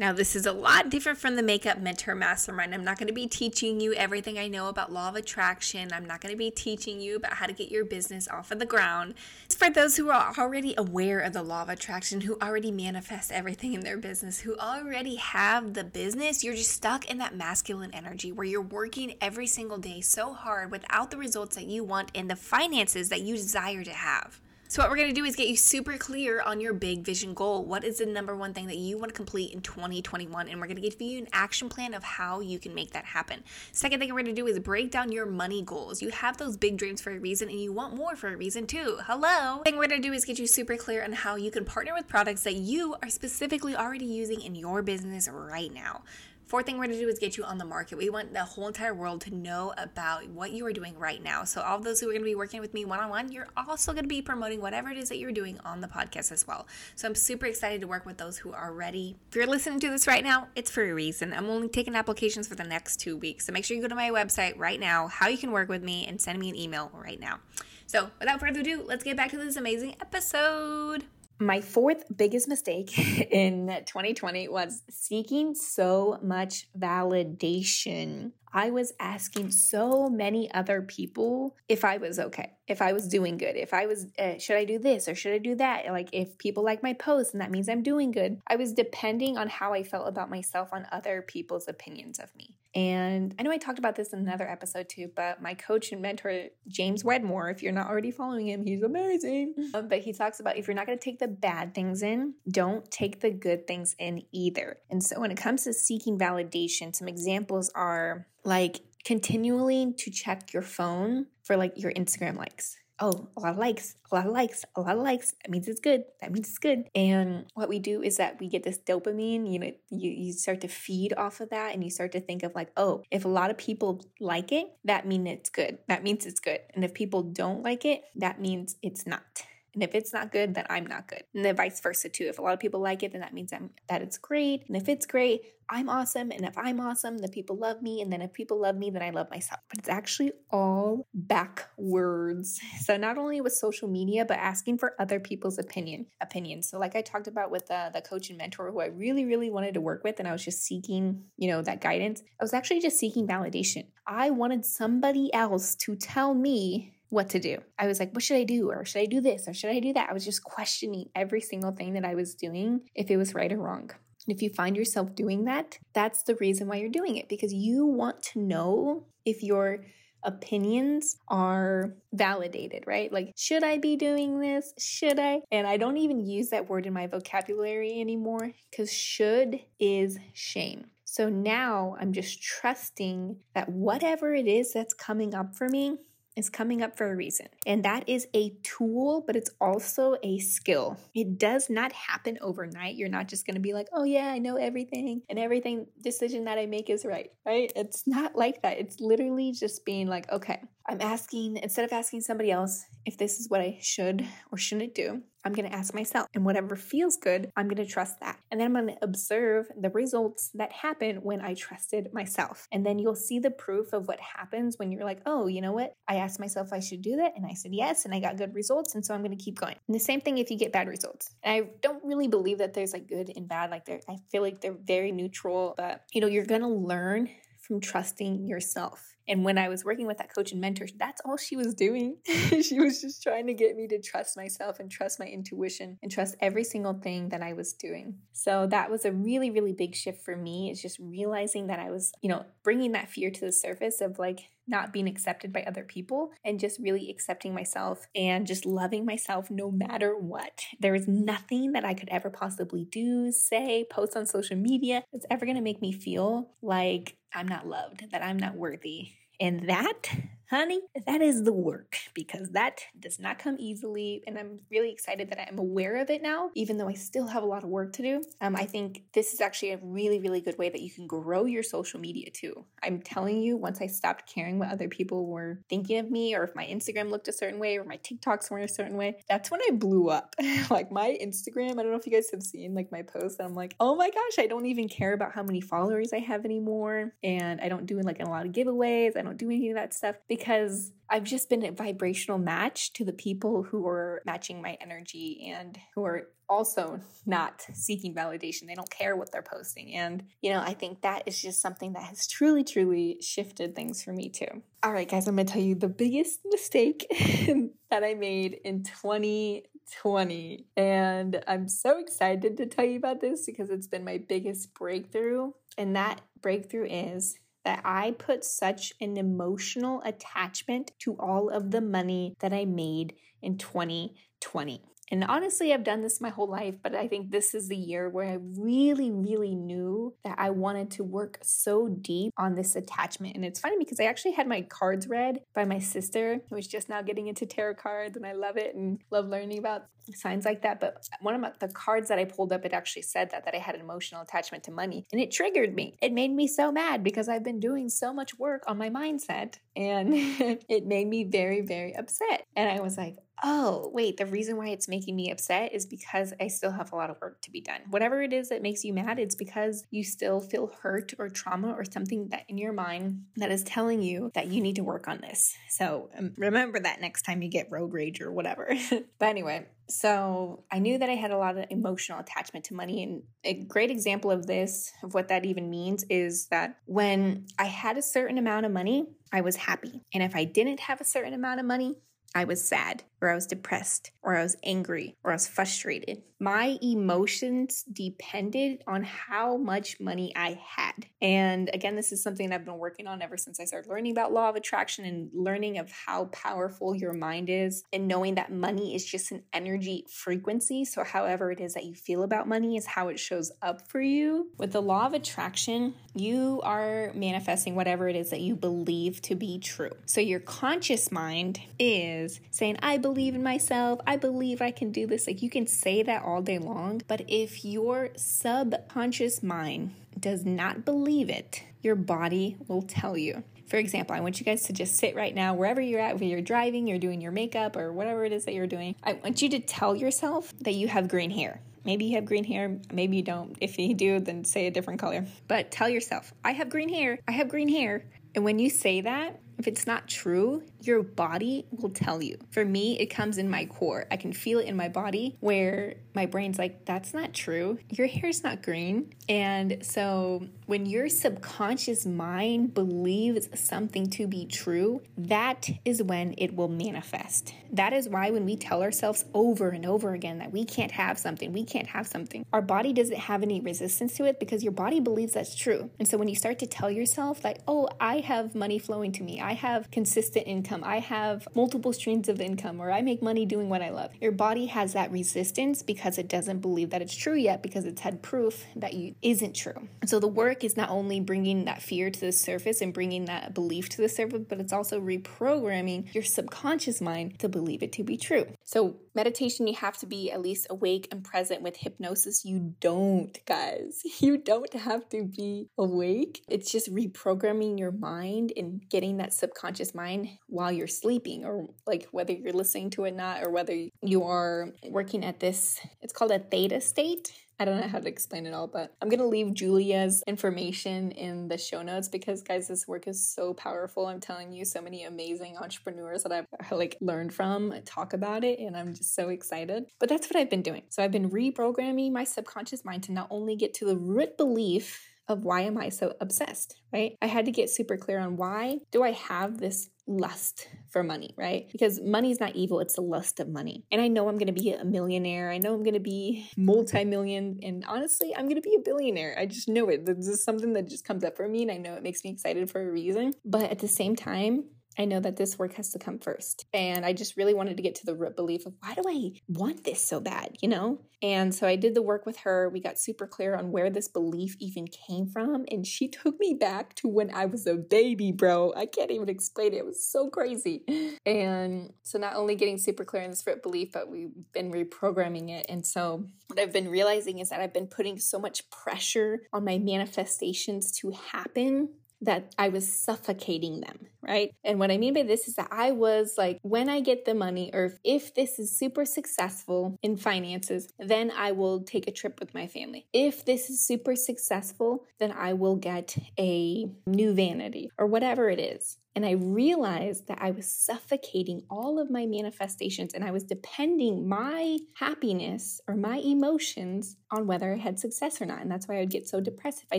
Now, 0.00 0.14
this 0.14 0.34
is 0.34 0.46
a 0.46 0.52
lot 0.52 0.88
different 0.88 1.18
from 1.18 1.36
the 1.36 1.42
Makeup 1.42 1.78
Mentor 1.78 2.14
Mastermind. 2.14 2.74
I'm 2.74 2.82
not 2.82 2.96
going 2.96 3.08
to 3.08 3.12
be 3.12 3.26
teaching 3.26 3.80
you 3.80 3.92
everything 3.92 4.38
I 4.38 4.48
know 4.48 4.68
about 4.70 4.90
law 4.90 5.10
of 5.10 5.14
attraction. 5.14 5.90
I'm 5.92 6.06
not 6.06 6.22
going 6.22 6.32
to 6.32 6.38
be 6.38 6.50
teaching 6.50 7.02
you 7.02 7.16
about 7.16 7.34
how 7.34 7.44
to 7.44 7.52
get 7.52 7.70
your 7.70 7.84
business 7.84 8.26
off 8.26 8.50
of 8.50 8.60
the 8.60 8.64
ground. 8.64 9.12
It's 9.44 9.54
for 9.54 9.68
those 9.68 9.98
who 9.98 10.08
are 10.08 10.32
already 10.38 10.74
aware 10.78 11.20
of 11.20 11.34
the 11.34 11.42
law 11.42 11.60
of 11.60 11.68
attraction, 11.68 12.22
who 12.22 12.38
already 12.40 12.70
manifest 12.70 13.30
everything 13.30 13.74
in 13.74 13.80
their 13.80 13.98
business, 13.98 14.40
who 14.40 14.56
already 14.56 15.16
have 15.16 15.74
the 15.74 15.84
business. 15.84 16.42
You're 16.42 16.56
just 16.56 16.72
stuck 16.72 17.10
in 17.10 17.18
that 17.18 17.36
masculine 17.36 17.92
energy 17.92 18.32
where 18.32 18.46
you're 18.46 18.62
working 18.62 19.16
every 19.20 19.46
single 19.46 19.76
day 19.76 20.00
so 20.00 20.32
hard 20.32 20.70
without 20.70 21.10
the 21.10 21.18
results 21.18 21.56
that 21.56 21.66
you 21.66 21.84
want 21.84 22.10
and 22.14 22.30
the 22.30 22.36
finances 22.36 23.10
that 23.10 23.20
you 23.20 23.36
desire 23.36 23.84
to 23.84 23.92
have. 23.92 24.40
So, 24.70 24.80
what 24.80 24.88
we're 24.88 24.98
going 24.98 25.08
to 25.08 25.12
do 25.20 25.24
is 25.24 25.34
get 25.34 25.48
you 25.48 25.56
super 25.56 25.98
clear 25.98 26.40
on 26.42 26.60
your 26.60 26.72
big 26.72 27.00
vision 27.00 27.34
goal. 27.34 27.64
What 27.64 27.82
is 27.82 27.98
the 27.98 28.06
number 28.06 28.36
one 28.36 28.54
thing 28.54 28.68
that 28.68 28.76
you 28.76 28.98
want 28.98 29.08
to 29.08 29.16
complete 29.16 29.52
in 29.52 29.62
2021? 29.62 30.48
And 30.48 30.60
we're 30.60 30.68
going 30.68 30.76
to 30.76 30.80
give 30.80 31.02
you 31.02 31.18
an 31.18 31.26
action 31.32 31.68
plan 31.68 31.92
of 31.92 32.04
how 32.04 32.38
you 32.38 32.60
can 32.60 32.72
make 32.72 32.92
that 32.92 33.04
happen. 33.04 33.42
Second 33.72 33.98
thing 33.98 34.10
we're 34.10 34.22
going 34.22 34.32
to 34.32 34.40
do 34.40 34.46
is 34.46 34.60
break 34.60 34.92
down 34.92 35.10
your 35.10 35.26
money 35.26 35.60
goals. 35.60 36.00
You 36.00 36.10
have 36.10 36.36
those 36.36 36.56
big 36.56 36.76
dreams 36.76 37.00
for 37.00 37.10
a 37.10 37.18
reason 37.18 37.48
and 37.48 37.60
you 37.60 37.72
want 37.72 37.96
more 37.96 38.14
for 38.14 38.32
a 38.32 38.36
reason 38.36 38.68
too. 38.68 38.98
Hello. 39.06 39.60
Thing 39.64 39.76
we're 39.76 39.88
going 39.88 40.02
to 40.02 40.08
do 40.08 40.14
is 40.14 40.24
get 40.24 40.38
you 40.38 40.46
super 40.46 40.76
clear 40.76 41.02
on 41.02 41.14
how 41.14 41.34
you 41.34 41.50
can 41.50 41.64
partner 41.64 41.92
with 41.92 42.06
products 42.06 42.44
that 42.44 42.54
you 42.54 42.94
are 43.02 43.08
specifically 43.08 43.74
already 43.74 44.04
using 44.04 44.40
in 44.40 44.54
your 44.54 44.82
business 44.82 45.28
right 45.28 45.74
now. 45.74 46.02
Fourth 46.50 46.66
thing 46.66 46.78
we're 46.78 46.86
going 46.86 46.98
to 46.98 47.04
do 47.04 47.08
is 47.08 47.20
get 47.20 47.36
you 47.36 47.44
on 47.44 47.58
the 47.58 47.64
market. 47.64 47.96
We 47.96 48.10
want 48.10 48.32
the 48.32 48.42
whole 48.42 48.66
entire 48.66 48.92
world 48.92 49.20
to 49.20 49.32
know 49.32 49.72
about 49.78 50.28
what 50.30 50.50
you 50.50 50.66
are 50.66 50.72
doing 50.72 50.98
right 50.98 51.22
now. 51.22 51.44
So, 51.44 51.60
all 51.60 51.78
those 51.78 52.00
who 52.00 52.08
are 52.08 52.12
going 52.12 52.22
to 52.22 52.28
be 52.28 52.34
working 52.34 52.60
with 52.60 52.74
me 52.74 52.84
one 52.84 52.98
on 52.98 53.08
one, 53.08 53.30
you're 53.30 53.46
also 53.56 53.92
going 53.92 54.02
to 54.02 54.08
be 54.08 54.20
promoting 54.20 54.60
whatever 54.60 54.90
it 54.90 54.98
is 54.98 55.10
that 55.10 55.18
you're 55.18 55.30
doing 55.30 55.60
on 55.64 55.80
the 55.80 55.86
podcast 55.86 56.32
as 56.32 56.48
well. 56.48 56.66
So, 56.96 57.06
I'm 57.06 57.14
super 57.14 57.46
excited 57.46 57.82
to 57.82 57.86
work 57.86 58.04
with 58.04 58.18
those 58.18 58.36
who 58.36 58.52
are 58.52 58.72
ready. 58.72 59.14
If 59.28 59.36
you're 59.36 59.46
listening 59.46 59.78
to 59.78 59.90
this 59.90 60.08
right 60.08 60.24
now, 60.24 60.48
it's 60.56 60.72
for 60.72 60.82
a 60.82 60.92
reason. 60.92 61.32
I'm 61.32 61.48
only 61.48 61.68
taking 61.68 61.94
applications 61.94 62.48
for 62.48 62.56
the 62.56 62.64
next 62.64 62.96
two 62.96 63.16
weeks. 63.16 63.46
So, 63.46 63.52
make 63.52 63.64
sure 63.64 63.76
you 63.76 63.82
go 63.84 63.88
to 63.88 63.94
my 63.94 64.10
website 64.10 64.58
right 64.58 64.80
now, 64.80 65.06
how 65.06 65.28
you 65.28 65.38
can 65.38 65.52
work 65.52 65.68
with 65.68 65.84
me, 65.84 66.04
and 66.08 66.20
send 66.20 66.40
me 66.40 66.48
an 66.48 66.56
email 66.56 66.90
right 66.92 67.20
now. 67.20 67.38
So, 67.86 68.10
without 68.18 68.40
further 68.40 68.58
ado, 68.58 68.82
let's 68.84 69.04
get 69.04 69.16
back 69.16 69.30
to 69.30 69.36
this 69.36 69.54
amazing 69.54 69.94
episode 70.00 71.04
my 71.40 71.60
fourth 71.60 72.04
biggest 72.14 72.48
mistake 72.48 72.96
in 73.32 73.68
2020 73.86 74.48
was 74.48 74.82
seeking 74.90 75.54
so 75.54 76.18
much 76.22 76.68
validation. 76.78 78.32
I 78.52 78.70
was 78.70 78.92
asking 79.00 79.52
so 79.52 80.10
many 80.10 80.52
other 80.52 80.82
people 80.82 81.56
if 81.68 81.84
I 81.84 81.96
was 81.96 82.18
okay, 82.18 82.52
if 82.66 82.82
I 82.82 82.92
was 82.92 83.08
doing 83.08 83.38
good, 83.38 83.56
if 83.56 83.72
I 83.72 83.86
was, 83.86 84.06
uh, 84.18 84.38
should 84.38 84.56
I 84.56 84.64
do 84.64 84.78
this 84.78 85.08
or 85.08 85.14
should 85.14 85.32
I 85.32 85.38
do 85.38 85.54
that? 85.54 85.86
Like, 85.86 86.10
if 86.12 86.36
people 86.36 86.64
like 86.64 86.82
my 86.82 86.92
post 86.92 87.32
and 87.32 87.40
that 87.40 87.50
means 87.50 87.68
I'm 87.68 87.82
doing 87.82 88.10
good. 88.10 88.40
I 88.46 88.56
was 88.56 88.72
depending 88.72 89.38
on 89.38 89.48
how 89.48 89.72
I 89.72 89.82
felt 89.82 90.08
about 90.08 90.30
myself 90.30 90.70
on 90.72 90.86
other 90.92 91.22
people's 91.22 91.68
opinions 91.68 92.18
of 92.18 92.34
me. 92.36 92.56
And 92.74 93.34
I 93.38 93.42
know 93.42 93.50
I 93.50 93.58
talked 93.58 93.78
about 93.78 93.96
this 93.96 94.12
in 94.12 94.20
another 94.20 94.48
episode 94.48 94.88
too, 94.88 95.10
but 95.14 95.42
my 95.42 95.54
coach 95.54 95.90
and 95.90 96.00
mentor, 96.00 96.44
James 96.68 97.04
Wedmore, 97.04 97.50
if 97.50 97.62
you're 97.62 97.72
not 97.72 97.88
already 97.88 98.10
following 98.10 98.46
him, 98.46 98.64
he's 98.64 98.82
amazing. 98.82 99.54
Um, 99.74 99.88
but 99.88 100.00
he 100.00 100.12
talks 100.12 100.40
about 100.40 100.56
if 100.56 100.66
you're 100.66 100.74
not 100.74 100.86
going 100.86 100.98
to 100.98 101.04
take 101.04 101.18
the 101.18 101.28
bad 101.28 101.74
things 101.74 102.02
in, 102.02 102.34
don't 102.50 102.88
take 102.90 103.20
the 103.20 103.30
good 103.30 103.66
things 103.66 103.94
in 103.98 104.22
either. 104.32 104.78
And 104.90 105.02
so 105.02 105.20
when 105.20 105.30
it 105.30 105.36
comes 105.36 105.64
to 105.64 105.72
seeking 105.72 106.18
validation, 106.18 106.94
some 106.94 107.08
examples 107.08 107.70
are 107.74 108.26
like 108.44 108.80
continually 109.04 109.92
to 109.98 110.10
check 110.10 110.52
your 110.52 110.62
phone 110.62 111.26
for 111.42 111.56
like 111.56 111.72
your 111.76 111.92
Instagram 111.92 112.36
likes 112.36 112.76
oh, 113.00 113.28
a 113.36 113.40
lot 113.40 113.52
of 113.52 113.58
likes, 113.58 113.96
a 114.10 114.14
lot 114.14 114.26
of 114.26 114.32
likes, 114.32 114.64
a 114.76 114.80
lot 114.80 114.96
of 114.96 115.02
likes. 115.02 115.34
That 115.42 115.50
means 115.50 115.66
it's 115.66 115.80
good. 115.80 116.04
That 116.20 116.32
means 116.32 116.48
it's 116.48 116.58
good. 116.58 116.88
And 116.94 117.46
what 117.54 117.68
we 117.68 117.78
do 117.78 118.02
is 118.02 118.18
that 118.18 118.38
we 118.38 118.48
get 118.48 118.62
this 118.62 118.78
dopamine, 118.78 119.50
you 119.50 119.58
know, 119.58 119.72
you, 119.90 120.10
you 120.10 120.32
start 120.32 120.60
to 120.60 120.68
feed 120.68 121.14
off 121.14 121.40
of 121.40 121.50
that 121.50 121.74
and 121.74 121.82
you 121.82 121.90
start 121.90 122.12
to 122.12 122.20
think 122.20 122.42
of 122.42 122.54
like, 122.54 122.70
oh, 122.76 123.02
if 123.10 123.24
a 123.24 123.28
lot 123.28 123.50
of 123.50 123.58
people 123.58 124.04
like 124.20 124.52
it, 124.52 124.66
that 124.84 125.06
means 125.06 125.28
it's 125.28 125.50
good. 125.50 125.78
That 125.88 126.02
means 126.04 126.26
it's 126.26 126.40
good. 126.40 126.60
And 126.74 126.84
if 126.84 126.94
people 126.94 127.22
don't 127.22 127.62
like 127.62 127.84
it, 127.84 128.02
that 128.16 128.40
means 128.40 128.76
it's 128.82 129.06
not. 129.06 129.44
And 129.74 129.82
if 129.82 129.94
it's 129.94 130.12
not 130.12 130.32
good, 130.32 130.54
then 130.54 130.66
I'm 130.68 130.86
not 130.86 131.08
good. 131.08 131.22
And 131.34 131.44
then 131.44 131.56
vice 131.56 131.80
versa 131.80 132.08
too. 132.08 132.24
If 132.24 132.38
a 132.38 132.42
lot 132.42 132.54
of 132.54 132.60
people 132.60 132.80
like 132.80 133.02
it, 133.02 133.12
then 133.12 133.20
that 133.20 133.34
means 133.34 133.52
I'm, 133.52 133.70
that 133.88 134.02
it's 134.02 134.18
great. 134.18 134.64
And 134.68 134.76
if 134.76 134.88
it's 134.88 135.06
great, 135.06 135.42
I'm 135.72 135.88
awesome. 135.88 136.32
And 136.32 136.44
if 136.44 136.58
I'm 136.58 136.80
awesome, 136.80 137.18
then 137.18 137.30
people 137.30 137.56
love 137.56 137.80
me. 137.80 138.02
And 138.02 138.12
then 138.12 138.22
if 138.22 138.32
people 138.32 138.60
love 138.60 138.76
me, 138.76 138.90
then 138.90 139.02
I 139.02 139.10
love 139.10 139.30
myself. 139.30 139.60
But 139.68 139.78
it's 139.78 139.88
actually 139.88 140.32
all 140.50 141.06
backwards. 141.14 142.58
So 142.80 142.96
not 142.96 143.18
only 143.18 143.40
with 143.40 143.52
social 143.52 143.86
media, 143.88 144.24
but 144.24 144.38
asking 144.38 144.78
for 144.78 144.94
other 144.98 145.20
people's 145.20 145.58
opinion 145.58 146.06
opinions. 146.20 146.68
So 146.68 146.78
like 146.78 146.96
I 146.96 147.02
talked 147.02 147.28
about 147.28 147.52
with 147.52 147.68
the, 147.68 147.90
the 147.94 148.00
coach 148.00 148.30
and 148.30 148.38
mentor 148.38 148.72
who 148.72 148.80
I 148.80 148.86
really, 148.86 149.24
really 149.24 149.50
wanted 149.50 149.74
to 149.74 149.80
work 149.80 150.02
with, 150.02 150.18
and 150.18 150.26
I 150.26 150.32
was 150.32 150.44
just 150.44 150.64
seeking, 150.64 151.22
you 151.36 151.48
know, 151.48 151.62
that 151.62 151.80
guidance. 151.80 152.20
I 152.40 152.44
was 152.44 152.52
actually 152.52 152.80
just 152.80 152.98
seeking 152.98 153.28
validation. 153.28 153.84
I 154.06 154.30
wanted 154.30 154.64
somebody 154.64 155.32
else 155.32 155.76
to 155.76 155.94
tell 155.94 156.34
me 156.34 156.94
what 157.10 157.28
to 157.30 157.38
do. 157.38 157.58
I 157.78 157.86
was 157.86 158.00
like, 158.00 158.12
what 158.12 158.22
should 158.22 158.36
I 158.36 158.44
do? 158.44 158.70
Or 158.70 158.84
should 158.84 159.02
I 159.02 159.06
do 159.06 159.20
this? 159.20 159.46
Or 159.46 159.54
should 159.54 159.70
I 159.70 159.80
do 159.80 159.92
that? 159.92 160.08
I 160.08 160.14
was 160.14 160.24
just 160.24 160.42
questioning 160.42 161.10
every 161.14 161.40
single 161.40 161.72
thing 161.72 161.92
that 161.94 162.04
I 162.04 162.14
was 162.14 162.34
doing, 162.34 162.82
if 162.94 163.10
it 163.10 163.16
was 163.16 163.34
right 163.34 163.52
or 163.52 163.58
wrong. 163.58 163.90
And 164.26 164.36
if 164.36 164.42
you 164.42 164.50
find 164.50 164.76
yourself 164.76 165.14
doing 165.14 165.44
that, 165.44 165.78
that's 165.92 166.22
the 166.22 166.36
reason 166.36 166.68
why 166.68 166.76
you're 166.76 166.88
doing 166.88 167.16
it 167.16 167.28
because 167.28 167.52
you 167.52 167.84
want 167.84 168.22
to 168.24 168.40
know 168.40 169.06
if 169.24 169.42
your 169.42 169.84
opinions 170.22 171.16
are 171.28 171.94
validated, 172.12 172.84
right? 172.86 173.12
Like, 173.12 173.32
should 173.36 173.64
I 173.64 173.78
be 173.78 173.96
doing 173.96 174.38
this? 174.38 174.72
Should 174.78 175.18
I? 175.18 175.40
And 175.50 175.66
I 175.66 175.78
don't 175.78 175.96
even 175.96 176.26
use 176.26 176.50
that 176.50 176.68
word 176.68 176.86
in 176.86 176.92
my 176.92 177.06
vocabulary 177.06 178.00
anymore 178.00 178.52
because 178.70 178.92
should 178.92 179.60
is 179.78 180.18
shame. 180.34 180.86
So 181.04 181.28
now 181.28 181.96
I'm 181.98 182.12
just 182.12 182.42
trusting 182.42 183.36
that 183.54 183.68
whatever 183.68 184.34
it 184.34 184.46
is 184.46 184.72
that's 184.72 184.94
coming 184.94 185.34
up 185.34 185.56
for 185.56 185.68
me, 185.68 185.96
is 186.36 186.48
coming 186.48 186.82
up 186.82 186.96
for 186.96 187.10
a 187.10 187.16
reason. 187.16 187.46
And 187.66 187.84
that 187.84 188.08
is 188.08 188.26
a 188.34 188.50
tool, 188.62 189.22
but 189.26 189.36
it's 189.36 189.50
also 189.60 190.16
a 190.22 190.38
skill. 190.38 190.96
It 191.14 191.38
does 191.38 191.68
not 191.68 191.92
happen 191.92 192.38
overnight. 192.40 192.96
You're 192.96 193.08
not 193.08 193.28
just 193.28 193.46
going 193.46 193.54
to 193.54 193.60
be 193.60 193.72
like, 193.72 193.88
oh, 193.92 194.04
yeah, 194.04 194.28
I 194.28 194.38
know 194.38 194.56
everything 194.56 195.22
and 195.28 195.38
everything 195.38 195.86
decision 196.02 196.44
that 196.44 196.58
I 196.58 196.66
make 196.66 196.88
is 196.88 197.04
right, 197.04 197.30
right? 197.44 197.72
It's 197.74 198.06
not 198.06 198.36
like 198.36 198.62
that. 198.62 198.78
It's 198.78 199.00
literally 199.00 199.52
just 199.52 199.84
being 199.84 200.06
like, 200.06 200.30
okay, 200.30 200.60
I'm 200.88 201.00
asking, 201.00 201.58
instead 201.58 201.84
of 201.84 201.92
asking 201.92 202.22
somebody 202.22 202.50
else 202.50 202.84
if 203.04 203.18
this 203.18 203.40
is 203.40 203.50
what 203.50 203.60
I 203.60 203.78
should 203.80 204.26
or 204.50 204.58
shouldn't 204.58 204.94
do, 204.94 205.22
I'm 205.44 205.52
going 205.52 205.68
to 205.68 205.74
ask 205.74 205.94
myself. 205.94 206.28
And 206.34 206.44
whatever 206.44 206.76
feels 206.76 207.16
good, 207.16 207.50
I'm 207.56 207.66
going 207.66 207.84
to 207.84 207.90
trust 207.90 208.20
that. 208.20 208.38
And 208.50 208.60
then 208.60 208.76
I'm 208.76 208.86
going 208.86 208.96
to 208.96 209.04
observe 209.04 209.66
the 209.80 209.90
results 209.90 210.50
that 210.54 210.72
happen 210.72 211.16
when 211.16 211.40
I 211.40 211.54
trusted 211.54 212.12
myself. 212.12 212.66
And 212.72 212.84
then 212.84 212.98
you'll 212.98 213.14
see 213.14 213.38
the 213.38 213.50
proof 213.50 213.92
of 213.92 214.08
what 214.08 214.20
happens 214.20 214.78
when 214.78 214.92
you're 214.92 215.04
like, 215.04 215.20
oh, 215.26 215.46
you 215.46 215.60
know 215.60 215.72
what? 215.72 215.94
I 216.08 216.16
asked 216.16 216.40
myself 216.40 216.72
I 216.72 216.80
should 216.80 217.02
do 217.02 217.16
that. 217.16 217.32
And 217.36 217.46
I 217.46 217.54
said 217.54 217.72
yes. 217.74 218.04
And 218.04 218.14
I 218.14 218.20
got 218.20 218.36
good 218.36 218.54
results. 218.54 218.94
And 218.94 219.04
so 219.04 219.14
I'm 219.14 219.22
going 219.22 219.36
to 219.36 219.42
keep 219.42 219.58
going. 219.58 219.76
And 219.88 219.94
the 219.94 220.00
same 220.00 220.20
thing 220.20 220.38
if 220.38 220.50
you 220.50 220.58
get 220.58 220.72
bad 220.72 220.88
results. 220.88 221.30
And 221.42 221.64
I 221.64 221.70
don't 221.80 222.04
really 222.04 222.28
believe 222.28 222.58
that 222.58 222.74
there's 222.74 222.92
like 222.92 223.08
good 223.08 223.32
and 223.34 223.48
bad. 223.48 223.70
Like 223.70 223.84
they're, 223.84 224.00
I 224.08 224.16
feel 224.30 224.42
like 224.42 224.60
they're 224.60 224.76
very 224.84 225.12
neutral. 225.12 225.74
But, 225.76 226.02
you 226.12 226.20
know, 226.20 226.26
you're 226.26 226.46
going 226.46 226.62
to 226.62 226.68
learn 226.68 227.30
from 227.60 227.80
trusting 227.80 228.46
yourself. 228.46 229.14
And 229.28 229.44
when 229.44 229.58
I 229.58 229.68
was 229.68 229.84
working 229.84 230.06
with 230.06 230.18
that 230.18 230.34
coach 230.34 230.52
and 230.52 230.60
mentor, 230.60 230.86
that's 230.98 231.20
all 231.24 231.36
she 231.36 231.56
was 231.56 231.74
doing. 231.74 232.16
she 232.26 232.80
was 232.80 233.00
just 233.00 233.22
trying 233.22 233.46
to 233.46 233.54
get 233.54 233.76
me 233.76 233.86
to 233.88 234.00
trust 234.00 234.36
myself 234.36 234.80
and 234.80 234.90
trust 234.90 235.20
my 235.20 235.26
intuition 235.26 235.98
and 236.02 236.10
trust 236.10 236.36
every 236.40 236.64
single 236.64 236.94
thing 236.94 237.28
that 237.30 237.42
I 237.42 237.52
was 237.52 237.72
doing. 237.72 238.18
So 238.32 238.66
that 238.68 238.90
was 238.90 239.04
a 239.04 239.12
really, 239.12 239.50
really 239.50 239.72
big 239.72 239.94
shift 239.94 240.24
for 240.24 240.36
me. 240.36 240.70
It's 240.70 240.82
just 240.82 240.98
realizing 240.98 241.68
that 241.68 241.78
I 241.78 241.90
was, 241.90 242.12
you 242.22 242.28
know, 242.28 242.44
bringing 242.62 242.92
that 242.92 243.10
fear 243.10 243.30
to 243.30 243.40
the 243.40 243.52
surface 243.52 244.00
of 244.00 244.18
like, 244.18 244.40
not 244.70 244.92
being 244.92 245.08
accepted 245.08 245.52
by 245.52 245.62
other 245.64 245.82
people 245.82 246.30
and 246.44 246.60
just 246.60 246.78
really 246.78 247.10
accepting 247.10 247.52
myself 247.52 248.06
and 248.14 248.46
just 248.46 248.64
loving 248.64 249.04
myself 249.04 249.50
no 249.50 249.70
matter 249.70 250.16
what. 250.16 250.62
There 250.78 250.94
is 250.94 251.08
nothing 251.08 251.72
that 251.72 251.84
I 251.84 251.92
could 251.92 252.08
ever 252.08 252.30
possibly 252.30 252.84
do, 252.84 253.32
say, 253.32 253.84
post 253.90 254.16
on 254.16 254.24
social 254.24 254.56
media 254.56 255.02
that's 255.12 255.26
ever 255.30 255.44
going 255.44 255.56
to 255.56 255.62
make 255.62 255.82
me 255.82 255.92
feel 255.92 256.50
like 256.62 257.16
I'm 257.34 257.48
not 257.48 257.66
loved, 257.66 258.10
that 258.12 258.22
I'm 258.22 258.38
not 258.38 258.56
worthy. 258.56 259.08
And 259.40 259.68
that 259.68 260.02
honey, 260.50 260.80
that 261.06 261.22
is 261.22 261.44
the 261.44 261.52
work 261.52 261.96
because 262.12 262.50
that 262.50 262.80
does 262.98 263.20
not 263.20 263.38
come 263.38 263.54
easily. 263.60 264.20
And 264.26 264.36
I'm 264.36 264.58
really 264.68 264.90
excited 264.90 265.30
that 265.30 265.38
I'm 265.48 265.58
aware 265.60 265.96
of 265.96 266.10
it 266.10 266.22
now, 266.22 266.50
even 266.56 266.76
though 266.76 266.88
I 266.88 266.94
still 266.94 267.28
have 267.28 267.44
a 267.44 267.46
lot 267.46 267.62
of 267.62 267.70
work 267.70 267.92
to 267.94 268.02
do. 268.02 268.24
Um, 268.40 268.56
I 268.56 268.64
think 268.64 269.04
this 269.14 269.32
is 269.32 269.40
actually 269.40 269.70
a 269.70 269.78
really, 269.80 270.18
really 270.18 270.40
good 270.40 270.58
way 270.58 270.68
that 270.68 270.80
you 270.80 270.90
can 270.90 271.06
grow 271.06 271.44
your 271.44 271.62
social 271.62 272.00
media 272.00 272.30
too. 272.30 272.64
I'm 272.82 273.00
telling 273.00 273.40
you, 273.40 273.56
once 273.56 273.80
I 273.80 273.86
stopped 273.86 274.28
caring 274.28 274.58
what 274.58 274.70
other 274.70 274.88
people 274.88 275.26
were 275.26 275.60
thinking 275.68 275.98
of 275.98 276.10
me, 276.10 276.34
or 276.34 276.42
if 276.42 276.56
my 276.56 276.66
Instagram 276.66 277.10
looked 277.10 277.28
a 277.28 277.32
certain 277.32 277.60
way, 277.60 277.78
or 277.78 277.84
my 277.84 277.98
TikToks 277.98 278.50
were 278.50 278.58
a 278.58 278.68
certain 278.68 278.96
way, 278.96 279.18
that's 279.28 279.52
when 279.52 279.60
I 279.62 279.70
blew 279.70 280.08
up. 280.08 280.34
like 280.70 280.90
my 280.90 281.16
Instagram, 281.22 281.72
I 281.72 281.82
don't 281.84 281.92
know 281.92 281.98
if 281.98 282.06
you 282.06 282.12
guys 282.12 282.28
have 282.32 282.42
seen 282.42 282.74
like 282.74 282.90
my 282.90 283.02
posts, 283.02 283.38
I'm 283.38 283.54
like, 283.54 283.76
oh 283.78 283.94
my 283.94 284.10
gosh, 284.10 284.38
I 284.40 284.48
don't 284.48 284.66
even 284.66 284.88
care 284.88 285.12
about 285.12 285.32
how 285.32 285.44
many 285.44 285.60
followers 285.60 286.12
I 286.12 286.18
have 286.18 286.44
anymore. 286.44 287.14
And 287.22 287.60
I 287.60 287.68
don't 287.68 287.86
do 287.86 288.00
like 288.00 288.20
a 288.20 288.28
lot 288.28 288.46
of 288.46 288.52
giveaways, 288.52 289.16
I 289.16 289.22
don't 289.22 289.38
do 289.38 289.46
any 289.46 289.70
of 289.70 289.76
that 289.76 289.94
stuff 289.94 290.16
because 290.26 290.39
because 290.40 290.92
I've 291.10 291.24
just 291.24 291.50
been 291.50 291.64
a 291.64 291.70
vibrational 291.70 292.38
match 292.38 292.94
to 292.94 293.04
the 293.04 293.12
people 293.12 293.62
who 293.62 293.86
are 293.86 294.22
matching 294.24 294.62
my 294.62 294.78
energy 294.80 295.52
and 295.54 295.78
who 295.94 296.04
are 296.04 296.28
also 296.48 297.00
not 297.26 297.62
seeking 297.74 298.14
validation. 298.14 298.66
They 298.66 298.74
don't 298.74 298.90
care 298.90 299.16
what 299.16 299.30
they're 299.30 299.42
posting. 299.42 299.94
And, 299.94 300.24
you 300.40 300.50
know, 300.50 300.60
I 300.60 300.72
think 300.72 301.02
that 301.02 301.24
is 301.26 301.40
just 301.40 301.60
something 301.60 301.92
that 301.92 302.04
has 302.04 302.26
truly, 302.26 302.64
truly 302.64 303.18
shifted 303.20 303.76
things 303.76 304.02
for 304.02 304.12
me 304.12 304.30
too. 304.30 304.62
All 304.82 304.92
right, 304.92 305.08
guys, 305.08 305.28
I'm 305.28 305.36
going 305.36 305.46
to 305.46 305.52
tell 305.52 305.62
you 305.62 305.74
the 305.74 305.88
biggest 305.88 306.40
mistake 306.44 307.06
that 307.90 308.02
I 308.02 308.14
made 308.14 308.58
in 308.64 308.82
2020. 308.84 310.66
And 310.76 311.44
I'm 311.46 311.68
so 311.68 311.98
excited 311.98 312.56
to 312.56 312.66
tell 312.66 312.86
you 312.86 312.96
about 312.96 313.20
this 313.20 313.44
because 313.44 313.68
it's 313.68 313.88
been 313.88 314.04
my 314.04 314.18
biggest 314.26 314.72
breakthrough. 314.74 315.52
And 315.76 315.94
that 315.96 316.22
breakthrough 316.40 316.86
is 316.86 317.36
that 317.64 317.82
I 317.84 318.12
put 318.12 318.44
such 318.44 318.92
an 319.00 319.16
emotional 319.16 320.02
attachment 320.04 320.92
to 321.00 321.14
all 321.14 321.50
of 321.50 321.70
the 321.70 321.80
money 321.80 322.34
that 322.40 322.52
I 322.52 322.64
made 322.64 323.14
in 323.42 323.58
2020. 323.58 324.82
And 325.10 325.24
honestly, 325.24 325.72
I've 325.72 325.84
done 325.84 326.02
this 326.02 326.20
my 326.20 326.28
whole 326.28 326.48
life, 326.48 326.76
but 326.82 326.94
I 326.94 327.08
think 327.08 327.30
this 327.30 327.54
is 327.54 327.68
the 327.68 327.76
year 327.76 328.08
where 328.08 328.26
I 328.26 328.38
really, 328.56 329.10
really 329.10 329.54
knew 329.54 330.14
that 330.24 330.36
I 330.38 330.50
wanted 330.50 330.90
to 330.92 331.04
work 331.04 331.38
so 331.42 331.88
deep 331.88 332.32
on 332.36 332.54
this 332.54 332.76
attachment. 332.76 333.34
And 333.36 333.44
it's 333.44 333.60
funny 333.60 333.76
because 333.78 334.00
I 334.00 334.04
actually 334.04 334.32
had 334.32 334.46
my 334.46 334.62
cards 334.62 335.08
read 335.08 335.40
by 335.54 335.64
my 335.64 335.78
sister, 335.78 336.40
who 336.48 336.56
is 336.56 336.66
just 336.66 336.88
now 336.88 337.02
getting 337.02 337.26
into 337.26 337.46
tarot 337.46 337.74
cards, 337.74 338.16
and 338.16 338.26
I 338.26 338.32
love 338.32 338.56
it 338.56 338.74
and 338.74 339.00
love 339.10 339.26
learning 339.26 339.58
about 339.58 339.86
signs 340.14 340.44
like 340.44 340.62
that. 340.62 340.80
But 340.80 341.08
one 341.20 341.44
of 341.44 341.58
the 341.58 341.68
cards 341.68 342.08
that 342.08 342.18
I 342.18 342.24
pulled 342.24 342.52
up, 342.52 342.64
it 342.64 342.72
actually 342.72 343.02
said 343.02 343.30
that 343.30 343.44
that 343.44 343.54
I 343.54 343.58
had 343.58 343.74
an 343.74 343.80
emotional 343.80 344.22
attachment 344.22 344.64
to 344.64 344.70
money, 344.70 345.06
and 345.12 345.20
it 345.20 345.30
triggered 345.30 345.74
me. 345.74 345.96
It 346.00 346.12
made 346.12 346.32
me 346.32 346.46
so 346.46 346.70
mad 346.72 347.02
because 347.02 347.28
I've 347.28 347.44
been 347.44 347.60
doing 347.60 347.88
so 347.88 348.12
much 348.12 348.38
work 348.38 348.64
on 348.66 348.78
my 348.78 348.90
mindset, 348.90 349.56
and 349.76 350.08
it 350.68 350.86
made 350.86 351.08
me 351.08 351.24
very, 351.24 351.60
very 351.60 351.94
upset. 351.96 352.44
And 352.56 352.70
I 352.70 352.80
was 352.80 352.96
like, 352.96 353.16
oh, 353.42 353.90
wait, 353.92 354.16
the 354.16 354.26
reason 354.26 354.56
why 354.56 354.68
it's 354.68 354.88
making 354.88 355.16
me 355.16 355.30
upset 355.30 355.72
is 355.72 355.86
because 355.86 356.32
I 356.40 356.48
still 356.48 356.70
have 356.70 356.92
a 356.92 356.96
lot 356.96 357.10
of 357.10 357.20
work 357.20 357.40
to 357.42 357.50
be 357.50 357.60
done. 357.60 357.80
Whatever 357.90 358.22
it 358.22 358.32
is 358.32 358.48
that 358.48 358.62
makes 358.62 358.84
you 358.84 358.92
mad, 358.92 359.18
it's 359.18 359.34
because 359.34 359.84
you 359.90 360.04
still 360.04 360.40
feel 360.40 360.72
hurt 360.82 361.14
or 361.18 361.28
trauma 361.28 361.72
or 361.72 361.84
something 361.84 362.28
that 362.28 362.44
in 362.48 362.58
your 362.58 362.72
mind 362.72 363.22
that 363.36 363.50
is 363.50 363.64
telling 363.64 364.02
you 364.02 364.30
that 364.34 364.48
you 364.48 364.62
need 364.62 364.76
to 364.76 364.84
work 364.84 365.08
on 365.08 365.20
this. 365.20 365.54
So 365.68 366.10
um, 366.18 366.32
remember 366.36 366.80
that 366.80 367.00
next 367.00 367.22
time 367.22 367.42
you 367.42 367.48
get 367.48 367.70
road 367.70 367.92
rage 367.92 368.20
or 368.20 368.32
whatever. 368.32 368.74
but 369.18 369.28
anyway, 369.28 369.66
so 369.88 370.64
I 370.70 370.78
knew 370.78 370.98
that 370.98 371.10
I 371.10 371.14
had 371.14 371.30
a 371.30 371.38
lot 371.38 371.56
of 371.56 371.66
emotional 371.70 372.20
attachment 372.20 372.66
to 372.66 372.74
money. 372.74 373.02
And 373.02 373.22
a 373.44 373.64
great 373.64 373.90
example 373.90 374.30
of 374.30 374.46
this, 374.46 374.92
of 375.02 375.14
what 375.14 375.28
that 375.28 375.44
even 375.44 375.68
means, 375.68 376.04
is 376.08 376.46
that 376.48 376.76
when 376.86 377.46
I 377.58 377.64
had 377.64 377.96
a 377.96 378.02
certain 378.02 378.38
amount 378.38 378.66
of 378.66 378.72
money, 378.72 379.06
I 379.32 379.40
was 379.40 379.56
happy. 379.56 380.02
And 380.14 380.22
if 380.22 380.36
I 380.36 380.44
didn't 380.44 380.80
have 380.80 381.00
a 381.00 381.04
certain 381.04 381.34
amount 381.34 381.60
of 381.60 381.66
money, 381.66 381.96
I 382.34 382.44
was 382.44 382.66
sad. 382.66 383.02
Or 383.20 383.30
I 383.30 383.34
was 383.34 383.46
depressed, 383.46 384.12
or 384.22 384.36
I 384.36 384.42
was 384.42 384.56
angry, 384.64 385.16
or 385.24 385.32
I 385.32 385.34
was 385.34 385.48
frustrated. 385.48 386.22
My 386.42 386.78
emotions 386.80 387.84
depended 387.92 388.82
on 388.86 389.04
how 389.04 389.58
much 389.58 390.00
money 390.00 390.32
I 390.34 390.58
had. 390.74 391.06
And 391.20 391.68
again, 391.74 391.96
this 391.96 392.12
is 392.12 392.22
something 392.22 392.50
I've 392.50 392.64
been 392.64 392.78
working 392.78 393.06
on 393.06 393.20
ever 393.20 393.36
since 393.36 393.60
I 393.60 393.66
started 393.66 393.90
learning 393.90 394.12
about 394.12 394.32
law 394.32 394.48
of 394.48 394.56
attraction 394.56 395.04
and 395.04 395.28
learning 395.34 395.76
of 395.76 395.92
how 395.92 396.26
powerful 396.26 396.94
your 396.94 397.12
mind 397.12 397.50
is 397.50 397.84
and 397.92 398.08
knowing 398.08 398.36
that 398.36 398.50
money 398.50 398.94
is 398.94 399.04
just 399.04 399.32
an 399.32 399.42
energy 399.52 400.06
frequency. 400.08 400.86
So, 400.86 401.04
however 401.04 401.52
it 401.52 401.60
is 401.60 401.74
that 401.74 401.84
you 401.84 401.94
feel 401.94 402.22
about 402.22 402.48
money 402.48 402.78
is 402.78 402.86
how 402.86 403.08
it 403.08 403.20
shows 403.20 403.52
up 403.60 403.86
for 403.90 404.00
you. 404.00 404.50
With 404.56 404.72
the 404.72 404.80
law 404.80 405.04
of 405.04 405.12
attraction, 405.12 405.94
you 406.14 406.62
are 406.64 407.12
manifesting 407.14 407.74
whatever 407.74 408.08
it 408.08 408.16
is 408.16 408.30
that 408.30 408.40
you 408.40 408.56
believe 408.56 409.20
to 409.22 409.34
be 409.34 409.58
true. 409.58 409.92
So, 410.06 410.22
your 410.22 410.40
conscious 410.40 411.12
mind 411.12 411.60
is 411.78 412.40
saying, 412.50 412.78
I 412.82 412.96
believe 412.96 413.09
in 413.18 413.42
myself. 413.42 414.00
I 414.06 414.16
believe 414.16 414.62
I 414.62 414.70
can 414.70 414.90
do 414.92 415.06
this. 415.06 415.26
Like, 415.26 415.42
you 415.42 415.50
can 415.50 415.66
say 415.66 416.02
that 416.02 416.22
all 416.22 416.42
day 416.42 416.58
long. 416.58 417.02
But 417.08 417.22
if 417.28 417.64
your 417.64 418.10
subconscious 418.16 419.42
mind 419.42 419.94
does 420.18 420.44
not 420.44 420.84
believe 420.84 421.28
it, 421.28 421.62
your 421.82 421.94
body 421.94 422.56
will 422.68 422.82
tell 422.82 423.16
you. 423.16 423.42
For 423.68 423.76
example, 423.76 424.16
I 424.16 424.20
want 424.20 424.40
you 424.40 424.44
guys 424.44 424.64
to 424.64 424.72
just 424.72 424.96
sit 424.96 425.14
right 425.14 425.34
now, 425.34 425.54
wherever 425.54 425.80
you're 425.80 426.00
at, 426.00 426.14
whether 426.14 426.24
you're 426.24 426.40
driving, 426.40 426.88
you're 426.88 426.98
doing 426.98 427.20
your 427.20 427.30
makeup, 427.30 427.76
or 427.76 427.92
whatever 427.92 428.24
it 428.24 428.32
is 428.32 428.44
that 428.46 428.54
you're 428.54 428.66
doing. 428.66 428.96
I 429.04 429.12
want 429.12 429.40
you 429.42 429.48
to 429.50 429.60
tell 429.60 429.94
yourself 429.94 430.52
that 430.62 430.74
you 430.74 430.88
have 430.88 431.08
green 431.08 431.30
hair. 431.30 431.60
Maybe 431.84 432.06
you 432.06 432.16
have 432.16 432.24
green 432.26 432.44
hair, 432.44 432.78
maybe 432.92 433.16
you 433.16 433.22
don't. 433.22 433.56
If 433.60 433.78
you 433.78 433.94
do, 433.94 434.18
then 434.18 434.44
say 434.44 434.66
a 434.66 434.70
different 434.70 435.00
color. 435.00 435.24
But 435.48 435.70
tell 435.70 435.88
yourself, 435.88 436.34
I 436.44 436.50
have 436.52 436.68
green 436.68 436.88
hair, 436.88 437.20
I 437.28 437.32
have 437.32 437.48
green 437.48 437.68
hair. 437.68 438.04
And 438.34 438.44
when 438.44 438.58
you 438.58 438.70
say 438.70 439.00
that, 439.02 439.40
if 439.60 439.68
it's 439.68 439.86
not 439.86 440.08
true, 440.08 440.62
your 440.80 441.02
body 441.02 441.66
will 441.70 441.90
tell 441.90 442.22
you. 442.22 442.38
For 442.50 442.64
me, 442.64 442.98
it 442.98 443.06
comes 443.06 443.36
in 443.36 443.50
my 443.50 443.66
core. 443.66 444.06
I 444.10 444.16
can 444.16 444.32
feel 444.32 444.58
it 444.58 444.66
in 444.66 444.74
my 444.74 444.88
body 444.88 445.36
where 445.40 445.96
my 446.14 446.26
brain's 446.26 446.58
like, 446.58 446.84
that's 446.84 447.14
not 447.14 447.32
true. 447.32 447.78
Your 447.88 448.06
hair's 448.06 448.42
not 448.42 448.62
green. 448.62 449.12
And 449.28 449.78
so 449.82 450.46
when 450.66 450.86
your 450.86 451.08
subconscious 451.08 452.04
mind 452.04 452.74
believes 452.74 453.48
something 453.54 454.08
to 454.10 454.26
be 454.26 454.46
true, 454.46 455.02
that 455.16 455.68
is 455.84 456.02
when 456.02 456.34
it 456.36 456.54
will 456.54 456.68
manifest. 456.68 457.54
That 457.72 457.92
is 457.92 458.08
why 458.08 458.30
when 458.30 458.44
we 458.44 458.56
tell 458.56 458.82
ourselves 458.82 459.24
over 459.34 459.68
and 459.70 459.86
over 459.86 460.14
again 460.14 460.38
that 460.38 460.52
we 460.52 460.64
can't 460.64 460.90
have 460.92 461.18
something, 461.18 461.52
we 461.52 461.64
can't 461.64 461.86
have 461.86 462.06
something, 462.06 462.44
our 462.52 462.62
body 462.62 462.92
doesn't 462.92 463.18
have 463.18 463.42
any 463.42 463.60
resistance 463.60 464.14
to 464.16 464.24
it 464.24 464.40
because 464.40 464.64
your 464.64 464.72
body 464.72 464.98
believes 464.98 465.34
that's 465.34 465.54
true. 465.54 465.90
And 465.98 466.08
so 466.08 466.18
when 466.18 466.28
you 466.28 466.34
start 466.34 466.58
to 466.60 466.66
tell 466.66 466.90
yourself, 466.90 467.44
like, 467.44 467.58
oh, 467.68 467.88
I 468.00 468.18
have 468.18 468.54
money 468.54 468.78
flowing 468.78 469.12
to 469.12 469.22
me, 469.22 469.40
I 469.40 469.52
have 469.52 469.90
consistent 469.90 470.46
income, 470.48 470.82
I 470.84 470.98
have 470.98 471.46
multiple 471.54 471.92
streams 471.92 472.28
of 472.28 472.40
income, 472.40 472.80
or 472.80 472.90
I 472.90 473.02
make 473.02 473.22
money 473.22 473.46
doing 473.46 473.68
what 473.68 473.82
I 473.82 473.90
love, 473.90 474.10
your 474.20 474.32
body 474.32 474.66
has 474.66 474.92
that 474.94 475.12
resistance 475.12 475.82
because 475.82 475.99
it 476.18 476.28
doesn't 476.28 476.60
believe 476.60 476.90
that 476.90 477.02
it's 477.02 477.14
true 477.14 477.34
yet 477.34 477.62
because 477.62 477.84
it's 477.84 478.00
had 478.00 478.22
proof 478.22 478.64
that 478.76 478.94
you 478.94 479.14
isn't 479.22 479.54
true. 479.54 479.88
So 480.06 480.18
the 480.20 480.28
work 480.28 480.64
is 480.64 480.76
not 480.76 480.90
only 480.90 481.20
bringing 481.20 481.64
that 481.64 481.82
fear 481.82 482.10
to 482.10 482.20
the 482.20 482.32
surface 482.32 482.80
and 482.80 482.92
bringing 482.92 483.26
that 483.26 483.54
belief 483.54 483.88
to 483.90 483.98
the 483.98 484.08
surface, 484.08 484.42
but 484.48 484.60
it's 484.60 484.72
also 484.72 485.00
reprogramming 485.00 486.12
your 486.14 486.24
subconscious 486.24 487.00
mind 487.00 487.38
to 487.40 487.48
believe 487.48 487.82
it 487.82 487.92
to 487.92 488.04
be 488.04 488.16
true. 488.16 488.46
So 488.64 488.96
meditation, 489.14 489.66
you 489.66 489.74
have 489.74 489.96
to 489.98 490.06
be 490.06 490.30
at 490.30 490.40
least 490.40 490.66
awake 490.70 491.08
and 491.10 491.24
present. 491.24 491.62
With 491.62 491.76
hypnosis, 491.76 492.44
you 492.44 492.74
don't, 492.80 493.38
guys. 493.46 494.02
You 494.20 494.36
don't 494.36 494.72
have 494.74 495.08
to 495.10 495.24
be 495.24 495.68
awake. 495.78 496.42
It's 496.46 496.70
just 496.70 496.92
reprogramming 496.92 497.78
your 497.78 497.90
mind 497.90 498.52
and 498.56 498.82
getting 498.88 499.16
that 499.16 499.32
subconscious 499.32 499.94
mind 499.94 500.28
while 500.46 500.70
you're 500.70 500.86
sleeping, 500.86 501.44
or 501.44 501.68
like 501.86 502.06
whether 502.10 502.32
you're 502.32 502.52
listening 502.52 502.90
to 502.90 503.04
it 503.04 503.16
not, 503.16 503.42
or 503.42 503.50
whether 503.50 503.74
you 504.02 504.24
are 504.24 504.68
working 504.90 505.24
at 505.24 505.40
this, 505.40 505.80
it's 506.02 506.12
called 506.12 506.30
a 506.30 506.38
theta 506.38 506.80
state. 506.80 507.32
I 507.58 507.66
don't 507.66 507.78
know 507.78 507.88
how 507.88 507.98
to 507.98 508.08
explain 508.08 508.46
it 508.46 508.54
all, 508.54 508.66
but 508.66 508.94
I'm 509.02 509.10
gonna 509.10 509.26
leave 509.26 509.52
Julia's 509.52 510.22
information 510.26 511.10
in 511.10 511.48
the 511.48 511.58
show 511.58 511.82
notes 511.82 512.08
because 512.08 512.40
guys, 512.40 512.68
this 512.68 512.88
work 512.88 513.06
is 513.06 513.28
so 513.28 513.52
powerful. 513.52 514.06
I'm 514.06 514.18
telling 514.18 514.50
you, 514.50 514.64
so 514.64 514.80
many 514.80 515.04
amazing 515.04 515.58
entrepreneurs 515.58 516.22
that 516.22 516.32
I've 516.32 516.46
uh, 516.72 516.76
like 516.76 516.96
learned 517.02 517.34
from 517.34 517.74
talk 517.84 518.14
about 518.14 518.44
it, 518.44 518.60
and 518.60 518.74
I'm 518.74 518.94
just 518.94 519.14
so 519.14 519.28
excited. 519.28 519.84
But 519.98 520.08
that's 520.08 520.26
what 520.28 520.36
I've 520.36 520.48
been 520.48 520.62
doing. 520.62 520.84
So 520.88 521.02
I've 521.02 521.12
been 521.12 521.28
reprogramming 521.28 522.12
my 522.12 522.24
subconscious 522.24 522.82
mind 522.82 523.02
to 523.04 523.12
not 523.12 523.26
only 523.28 523.56
get 523.56 523.74
to 523.74 523.84
the 523.84 523.96
root 523.96 524.38
belief 524.38 525.09
of 525.28 525.44
why 525.44 525.62
am 525.62 525.78
I 525.78 525.88
so 525.88 526.14
obsessed, 526.20 526.76
right? 526.92 527.16
I 527.22 527.26
had 527.26 527.44
to 527.44 527.52
get 527.52 527.70
super 527.70 527.96
clear 527.96 528.18
on 528.18 528.36
why 528.36 528.78
do 528.90 529.02
I 529.02 529.12
have 529.12 529.58
this 529.58 529.88
lust 530.06 530.68
for 530.88 531.02
money, 531.02 531.34
right? 531.38 531.68
Because 531.70 532.00
money 532.00 532.30
is 532.30 532.40
not 532.40 532.56
evil, 532.56 532.80
it's 532.80 532.94
the 532.94 533.00
lust 533.00 533.38
of 533.38 533.48
money. 533.48 533.84
And 533.92 534.00
I 534.00 534.08
know 534.08 534.28
I'm 534.28 534.38
going 534.38 534.52
to 534.52 534.60
be 534.60 534.72
a 534.72 534.84
millionaire. 534.84 535.50
I 535.50 535.58
know 535.58 535.72
I'm 535.72 535.84
going 535.84 535.94
to 535.94 536.00
be 536.00 536.48
multi-million 536.56 537.60
and 537.62 537.84
honestly, 537.86 538.34
I'm 538.34 538.46
going 538.46 538.60
to 538.60 538.60
be 538.60 538.74
a 538.74 538.82
billionaire. 538.82 539.36
I 539.38 539.46
just 539.46 539.68
know 539.68 539.88
it. 539.88 540.04
This 540.04 540.26
is 540.26 540.44
something 540.44 540.72
that 540.72 540.88
just 540.88 541.04
comes 541.04 541.22
up 541.22 541.36
for 541.36 541.48
me 541.48 541.62
and 541.62 541.70
I 541.70 541.76
know 541.76 541.94
it 541.94 542.02
makes 542.02 542.24
me 542.24 542.30
excited 542.30 542.70
for 542.70 542.80
a 542.80 542.90
reason. 542.90 543.32
But 543.44 543.70
at 543.70 543.78
the 543.78 543.88
same 543.88 544.16
time, 544.16 544.64
I 545.00 545.06
know 545.06 545.18
that 545.20 545.38
this 545.38 545.58
work 545.58 545.72
has 545.76 545.92
to 545.92 545.98
come 545.98 546.18
first. 546.18 546.66
And 546.74 547.06
I 547.06 547.14
just 547.14 547.38
really 547.38 547.54
wanted 547.54 547.78
to 547.78 547.82
get 547.82 547.94
to 547.96 548.04
the 548.06 548.14
root 548.14 548.36
belief 548.36 548.66
of 548.66 548.74
why 548.80 548.92
do 548.92 549.02
I 549.08 549.30
want 549.48 549.82
this 549.82 550.06
so 550.06 550.20
bad, 550.20 550.58
you 550.60 550.68
know? 550.68 551.00
And 551.22 551.54
so 551.54 551.66
I 551.66 551.76
did 551.76 551.94
the 551.94 552.02
work 552.02 552.26
with 552.26 552.36
her. 552.40 552.68
We 552.68 552.80
got 552.80 552.98
super 552.98 553.26
clear 553.26 553.56
on 553.56 553.72
where 553.72 553.88
this 553.88 554.08
belief 554.08 554.56
even 554.60 554.86
came 554.86 555.26
from. 555.26 555.64
And 555.70 555.86
she 555.86 556.08
took 556.22 556.38
me 556.38 556.52
back 556.52 556.94
to 556.96 557.08
when 557.08 557.32
I 557.32 557.46
was 557.46 557.66
a 557.66 557.76
baby, 557.76 558.30
bro. 558.30 558.74
I 558.76 558.84
can't 558.84 559.10
even 559.10 559.30
explain 559.30 559.72
it. 559.72 559.78
It 559.78 559.86
was 559.86 560.06
so 560.06 560.28
crazy. 560.28 560.84
And 561.26 561.92
so 562.02 562.18
not 562.18 562.34
only 562.34 562.54
getting 562.54 562.78
super 562.78 563.04
clear 563.04 563.22
on 563.22 563.30
this 563.30 563.44
root 563.46 563.62
belief, 563.62 563.92
but 563.92 564.10
we've 564.10 564.30
been 564.52 564.72
reprogramming 564.72 565.50
it. 565.50 565.66
And 565.68 565.86
so 565.86 566.24
what 566.48 566.58
I've 566.58 566.72
been 566.72 566.88
realizing 566.88 567.38
is 567.38 567.50
that 567.50 567.60
I've 567.60 567.74
been 567.74 567.86
putting 567.86 568.18
so 568.18 568.38
much 568.38 568.68
pressure 568.70 569.42
on 569.52 569.64
my 569.64 569.78
manifestations 569.78 570.90
to 571.00 571.12
happen 571.32 571.90
that 572.22 572.54
I 572.58 572.68
was 572.68 572.90
suffocating 572.90 573.80
them, 573.80 574.06
right? 574.22 574.52
And 574.64 574.78
what 574.78 574.90
I 574.90 574.98
mean 574.98 575.14
by 575.14 575.22
this 575.22 575.48
is 575.48 575.54
that 575.54 575.68
I 575.70 575.92
was 575.92 576.34
like, 576.36 576.58
when 576.62 576.88
I 576.88 577.00
get 577.00 577.24
the 577.24 577.34
money, 577.34 577.70
or 577.72 577.94
if 578.04 578.34
this 578.34 578.58
is 578.58 578.76
super 578.76 579.04
successful 579.04 579.96
in 580.02 580.16
finances, 580.16 580.88
then 580.98 581.30
I 581.30 581.52
will 581.52 581.82
take 581.82 582.06
a 582.06 582.12
trip 582.12 582.38
with 582.38 582.54
my 582.54 582.66
family. 582.66 583.06
If 583.12 583.44
this 583.44 583.70
is 583.70 583.86
super 583.86 584.16
successful, 584.16 585.06
then 585.18 585.32
I 585.32 585.54
will 585.54 585.76
get 585.76 586.16
a 586.38 586.86
new 587.06 587.32
vanity 587.32 587.90
or 587.98 588.06
whatever 588.06 588.50
it 588.50 588.60
is. 588.60 588.98
And 589.16 589.26
I 589.26 589.32
realized 589.32 590.28
that 590.28 590.38
I 590.40 590.52
was 590.52 590.70
suffocating 590.70 591.62
all 591.68 591.98
of 591.98 592.10
my 592.10 592.26
manifestations 592.26 593.12
and 593.12 593.24
I 593.24 593.32
was 593.32 593.42
depending 593.42 594.28
my 594.28 594.78
happiness 594.94 595.80
or 595.88 595.96
my 595.96 596.18
emotions 596.18 597.16
on 597.30 597.46
whether 597.46 597.74
I 597.74 597.78
had 597.78 597.98
success 597.98 598.40
or 598.40 598.46
not. 598.46 598.62
And 598.62 598.70
that's 598.70 598.86
why 598.86 598.96
I 598.96 599.00
would 599.00 599.10
get 599.10 599.28
so 599.28 599.40
depressed 599.40 599.82
if 599.82 599.88
I 599.92 599.98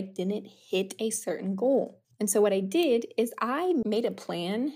didn't 0.00 0.48
hit 0.70 0.94
a 0.98 1.10
certain 1.10 1.54
goal. 1.54 2.00
And 2.20 2.30
so 2.30 2.40
what 2.40 2.52
I 2.52 2.60
did 2.60 3.06
is 3.18 3.34
I 3.40 3.74
made 3.84 4.04
a 4.04 4.10
plan, 4.10 4.72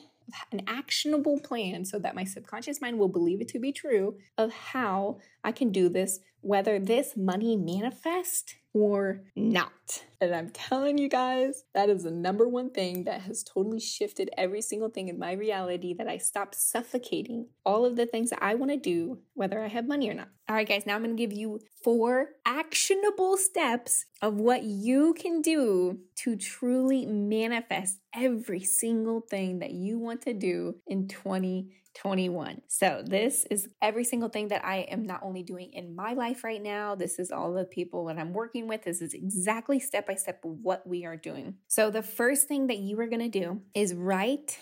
an 0.52 0.62
actionable 0.66 1.40
plan, 1.40 1.84
so 1.84 1.98
that 2.00 2.14
my 2.14 2.24
subconscious 2.24 2.80
mind 2.80 2.98
will 2.98 3.08
believe 3.08 3.40
it 3.40 3.48
to 3.48 3.58
be 3.58 3.72
true 3.72 4.18
of 4.36 4.52
how 4.52 5.18
I 5.44 5.52
can 5.52 5.70
do 5.70 5.88
this, 5.88 6.18
whether 6.40 6.78
this 6.78 7.16
money 7.16 7.56
manifest 7.56 8.56
or 8.74 9.22
not. 9.34 10.04
And 10.20 10.34
I'm 10.34 10.50
telling 10.50 10.98
you 10.98 11.08
guys, 11.08 11.64
that 11.74 11.90
is 11.90 12.04
the 12.04 12.10
number 12.10 12.48
one 12.48 12.70
thing 12.70 13.04
that 13.04 13.22
has 13.22 13.42
totally 13.42 13.80
shifted 13.80 14.30
every 14.36 14.62
single 14.62 14.88
thing 14.88 15.08
in 15.08 15.18
my 15.18 15.32
reality 15.32 15.94
that 15.94 16.08
I 16.08 16.18
stopped 16.18 16.54
suffocating 16.54 17.48
all 17.64 17.84
of 17.84 17.96
the 17.96 18.06
things 18.06 18.30
that 18.30 18.42
I 18.42 18.54
want 18.54 18.72
to 18.72 18.78
do, 18.78 19.18
whether 19.34 19.62
I 19.62 19.68
have 19.68 19.86
money 19.86 20.08
or 20.08 20.14
not. 20.14 20.28
All 20.48 20.54
right, 20.54 20.68
guys, 20.68 20.86
now 20.86 20.94
I'm 20.94 21.02
going 21.02 21.16
to 21.16 21.20
give 21.20 21.36
you 21.36 21.58
four 21.82 22.28
actionable 22.46 23.36
steps 23.36 24.04
of 24.22 24.34
what 24.34 24.62
you 24.62 25.12
can 25.14 25.42
do 25.42 25.98
to 26.16 26.36
truly 26.36 27.04
manifest 27.04 27.98
every 28.14 28.60
single 28.60 29.20
thing 29.20 29.58
that 29.58 29.72
you 29.72 29.98
want 29.98 30.22
to 30.22 30.32
do 30.32 30.76
in 30.86 31.08
2021. 31.08 32.62
So, 32.68 33.02
this 33.04 33.44
is 33.50 33.68
every 33.82 34.04
single 34.04 34.28
thing 34.28 34.48
that 34.48 34.64
I 34.64 34.86
am 34.88 35.04
not 35.04 35.20
only 35.24 35.42
doing 35.42 35.72
in 35.72 35.96
my 35.96 36.12
life 36.12 36.44
right 36.44 36.62
now, 36.62 36.94
this 36.94 37.18
is 37.18 37.32
all 37.32 37.52
the 37.52 37.64
people 37.64 38.06
that 38.06 38.18
I'm 38.18 38.32
working 38.32 38.68
with. 38.68 38.84
This 38.84 39.02
is 39.02 39.14
exactly 39.14 39.80
step 39.80 40.05
by 40.06 40.14
step 40.14 40.40
what 40.42 40.86
we 40.86 41.04
are 41.04 41.16
doing. 41.16 41.56
So, 41.68 41.90
the 41.90 42.02
first 42.02 42.48
thing 42.48 42.68
that 42.68 42.78
you 42.78 42.98
are 43.00 43.06
going 43.06 43.30
to 43.30 43.40
do 43.40 43.62
is 43.74 43.94
write 43.94 44.58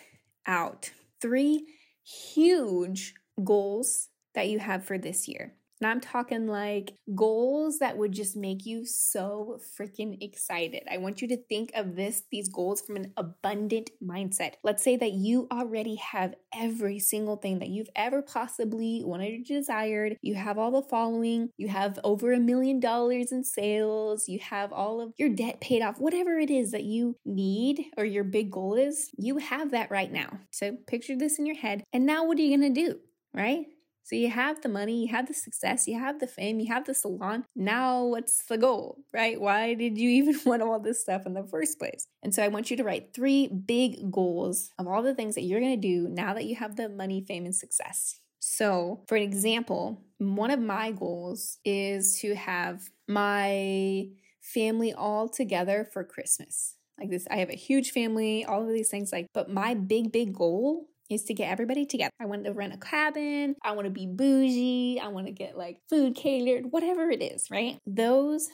out 0.46 0.90
three 1.20 1.66
huge 2.02 3.14
goals 3.42 4.08
that 4.34 4.48
you 4.48 4.58
have 4.58 4.84
for 4.84 4.98
this 4.98 5.28
year. 5.28 5.54
And 5.80 5.90
I'm 5.90 6.00
talking 6.00 6.46
like 6.46 6.94
goals 7.14 7.78
that 7.78 7.96
would 7.96 8.12
just 8.12 8.36
make 8.36 8.64
you 8.64 8.84
so 8.84 9.60
freaking 9.78 10.16
excited. 10.22 10.82
I 10.90 10.98
want 10.98 11.20
you 11.20 11.28
to 11.28 11.36
think 11.36 11.72
of 11.74 11.96
this, 11.96 12.22
these 12.30 12.48
goals 12.48 12.80
from 12.80 12.96
an 12.96 13.12
abundant 13.16 13.90
mindset. 14.02 14.54
Let's 14.62 14.82
say 14.82 14.96
that 14.96 15.12
you 15.12 15.48
already 15.50 15.96
have 15.96 16.34
every 16.54 16.98
single 16.98 17.36
thing 17.36 17.58
that 17.58 17.68
you've 17.68 17.90
ever 17.96 18.22
possibly 18.22 19.02
wanted 19.04 19.40
or 19.40 19.44
desired. 19.44 20.16
You 20.22 20.34
have 20.34 20.58
all 20.58 20.70
the 20.70 20.88
following, 20.88 21.50
you 21.56 21.68
have 21.68 21.98
over 22.04 22.32
a 22.32 22.40
million 22.40 22.80
dollars 22.80 23.32
in 23.32 23.44
sales, 23.44 24.28
you 24.28 24.38
have 24.38 24.72
all 24.72 25.00
of 25.00 25.12
your 25.16 25.28
debt 25.28 25.60
paid 25.60 25.82
off, 25.82 25.98
whatever 25.98 26.38
it 26.38 26.50
is 26.50 26.70
that 26.70 26.84
you 26.84 27.16
need 27.24 27.86
or 27.96 28.04
your 28.04 28.24
big 28.24 28.50
goal 28.50 28.74
is, 28.74 29.10
you 29.16 29.38
have 29.38 29.72
that 29.72 29.90
right 29.90 30.12
now. 30.12 30.38
So 30.50 30.76
picture 30.86 31.16
this 31.16 31.38
in 31.38 31.46
your 31.46 31.56
head. 31.56 31.84
And 31.92 32.06
now 32.06 32.24
what 32.24 32.38
are 32.38 32.42
you 32.42 32.54
to 32.60 32.70
do? 32.70 32.98
right? 33.34 33.66
So 34.04 34.16
you 34.16 34.28
have 34.28 34.60
the 34.60 34.68
money, 34.68 35.02
you 35.02 35.08
have 35.08 35.26
the 35.26 35.34
success, 35.34 35.88
you 35.88 35.98
have 35.98 36.20
the 36.20 36.26
fame, 36.26 36.60
you 36.60 36.72
have 36.72 36.84
the 36.84 36.92
salon. 36.94 37.46
Now 37.56 38.04
what's 38.04 38.44
the 38.44 38.58
goal, 38.58 38.98
right? 39.14 39.40
Why 39.40 39.72
did 39.72 39.96
you 39.96 40.10
even 40.20 40.38
want 40.44 40.62
all 40.62 40.78
this 40.78 41.00
stuff 41.00 41.24
in 41.24 41.32
the 41.32 41.42
first 41.42 41.78
place? 41.78 42.06
And 42.22 42.34
so 42.34 42.42
I 42.42 42.48
want 42.48 42.70
you 42.70 42.76
to 42.76 42.84
write 42.84 43.14
three 43.14 43.48
big 43.48 44.12
goals 44.12 44.70
of 44.78 44.86
all 44.86 45.02
the 45.02 45.14
things 45.14 45.34
that 45.34 45.42
you're 45.42 45.60
going 45.60 45.80
to 45.80 45.88
do 45.88 46.08
now 46.08 46.34
that 46.34 46.44
you 46.44 46.54
have 46.56 46.76
the 46.76 46.88
money, 46.88 47.24
fame, 47.26 47.46
and 47.46 47.56
success. 47.56 48.20
So, 48.40 49.02
for 49.08 49.16
an 49.16 49.22
example, 49.22 50.02
one 50.18 50.50
of 50.50 50.60
my 50.60 50.92
goals 50.92 51.56
is 51.64 52.20
to 52.20 52.34
have 52.34 52.90
my 53.08 54.08
family 54.42 54.92
all 54.92 55.30
together 55.30 55.88
for 55.90 56.04
Christmas. 56.04 56.76
Like 57.00 57.08
this, 57.08 57.26
I 57.30 57.36
have 57.36 57.48
a 57.48 57.56
huge 57.56 57.90
family, 57.90 58.44
all 58.44 58.62
of 58.62 58.68
these 58.68 58.90
things 58.90 59.12
like, 59.12 59.28
but 59.32 59.50
my 59.50 59.72
big, 59.72 60.12
big 60.12 60.34
goal 60.34 60.88
is 61.10 61.24
to 61.24 61.34
get 61.34 61.50
everybody 61.50 61.86
together. 61.86 62.12
I 62.20 62.26
want 62.26 62.44
to 62.44 62.52
rent 62.52 62.74
a 62.74 62.78
cabin. 62.78 63.56
I 63.62 63.72
want 63.72 63.86
to 63.86 63.90
be 63.90 64.06
bougie. 64.06 65.00
I 65.00 65.08
want 65.08 65.26
to 65.26 65.32
get 65.32 65.56
like 65.56 65.80
food 65.88 66.14
catered, 66.14 66.72
whatever 66.72 67.10
it 67.10 67.22
is, 67.22 67.50
right? 67.50 67.78
Those 67.86 68.48